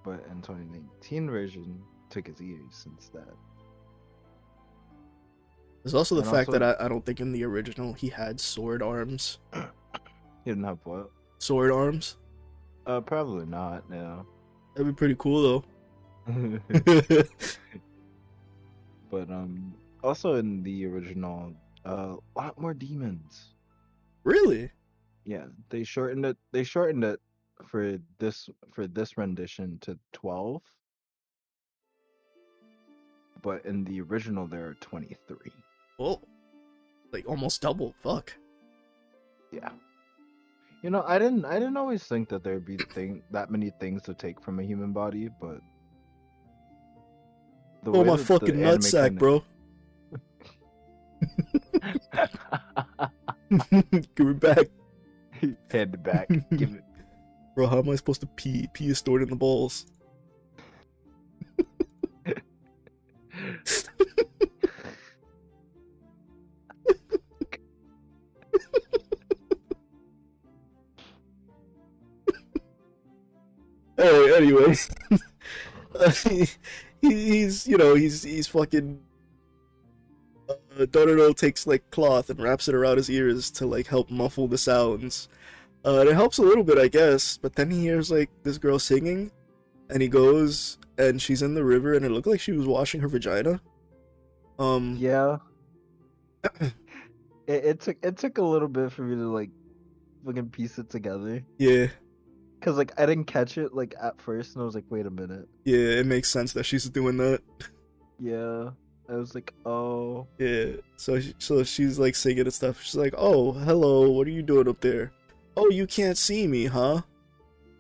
but 0.05 0.25
in 0.31 0.41
2019 0.43 1.29
version, 1.29 1.83
took 2.09 2.27
his 2.29 2.41
ears 2.41 2.87
instead. 2.91 3.25
There's 5.83 5.95
also 5.95 6.15
the 6.15 6.23
And 6.23 6.31
fact 6.31 6.49
also- 6.49 6.59
that 6.61 6.81
I, 6.81 6.85
I 6.85 6.89
don't 6.89 7.05
think 7.05 7.21
in 7.21 7.33
the 7.33 7.45
original 7.45 7.93
he 7.95 8.09
had 8.09 8.39
sword 8.41 8.83
arms. 8.83 9.39
He 10.45 10.53
didn't 10.53 10.65
have 10.65 10.79
what? 10.85 11.11
Sword 11.39 11.71
arms. 11.71 12.17
Uh, 12.87 13.01
probably 13.03 13.45
not. 13.45 13.91
No. 13.91 14.25
That'd 14.79 14.95
be 14.95 14.97
pretty 14.97 15.17
cool 15.19 15.43
though. 15.43 15.65
but 19.11 19.29
um, 19.29 19.75
also 20.05 20.37
in 20.37 20.63
the 20.63 20.87
original, 20.87 21.53
uh, 21.85 22.15
a 22.15 22.39
lot 22.39 22.61
more 22.61 22.75
demons. 22.75 23.55
really? 24.23 24.71
Yeah, 25.25 25.47
they 25.69 25.83
shortened 25.83 26.25
it. 26.27 26.37
They 26.53 26.63
shortened 26.63 27.03
it 27.03 27.19
for 27.67 27.99
this 28.21 28.49
for 28.73 28.87
this 28.87 29.19
rendition 29.19 29.79
to 29.81 29.99
twelve. 30.13 30.63
But 33.43 33.67
in 33.67 33.83
the 33.83 34.01
original, 34.01 34.47
there 34.47 34.69
are 34.69 34.75
twenty 34.75 35.17
three. 35.27 35.51
Oh, 35.99 36.21
like 37.13 37.29
almost 37.29 37.63
double. 37.63 37.97
Fuck. 38.01 38.33
Yeah. 39.51 39.71
You 40.83 40.91
know, 40.91 41.03
I 41.07 41.19
didn't. 41.19 41.45
I 41.45 41.55
didn't 41.55 41.77
always 41.77 42.05
think 42.05 42.29
that 42.29 42.45
there'd 42.45 42.65
be 42.65 42.77
thing 42.77 43.23
that 43.33 43.51
many 43.51 43.71
things 43.81 44.03
to 44.05 44.15
take 44.15 44.41
from 44.41 44.61
a 44.61 44.63
human 44.63 44.93
body, 44.93 45.29
but. 45.41 45.59
The 47.85 47.93
Oh 47.93 48.05
my 48.05 48.17
fucking 48.17 48.57
nutsack, 48.57 49.09
kinda- 49.09 49.19
bro. 49.19 49.45
Give 54.15 54.29
it 54.29 54.41
back, 54.41 54.67
Hand 55.71 55.95
it 55.95 56.03
back. 56.03 56.29
Give 56.57 56.75
it. 56.75 56.85
bro. 57.55 57.67
How 57.67 57.79
am 57.79 57.89
I 57.89 57.97
supposed 57.97 58.21
to 58.21 58.27
pee? 58.27 58.69
Pee 58.73 58.89
is 58.89 58.99
stored 58.99 59.23
in 59.23 59.31
the 59.31 59.37
balls. 59.37 59.87
Hey, 73.99 74.37
anyways, 74.37 74.89
he, 76.23 76.47
he's 77.01 77.67
you 77.67 77.77
know 77.77 77.95
he's 77.95 78.23
he's 78.23 78.47
fucking. 78.47 79.01
Uh, 80.49 80.87
Dororo 80.87 81.37
takes 81.37 81.67
like 81.67 81.91
cloth 81.91 82.31
and 82.31 82.41
wraps 82.41 82.69
it 82.69 82.75
around 82.75 82.97
his 82.97 83.11
ears 83.11 83.51
to 83.51 83.67
like 83.67 83.89
help 83.89 84.09
muffle 84.11 84.47
the 84.47 84.57
sounds. 84.57 85.29
Uh, 85.85 86.01
and 86.01 86.09
it 86.09 86.15
helps 86.15 86.39
a 86.39 86.43
little 86.43 86.63
bit, 86.65 86.79
I 86.79 86.87
guess. 86.89 87.37
But 87.37 87.55
then 87.57 87.71
he 87.71 87.81
hears 87.81 88.11
like 88.11 88.31
this 88.45 88.57
girl 88.57 88.79
singing, 88.79 89.33
and 89.91 90.01
he 90.01 90.09
goes 90.09 90.79
and 90.97 91.21
she's 91.21 91.43
in 91.43 91.55
the 91.55 91.65
river, 91.65 91.95
and 91.95 92.05
it 92.05 92.11
looked 92.11 92.27
like 92.29 92.41
she 92.41 92.53
was 92.53 92.67
washing 92.67 93.01
her 93.01 93.09
vagina. 93.09 93.61
Um, 94.59 94.97
Yeah. 94.99 95.39
it, 96.61 96.73
it 97.47 97.81
took 97.81 97.97
it 98.03 98.17
took 98.17 98.39
a 98.39 98.43
little 98.43 98.69
bit 98.69 98.93
for 98.93 99.03
me 99.03 99.17
to 99.17 99.29
like 99.29 99.51
fucking 100.25 100.51
piece 100.51 100.79
it 100.79 100.89
together. 100.91 101.43
yeah. 101.59 101.89
Cause 102.61 102.77
like 102.77 102.93
I 103.01 103.07
didn't 103.07 103.27
catch 103.27 103.57
it 103.57 103.73
like 103.73 103.95
at 104.03 104.21
first, 104.21 104.55
and 104.55 104.63
I 104.63 104.65
was 104.67 104.75
like, 104.75 104.85
wait 104.91 105.07
a 105.07 105.11
minute. 105.11 105.49
Yeah, 105.65 105.79
it 106.01 106.07
makes 106.07 106.29
sense 106.29 106.53
that 106.55 106.65
she's 106.65 106.89
doing 106.89 107.17
that. 107.19 107.41
Yeah, 108.21 108.71
I 109.09 109.15
was 109.15 109.33
like, 109.37 109.55
oh, 109.65 110.27
Yeah. 110.39 110.73
So 110.97 111.21
she, 111.21 111.35
so 111.39 111.63
she's 111.63 112.01
like 112.01 112.17
singing 112.17 112.41
and 112.41 112.53
stuff. 112.53 112.83
She's 112.83 112.97
like, 112.97 113.15
"Oh, 113.17 113.53
hello. 113.53 114.11
What 114.11 114.27
are 114.27 114.31
you 114.31 114.43
doing 114.43 114.67
up 114.69 114.81
there? 114.81 115.13
Oh, 115.57 115.71
you 115.71 115.87
can't 115.87 116.19
see 116.19 116.49
me, 116.49 116.67
huh?" 116.67 117.03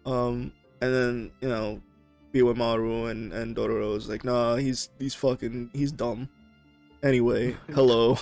Um, 0.06 0.52
and 0.80 0.94
then 0.94 1.32
you 1.40 1.48
know, 1.48 1.82
Biwamaru 2.32 3.10
and 3.10 3.32
and 3.32 3.56
Dororo 3.56 3.96
is 3.96 4.08
like, 4.08 4.22
"Nah, 4.22 4.54
he's 4.56 4.90
he's 5.00 5.16
fucking 5.16 5.70
he's 5.72 5.90
dumb." 5.90 6.28
Anyway, 7.02 7.56
hello. 7.74 8.18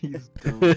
he's 0.00 0.26
dumb. 0.42 0.74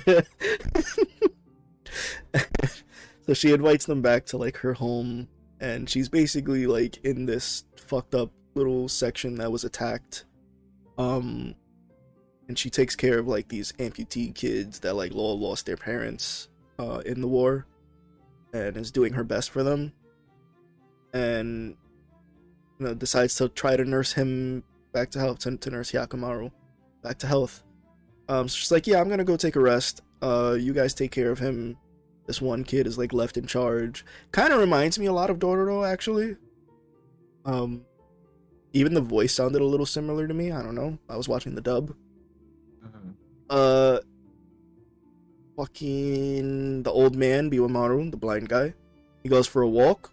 So 3.28 3.34
she 3.34 3.52
invites 3.52 3.86
them 3.86 4.02
back 4.02 4.26
to 4.28 4.38
like 4.38 4.58
her 4.58 4.74
home 4.74 5.28
and 5.60 5.90
she's 5.90 6.08
basically 6.08 6.66
like 6.66 6.98
in 7.04 7.26
this 7.26 7.66
fucked 7.76 8.16
up 8.16 8.32
little 8.56 8.88
section 8.88 9.36
that 9.36 9.52
was 9.52 9.66
attacked. 9.66 10.26
Um 10.98 11.56
and 12.48 12.58
she 12.58 12.70
takes 12.70 12.96
care 12.96 13.20
of 13.20 13.28
like 13.28 13.50
these 13.50 13.74
amputee 13.74 14.34
kids 14.34 14.80
that 14.80 14.96
like 14.96 15.14
all 15.14 15.38
lost 15.38 15.66
their 15.66 15.76
parents 15.76 16.48
uh 16.80 17.02
in 17.06 17.20
the 17.20 17.28
war 17.28 17.68
and 18.54 18.78
is 18.78 18.92
doing 18.92 19.14
her 19.14 19.26
best 19.26 19.50
for 19.50 19.62
them. 19.62 19.92
And 21.14 21.76
you 22.80 22.86
know 22.86 22.94
decides 22.94 23.36
to 23.36 23.50
try 23.50 23.76
to 23.76 23.84
nurse 23.84 24.14
him 24.14 24.64
back 24.94 25.12
to 25.12 25.20
health 25.20 25.40
to, 25.40 25.58
to 25.58 25.70
nurse 25.70 25.92
Hyakkimaru 25.92 26.50
back 27.04 27.18
to 27.20 27.28
health. 27.28 27.62
Um 28.30 28.48
so 28.48 28.56
she's 28.56 28.72
like 28.72 28.88
yeah 28.88 29.02
I'm 29.02 29.10
gonna 29.10 29.26
go 29.26 29.36
take 29.36 29.58
a 29.58 29.62
rest. 29.62 30.02
Uh 30.22 30.56
you 30.58 30.72
guys 30.72 30.94
take 30.94 31.12
care 31.12 31.30
of 31.30 31.40
him 31.40 31.78
this 32.28 32.42
one 32.42 32.64
kid 32.64 32.86
is 32.86 32.98
like 32.98 33.14
left 33.14 33.38
in 33.38 33.48
charge. 33.48 34.06
Kind 34.32 34.54
of 34.54 34.60
reminds 34.60 35.00
me 35.00 35.06
a 35.08 35.14
lot 35.14 35.30
of 35.30 35.40
Dororo 35.40 35.88
actually. 35.90 36.36
Um, 37.46 37.86
even 38.74 38.94
the 38.94 39.02
voice 39.02 39.34
sounded 39.34 39.62
a 39.62 39.66
little 39.66 39.86
similar 39.86 40.28
to 40.28 40.34
me. 40.34 40.52
I 40.52 40.62
don't 40.62 40.76
know. 40.76 41.00
I 41.10 41.16
was 41.18 41.28
watching 41.30 41.56
the 41.56 41.62
dub. 41.62 41.96
Mhm. 42.86 43.14
Uh, 43.50 44.00
fucking 45.56 46.84
the 46.84 46.92
old 46.92 47.16
man 47.16 47.50
Biwamaru, 47.50 48.12
the 48.12 48.18
blind 48.18 48.50
guy. 48.50 48.74
He 49.24 49.30
goes 49.30 49.48
for 49.48 49.62
a 49.62 49.68
walk, 49.70 50.12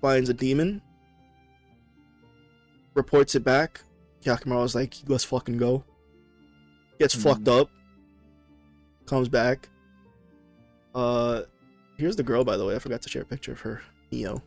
finds 0.00 0.28
a 0.28 0.34
demon, 0.34 0.82
reports 2.94 3.34
it 3.34 3.44
back. 3.44 3.82
Hyakkimaru's 4.22 4.74
like, 4.74 4.94
let's 5.06 5.24
fucking 5.24 5.56
go. 5.58 5.84
Gets 6.98 7.14
Mhm. 7.14 7.22
fucked 7.22 7.48
up. 7.48 7.70
Comes 9.06 9.28
back. 9.28 9.68
Uh, 10.98 11.42
here's 11.96 12.16
the 12.16 12.22
girl, 12.22 12.44
by 12.44 12.56
the 12.56 12.64
way. 12.64 12.74
I 12.74 12.78
forgot 12.80 13.02
to 13.02 13.08
share 13.08 13.22
a 13.22 13.24
picture 13.26 13.52
of 13.52 13.60
her. 13.60 13.82
Mio. 14.10 14.42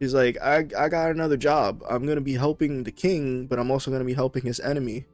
He's 0.00 0.14
like, 0.14 0.36
I, 0.42 0.66
I 0.76 0.88
got 0.88 1.12
another 1.12 1.36
job. 1.36 1.82
I'm 1.88 2.06
gonna 2.06 2.20
be 2.20 2.32
helping 2.34 2.82
the 2.82 2.90
king, 2.90 3.46
but 3.46 3.60
I'm 3.60 3.70
also 3.70 3.90
gonna 3.92 4.04
be 4.04 4.14
helping 4.14 4.44
his 4.44 4.58
enemy. 4.58 5.06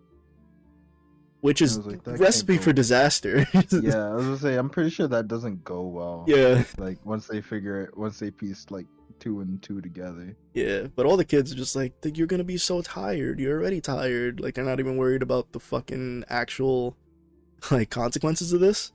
Which 1.41 1.61
is 1.61 1.79
like, 1.79 2.01
recipe 2.07 2.57
for 2.57 2.73
disaster. 2.73 3.47
yeah, 3.71 4.07
I 4.09 4.15
was 4.15 4.25
gonna 4.25 4.39
say 4.39 4.57
I'm 4.57 4.71
pretty 4.71 4.91
sure 4.91 5.07
that 5.07 5.29
doesn't 5.29 5.63
go 5.63 5.83
well. 5.83 6.25
yeah, 6.27 6.65
Like 6.79 7.05
once 7.05 7.27
they 7.27 7.43
figure 7.43 7.83
it, 7.83 7.97
once 7.99 8.19
they 8.19 8.31
piece 8.31 8.67
like 8.71 8.87
two 9.21 9.41
and 9.41 9.63
two 9.63 9.81
together. 9.83 10.35
yeah. 10.55 10.87
But 10.97 11.05
all 11.05 11.17
the 11.19 11.25
kids 11.25 11.53
are 11.53 11.57
just 11.57 11.77
like, 11.77 11.93
you're 12.15 12.27
gonna 12.27 12.43
be 12.43 12.57
so 12.57 12.81
tired. 12.81 13.39
You're 13.39 13.61
already 13.61 13.81
tired. 13.83 14.41
Like 14.41 14.55
they're 14.55 14.65
not 14.65 14.81
even 14.81 14.97
worried 14.97 15.23
about 15.23 15.53
the 15.53 15.61
fucking 15.61 16.25
actual 16.31 16.97
like 17.71 17.91
consequences 17.91 18.53
of 18.55 18.61
this. 18.61 18.93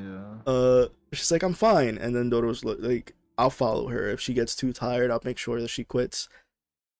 Yeah. 0.00 0.52
uh 0.52 0.86
she's 1.12 1.30
like 1.30 1.42
i'm 1.42 1.54
fine 1.54 1.98
and 1.98 2.14
then 2.14 2.30
Dodo's 2.30 2.64
like 2.64 3.14
i'll 3.36 3.50
follow 3.50 3.88
her 3.88 4.08
if 4.08 4.20
she 4.20 4.32
gets 4.34 4.54
too 4.56 4.72
tired 4.72 5.10
i'll 5.10 5.20
make 5.24 5.38
sure 5.38 5.60
that 5.60 5.68
she 5.68 5.84
quits 5.84 6.28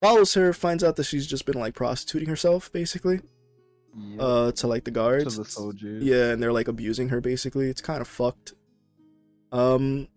follows 0.02 0.34
her 0.34 0.52
finds 0.52 0.82
out 0.84 0.96
that 0.96 1.04
she's 1.04 1.26
just 1.26 1.46
been 1.46 1.58
like 1.58 1.74
prostituting 1.74 2.28
herself 2.28 2.70
basically 2.72 3.20
yeah. 3.96 4.20
uh 4.22 4.52
to 4.52 4.66
like 4.66 4.84
the 4.84 4.90
guards 4.90 5.36
to 5.36 5.42
the 5.42 5.48
soldiers. 5.48 6.02
yeah 6.02 6.30
and 6.30 6.42
they're 6.42 6.52
like 6.52 6.68
abusing 6.68 7.08
her 7.10 7.20
basically 7.20 7.68
it's 7.68 7.80
kind 7.80 8.00
of 8.00 8.08
fucked 8.08 8.54
um 9.52 10.08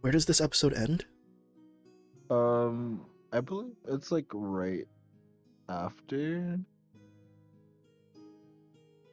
where 0.00 0.12
does 0.12 0.26
this 0.26 0.40
episode 0.40 0.72
end 0.74 1.04
Um, 2.30 3.06
I 3.32 3.40
believe 3.40 3.72
it's 3.88 4.12
like 4.12 4.26
right 4.32 4.86
after. 5.68 6.58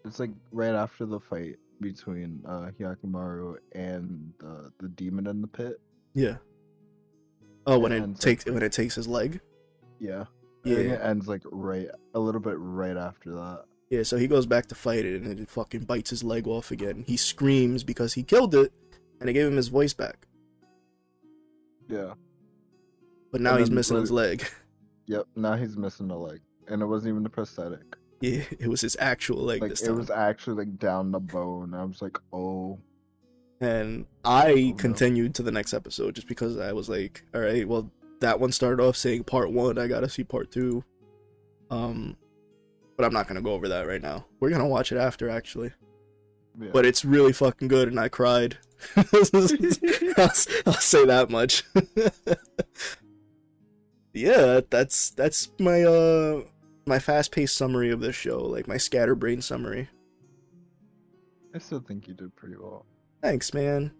It's 0.06 0.20
like 0.20 0.32
right 0.52 0.76
after 0.76 1.06
the 1.06 1.20
fight 1.20 1.56
between 1.82 2.42
uh 2.48 2.70
Hyakkimaru 2.80 3.56
and 3.74 4.32
uh, 4.44 4.70
the 4.80 4.88
demon 4.90 5.28
in 5.28 5.42
the 5.42 5.48
pit. 5.48 5.80
yeah 6.14 6.38
oh 7.68 7.78
when 7.80 7.92
It 7.92 7.98
it 7.98 8.04
ends, 8.04 8.20
like, 8.20 8.24
takes 8.40 8.46
when 8.46 8.64
it 8.64 8.72
takes 8.72 8.96
his 8.96 9.08
leg 9.08 9.42
Yeah. 10.00 10.26
Yeah 10.64 10.78
it 10.78 11.02
ends 11.04 11.28
like 11.28 11.42
right 11.52 11.90
a 12.14 12.20
little 12.20 12.42
bit 12.42 12.56
right 12.58 12.96
after 12.98 13.32
that. 13.34 13.66
Yeah, 13.90 14.02
so 14.04 14.18
he 14.18 14.28
goes 14.28 14.46
back 14.48 14.66
to 14.68 14.76
fight 14.76 15.06
it 15.06 15.22
and 15.22 15.40
it 15.40 15.50
fucking 15.50 15.82
bites 15.84 16.10
his 16.10 16.24
leg 16.24 16.48
off 16.48 16.72
again. 16.72 17.04
He 17.06 17.18
screams 17.18 17.84
because 17.84 18.14
he 18.14 18.24
killed 18.24 18.56
it 18.56 18.72
and 19.20 19.30
it 19.30 19.34
gave 19.34 19.46
him 19.48 19.58
his 19.58 19.68
voice 19.68 19.94
back. 19.94 20.28
Yeah. 21.88 22.14
But 23.32 23.42
now 23.42 23.52
And 23.52 23.60
he's 23.60 23.72
missing 23.72 23.98
his 23.98 24.12
leg. 24.12 24.46
Yep. 25.08 25.28
Now 25.36 25.56
he's 25.56 25.78
missing 25.78 26.10
a 26.10 26.18
leg, 26.18 26.42
and 26.68 26.82
it 26.82 26.86
wasn't 26.88 27.14
even 27.14 27.26
a 27.28 27.30
prosthetic. 27.30 27.96
Yeah, 28.22 28.44
it 28.60 28.68
was 28.68 28.82
his 28.82 28.96
actual 29.00 29.44
leg 29.44 29.62
Like 29.62 29.72
this 29.72 29.84
it 29.84 29.92
was 29.92 30.10
actually 30.10 30.66
like 30.66 30.80
down 30.80 31.12
the 31.12 31.20
bone. 31.20 31.74
I 31.74 31.84
was 31.84 32.02
like, 32.02 32.18
oh. 32.34 32.80
And 33.62 34.06
I 34.24 34.52
Oh, 34.52 34.56
no. 34.56 34.74
continued 34.76 35.36
to 35.36 35.44
the 35.44 35.52
next 35.52 35.74
episode 35.74 36.16
just 36.16 36.28
because 36.28 36.58
I 36.58 36.74
was 36.74 36.90
like, 36.90 37.24
all 37.34 37.42
right, 37.42 37.68
well, 37.68 37.90
that 38.20 38.40
one 38.40 38.52
started 38.52 38.84
off 38.84 38.96
saying 38.98 39.24
part 39.26 39.52
one. 39.52 39.78
I 39.78 39.88
gotta 39.88 40.10
see 40.10 40.24
part 40.24 40.52
two. 40.52 40.84
Um, 41.70 42.18
but 42.98 43.06
I'm 43.06 43.14
not 43.14 43.28
gonna 43.28 43.42
go 43.42 43.54
over 43.54 43.68
that 43.70 43.88
right 43.88 44.02
now. 44.02 44.26
We're 44.40 44.50
gonna 44.50 44.68
watch 44.68 44.92
it 44.92 44.98
after, 44.98 45.30
actually. 45.30 45.72
Yeah. 46.60 46.70
But 46.72 46.86
it's 46.86 47.04
really 47.04 47.34
fucking 47.34 47.68
good, 47.68 47.90
and 47.90 48.00
I 48.00 48.08
cried. 48.08 48.58
I'll, 48.96 50.32
I'll 50.66 50.74
say 50.74 51.06
that 51.06 51.28
much. 51.30 51.64
yeah, 54.14 54.62
that's 54.70 55.10
that's 55.12 55.50
my 55.60 55.84
uh 55.84 56.42
my 56.86 57.00
fast 57.00 57.32
paced 57.32 57.58
summary 57.58 57.92
of 57.92 58.00
this 58.00 58.16
show, 58.16 58.40
like 58.40 58.68
my 58.68 58.78
scatterbrain 58.78 59.42
summary. 59.42 59.90
I 61.54 61.58
still 61.58 61.80
think 61.80 62.08
you 62.08 62.14
did 62.14 62.36
pretty 62.36 62.56
well. 62.58 62.86
Thanks, 63.22 63.54
man. 63.54 63.92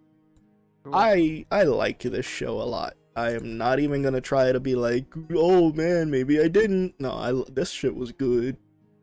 Cool. 0.84 0.94
I 0.94 1.46
I 1.50 1.64
like 1.64 2.00
this 2.00 2.26
show 2.26 2.60
a 2.60 2.64
lot. 2.64 2.94
I 3.16 3.32
am 3.32 3.56
not 3.56 3.80
even 3.80 4.02
gonna 4.02 4.20
try 4.20 4.52
to 4.52 4.60
be 4.60 4.74
like, 4.74 5.06
oh 5.34 5.72
man, 5.72 6.10
maybe 6.10 6.38
I 6.40 6.48
didn't. 6.48 6.94
No, 7.00 7.12
I 7.12 7.32
this 7.50 7.70
shit 7.70 7.96
was 7.96 8.12
good. 8.12 8.56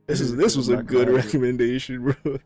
This 0.07 0.21
is 0.21 0.35
this 0.37 0.55
was 0.55 0.69
a 0.69 0.77
good 0.77 1.07
gonna 1.07 1.17
hide 1.17 1.25
it. 1.25 1.25
recommendation, 1.25 2.03
bro. 2.03 2.37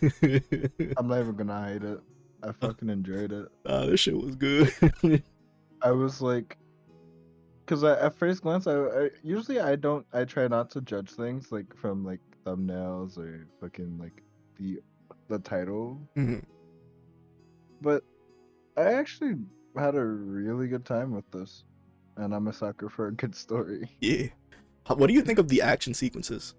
I'm 0.96 1.08
not 1.08 1.18
even 1.20 1.34
gonna 1.36 1.52
hide 1.52 1.84
it. 1.84 2.00
I 2.42 2.52
fucking 2.52 2.88
enjoyed 2.90 3.32
it. 3.32 3.48
nah, 3.64 3.86
this 3.86 4.00
shit 4.00 4.16
was 4.16 4.36
good. 4.36 4.72
I 5.82 5.90
was 5.90 6.22
like, 6.22 6.56
because 7.64 7.84
at 7.84 8.14
first 8.14 8.42
glance, 8.42 8.66
I, 8.66 8.74
I 8.76 9.10
usually 9.22 9.60
I 9.60 9.76
don't 9.76 10.06
I 10.12 10.24
try 10.24 10.48
not 10.48 10.70
to 10.72 10.80
judge 10.80 11.10
things 11.10 11.50
like 11.52 11.74
from 11.76 12.04
like 12.04 12.20
thumbnails 12.46 13.16
or 13.18 13.46
fucking 13.60 13.98
like 13.98 14.22
the 14.58 14.80
the 15.28 15.38
title, 15.38 16.00
Mhm. 16.16 16.42
but 17.80 18.02
I 18.76 18.94
actually 18.94 19.36
had 19.76 19.94
a 19.94 20.04
really 20.04 20.68
good 20.68 20.84
time 20.84 21.12
with 21.12 21.30
this, 21.30 21.64
and 22.16 22.34
I'm 22.34 22.48
a 22.48 22.52
sucker 22.52 22.88
for 22.88 23.08
a 23.08 23.12
good 23.12 23.34
story. 23.34 23.90
yeah. 24.00 24.26
What 24.88 25.06
do 25.06 25.12
you 25.14 25.22
think 25.22 25.38
of 25.38 25.48
the 25.48 25.62
action 25.62 25.94
sequences? 25.94 26.54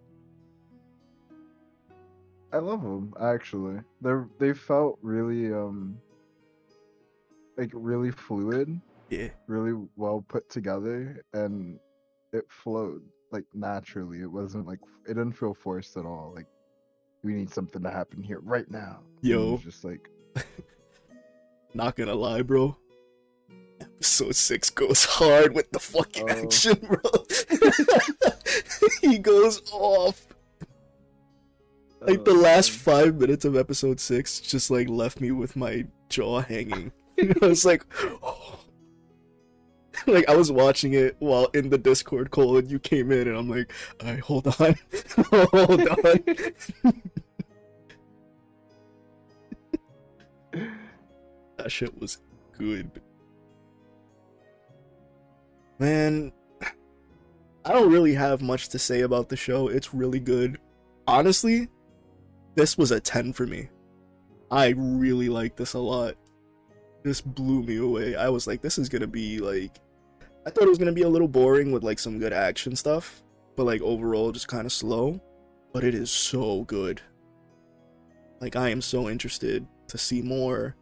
I 2.54 2.58
love 2.58 2.82
them 2.84 3.14
actually. 3.20 3.82
They're 4.02 4.28
they 4.40 4.54
felt 4.54 4.98
really 5.02 5.52
um 5.54 5.98
like 7.58 7.72
really 7.74 8.12
fluid, 8.12 8.80
Yeah. 9.10 9.30
really 9.48 9.74
well 9.96 10.24
put 10.28 10.50
together, 10.50 11.24
and 11.34 11.80
it 12.32 12.46
flowed 12.50 13.02
like 13.32 13.46
naturally. 13.54 14.22
It 14.22 14.32
wasn't 14.32 14.66
like 14.68 14.80
it 15.06 15.10
didn't 15.16 15.34
feel 15.34 15.54
forced 15.54 15.98
at 15.98 16.06
all. 16.06 16.34
Like 16.36 16.48
we 17.24 17.34
need 17.34 17.50
something 17.50 17.82
to 17.84 17.90
happen 17.92 18.22
here 18.24 18.40
right 18.42 18.70
now. 18.70 19.00
Yo. 19.22 19.58
just 19.58 19.84
like 19.84 20.10
Not 21.74 21.96
gonna 21.96 22.16
lie, 22.16 22.42
bro. 22.42 22.78
Episode 23.82 24.36
six 24.36 24.70
goes 24.70 25.06
hard 25.06 25.54
with 25.56 25.72
the 25.72 25.80
fucking 25.80 26.30
Oh. 26.30 26.44
action, 26.44 26.78
bro. 26.82 27.02
he 29.02 29.18
goes 29.18 29.62
off. 29.72 30.28
Like 32.02 32.24
the 32.26 32.32
uh, 32.32 32.36
last 32.36 32.72
five 32.72 33.16
minutes 33.16 33.46
of 33.46 33.56
episode 33.56 34.00
six 34.00 34.40
just 34.40 34.70
like 34.70 34.90
left 34.90 35.22
me 35.22 35.32
with 35.32 35.56
my 35.56 35.86
jaw 36.10 36.42
hanging. 36.42 36.92
I 37.42 37.46
was 37.48 37.66
like, 37.66 37.86
oh. 38.22 38.60
like 40.08 40.30
I 40.30 40.36
was 40.36 40.52
watching 40.52 40.94
it 40.94 41.16
while 41.20 41.46
in 41.54 41.70
the 41.70 41.78
Discord 41.78 42.32
call 42.32 42.58
and 42.58 42.70
you 42.70 42.80
came 42.80 43.12
in 43.12 43.28
and 43.28 43.38
I'm 43.38 43.50
like, 43.50 43.72
alright, 44.02 44.20
hold 44.20 44.48
on. 44.48 44.76
hold 45.52 45.88
on. 45.88 46.24
That 51.58 51.72
shit 51.72 51.98
was 51.98 52.18
good. 52.58 52.92
Man, 55.80 56.34
I 57.64 57.72
don't 57.72 57.92
really 57.92 58.14
have 58.16 58.42
much 58.42 58.70
to 58.70 58.80
say 58.80 59.02
about 59.02 59.30
the 59.30 59.38
show. 59.38 59.70
It's 59.70 59.94
really 59.94 60.20
good. 60.20 60.58
Honestly, 61.08 61.70
this 62.56 62.78
was 62.78 62.92
a 62.92 63.00
10 63.00 63.32
for 63.32 63.48
me. 63.48 63.70
I 64.52 64.74
really 64.78 65.30
like 65.30 65.56
this 65.56 65.74
a 65.74 65.80
lot. 65.80 66.16
This 67.04 67.22
blew 67.22 67.64
me 67.64 67.78
away. 67.78 68.16
I 68.16 68.30
was 68.30 68.46
like, 68.46 68.62
this 68.62 68.78
is 68.78 68.90
gonna 68.90 69.08
be 69.08 69.40
like. 69.40 69.80
I 70.46 70.50
thought 70.50 70.64
it 70.66 70.70
was 70.70 70.78
gonna 70.78 70.92
be 70.92 71.04
a 71.04 71.10
little 71.10 71.28
boring 71.28 71.72
with 71.72 71.84
like 71.84 72.00
some 72.00 72.20
good 72.20 72.34
action 72.34 72.76
stuff, 72.76 73.24
but 73.56 73.66
like 73.66 73.82
overall 73.82 74.32
just 74.32 74.48
kind 74.48 74.66
of 74.66 74.72
slow. 74.72 75.22
But 75.72 75.84
it 75.84 75.96
is 75.96 76.12
so 76.12 76.64
good. 76.64 77.02
Like 78.42 78.56
I 78.56 78.70
am 78.70 78.82
so 78.82 79.10
interested 79.10 79.66
to 79.88 79.98
see 79.98 80.22
more. 80.22 80.76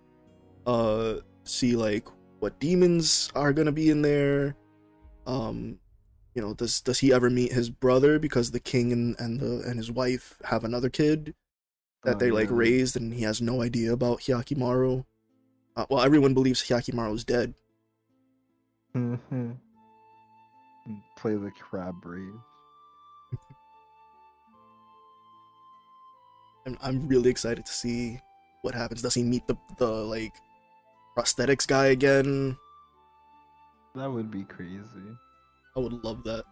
Uh, 0.66 1.16
see 1.44 1.76
like 1.76 2.08
what 2.40 2.60
demons 2.60 3.32
are 3.36 3.54
gonna 3.54 3.72
be 3.72 3.90
in 3.90 4.02
there. 4.02 4.56
Um, 5.28 5.80
you 6.34 6.42
know, 6.42 6.54
does 6.54 6.82
does 6.82 7.00
he 7.00 7.14
ever 7.14 7.30
meet 7.30 7.52
his 7.52 7.70
brother 7.70 8.18
because 8.18 8.52
the 8.52 8.60
king 8.60 8.92
and 8.92 9.16
and 9.20 9.40
the 9.40 9.62
and 9.68 9.78
his 9.78 9.92
wife 9.92 10.42
have 10.46 10.64
another 10.64 10.90
kid 10.90 11.36
that 12.04 12.16
Oh, 12.16 12.20
they 12.20 12.32
like 12.32 12.50
yeah. 12.50 12.56
raised 12.56 12.96
and 12.96 13.14
he 13.14 13.22
has 13.24 13.42
no 13.42 13.62
idea 13.62 13.94
about 13.94 14.22
Hyakkimaru. 14.22 15.06
Uh, 15.76 15.86
well, 15.90 16.02
everyone 16.02 16.34
believes 16.34 16.64
Hyakkimaru 16.64 17.14
is 17.14 17.24
dead. 17.24 17.54
Mhm. 18.96 19.58
Play 21.16 21.36
the 21.36 21.52
crab 21.52 22.02
brave. 22.02 22.34
I'm 26.66 26.78
I'm 26.82 27.08
really 27.08 27.30
excited 27.30 27.66
to 27.66 27.72
see 27.74 28.20
what 28.62 28.76
happens. 28.76 29.02
Does 29.02 29.14
he 29.14 29.24
meet 29.24 29.48
the 29.48 29.56
the 29.78 29.88
like 29.88 30.34
prosthetics 31.18 31.68
guy 31.68 31.88
again? 31.88 32.58
That 33.96 34.12
would 34.12 34.32
be 34.32 34.44
crazy. 34.44 35.18
I 35.76 35.80
would 35.80 36.04
love 36.04 36.24
that. 36.24 36.46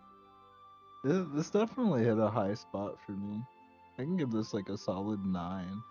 This, 1.04 1.26
this 1.34 1.50
definitely 1.50 2.04
hit 2.04 2.18
a 2.18 2.30
high 2.30 2.54
spot 2.54 2.98
for 3.06 3.14
me. 3.14 3.42
I 3.98 4.04
can 4.04 4.18
give 4.18 4.32
this 4.32 4.54
like 4.54 4.70
a 4.70 4.78
solid 4.78 5.26
nine, 5.26 5.82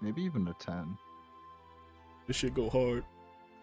maybe 0.00 0.22
even 0.22 0.46
a 0.48 0.54
ten. 0.54 0.96
This 2.26 2.36
should 2.36 2.54
go 2.54 2.68
hard. 2.70 3.04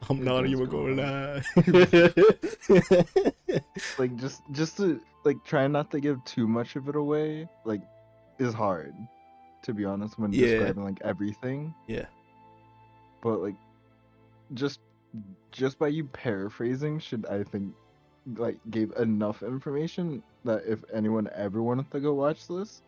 I'm 0.10 0.24
not 0.24 0.46
even 0.48 0.66
gonna 0.70 1.42
lie. 1.56 3.04
Like 3.98 4.16
just 4.16 4.42
just 4.52 4.78
to 4.78 5.00
like 5.26 5.44
try 5.44 5.68
not 5.68 5.92
to 5.92 6.00
give 6.00 6.24
too 6.26 6.48
much 6.48 6.76
of 6.76 6.88
it 6.90 6.96
away, 6.96 7.48
like, 7.66 7.82
is 8.40 8.54
hard. 8.54 8.94
To 9.64 9.74
be 9.74 9.86
honest, 9.86 10.18
when 10.18 10.32
Yeah. 10.34 10.48
describing 10.48 10.84
like 10.84 11.00
everything. 11.04 11.74
Yeah. 11.88 12.06
But 13.22 13.42
like, 13.42 13.56
just 14.54 14.80
just 15.52 15.78
by 15.78 15.90
you 15.90 16.06
paraphrasing, 16.06 17.00
should 17.00 17.26
I 17.28 17.44
think 17.44 17.74
like 18.36 18.58
gave 18.70 18.92
enough 18.98 19.44
information 19.44 20.24
that 20.46 20.64
if 20.66 20.80
anyone 20.94 21.30
ever 21.36 21.62
wanted 21.62 21.92
to 21.92 22.00
go 22.00 22.14
watch 22.14 22.48
this, 22.48 22.82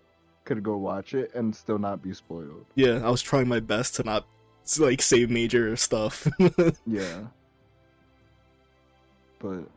could 0.46 0.64
go 0.64 0.78
watch 0.78 1.14
it 1.14 1.34
and 1.36 1.56
still 1.56 1.78
not 1.78 2.02
be 2.02 2.14
spoiled. 2.14 2.66
yeah, 2.76 3.02
I 3.06 3.10
was 3.10 3.22
trying 3.22 3.48
my 3.48 3.60
best 3.60 3.96
to 3.96 4.04
not 4.04 4.26
like 4.80 5.02
say 5.02 5.26
major 5.26 5.76
stuff. 5.76 6.28
Yeah. 6.86 7.22
But 9.40 9.68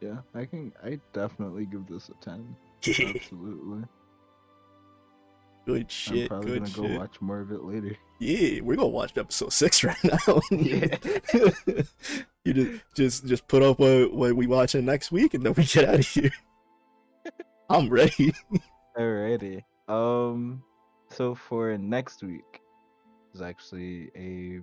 yeah, 0.00 0.18
I 0.34 0.44
can 0.46 0.72
I 0.84 0.98
definitely 1.12 1.66
give 1.66 1.86
this 1.86 2.08
a 2.08 2.24
ten. 2.24 2.56
Absolutely. 2.86 3.84
good 5.64 5.90
shit. 5.90 6.22
I'm 6.22 6.28
probably 6.28 6.58
gonna 6.58 6.70
shit. 6.70 6.76
go 6.76 6.98
watch 6.98 7.20
more 7.20 7.40
of 7.40 7.52
it 7.52 7.62
later. 7.62 7.96
Yeah, 8.18 8.60
we're 8.62 8.76
gonna 8.76 8.88
watch 8.88 9.16
episode 9.16 9.52
six 9.52 9.84
right 9.84 9.96
now. 10.04 10.40
Yeah. 10.50 10.96
you 12.44 12.52
just 12.52 12.82
just 12.96 13.26
just 13.26 13.48
put 13.48 13.62
up 13.62 13.78
what 13.78 14.12
what 14.12 14.34
we 14.34 14.46
watching 14.46 14.84
next 14.84 15.12
week, 15.12 15.34
and 15.34 15.44
then 15.46 15.54
we 15.56 15.64
get 15.64 15.88
out 15.88 16.00
of 16.00 16.06
here. 16.08 16.32
I'm 17.70 17.88
ready. 17.88 18.32
Alrighty. 18.96 19.62
Um 19.88 20.62
so 21.10 21.34
for 21.34 21.76
next 21.78 22.22
week 22.24 22.60
is 23.36 23.42
actually 23.42 24.10
a 24.16 24.60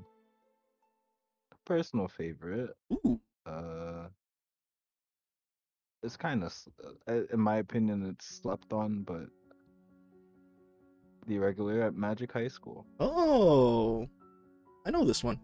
personal 1.66 2.08
favorite. 2.08 2.72
Ooh, 2.92 3.20
Uh 3.46 4.08
it's 6.02 6.18
kind 6.18 6.44
of 6.44 6.54
in 7.08 7.40
my 7.40 7.58
opinion 7.58 8.06
it's 8.06 8.26
slept 8.42 8.74
on, 8.74 9.04
but 9.04 9.28
the 11.28 11.36
Irregular 11.36 11.82
at 11.84 11.96
Magic 11.96 12.34
High 12.34 12.50
School. 12.50 12.86
oh, 13.00 14.08
I 14.86 14.92
know 14.92 15.06
this 15.06 15.24
one. 15.24 15.40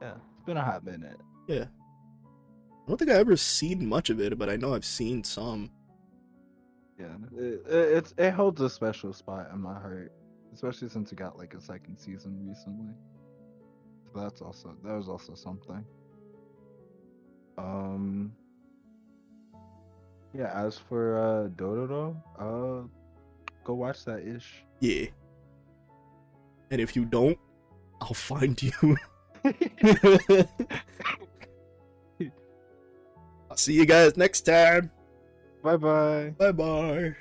Yeah, 0.00 0.14
it's 0.36 0.44
been 0.46 0.56
a 0.56 0.62
hot 0.62 0.84
minute. 0.84 1.20
Yeah, 1.48 1.64
I 1.64 2.88
don't 2.88 2.96
think 2.98 3.10
I 3.10 3.14
ever 3.14 3.36
seen 3.36 3.88
much 3.88 4.10
of 4.10 4.20
it, 4.20 4.38
but 4.38 4.48
I 4.48 4.56
know 4.56 4.74
I've 4.74 4.84
seen 4.84 5.24
some. 5.24 5.70
Yeah, 7.00 7.16
it, 7.36 7.62
it, 7.66 7.88
it's 7.96 8.14
it 8.18 8.30
holds 8.32 8.60
a 8.60 8.70
special 8.70 9.12
spot 9.12 9.48
in 9.52 9.60
my 9.60 9.74
heart, 9.74 10.12
especially 10.58 10.88
since 10.88 11.12
it 11.12 11.16
got 11.16 11.38
like 11.38 11.54
a 11.54 11.60
second 11.60 11.96
season 11.96 12.36
recently. 12.44 12.92
So 14.12 14.20
that's 14.20 14.42
also 14.42 14.74
that 14.82 14.92
was 14.92 15.08
also 15.08 15.36
something. 15.36 15.84
Um. 17.56 18.32
Yeah, 20.34 20.50
as 20.52 20.76
for 20.76 21.16
uh 21.16 21.48
Dororo, 21.50 22.16
uh, 22.38 22.88
go 23.62 23.74
watch 23.74 24.04
that 24.06 24.26
ish. 24.26 24.64
Yeah, 24.80 25.06
and 26.72 26.80
if 26.80 26.96
you 26.96 27.04
don't, 27.04 27.38
I'll 28.00 28.14
find 28.14 28.60
you. 28.60 28.72
I'll 33.48 33.56
see 33.56 33.74
you 33.74 33.86
guys 33.86 34.16
next 34.16 34.40
time. 34.40 34.90
bye 35.62 35.76
bye. 35.76 36.34
Bye 36.36 36.52
bye. 36.52 37.14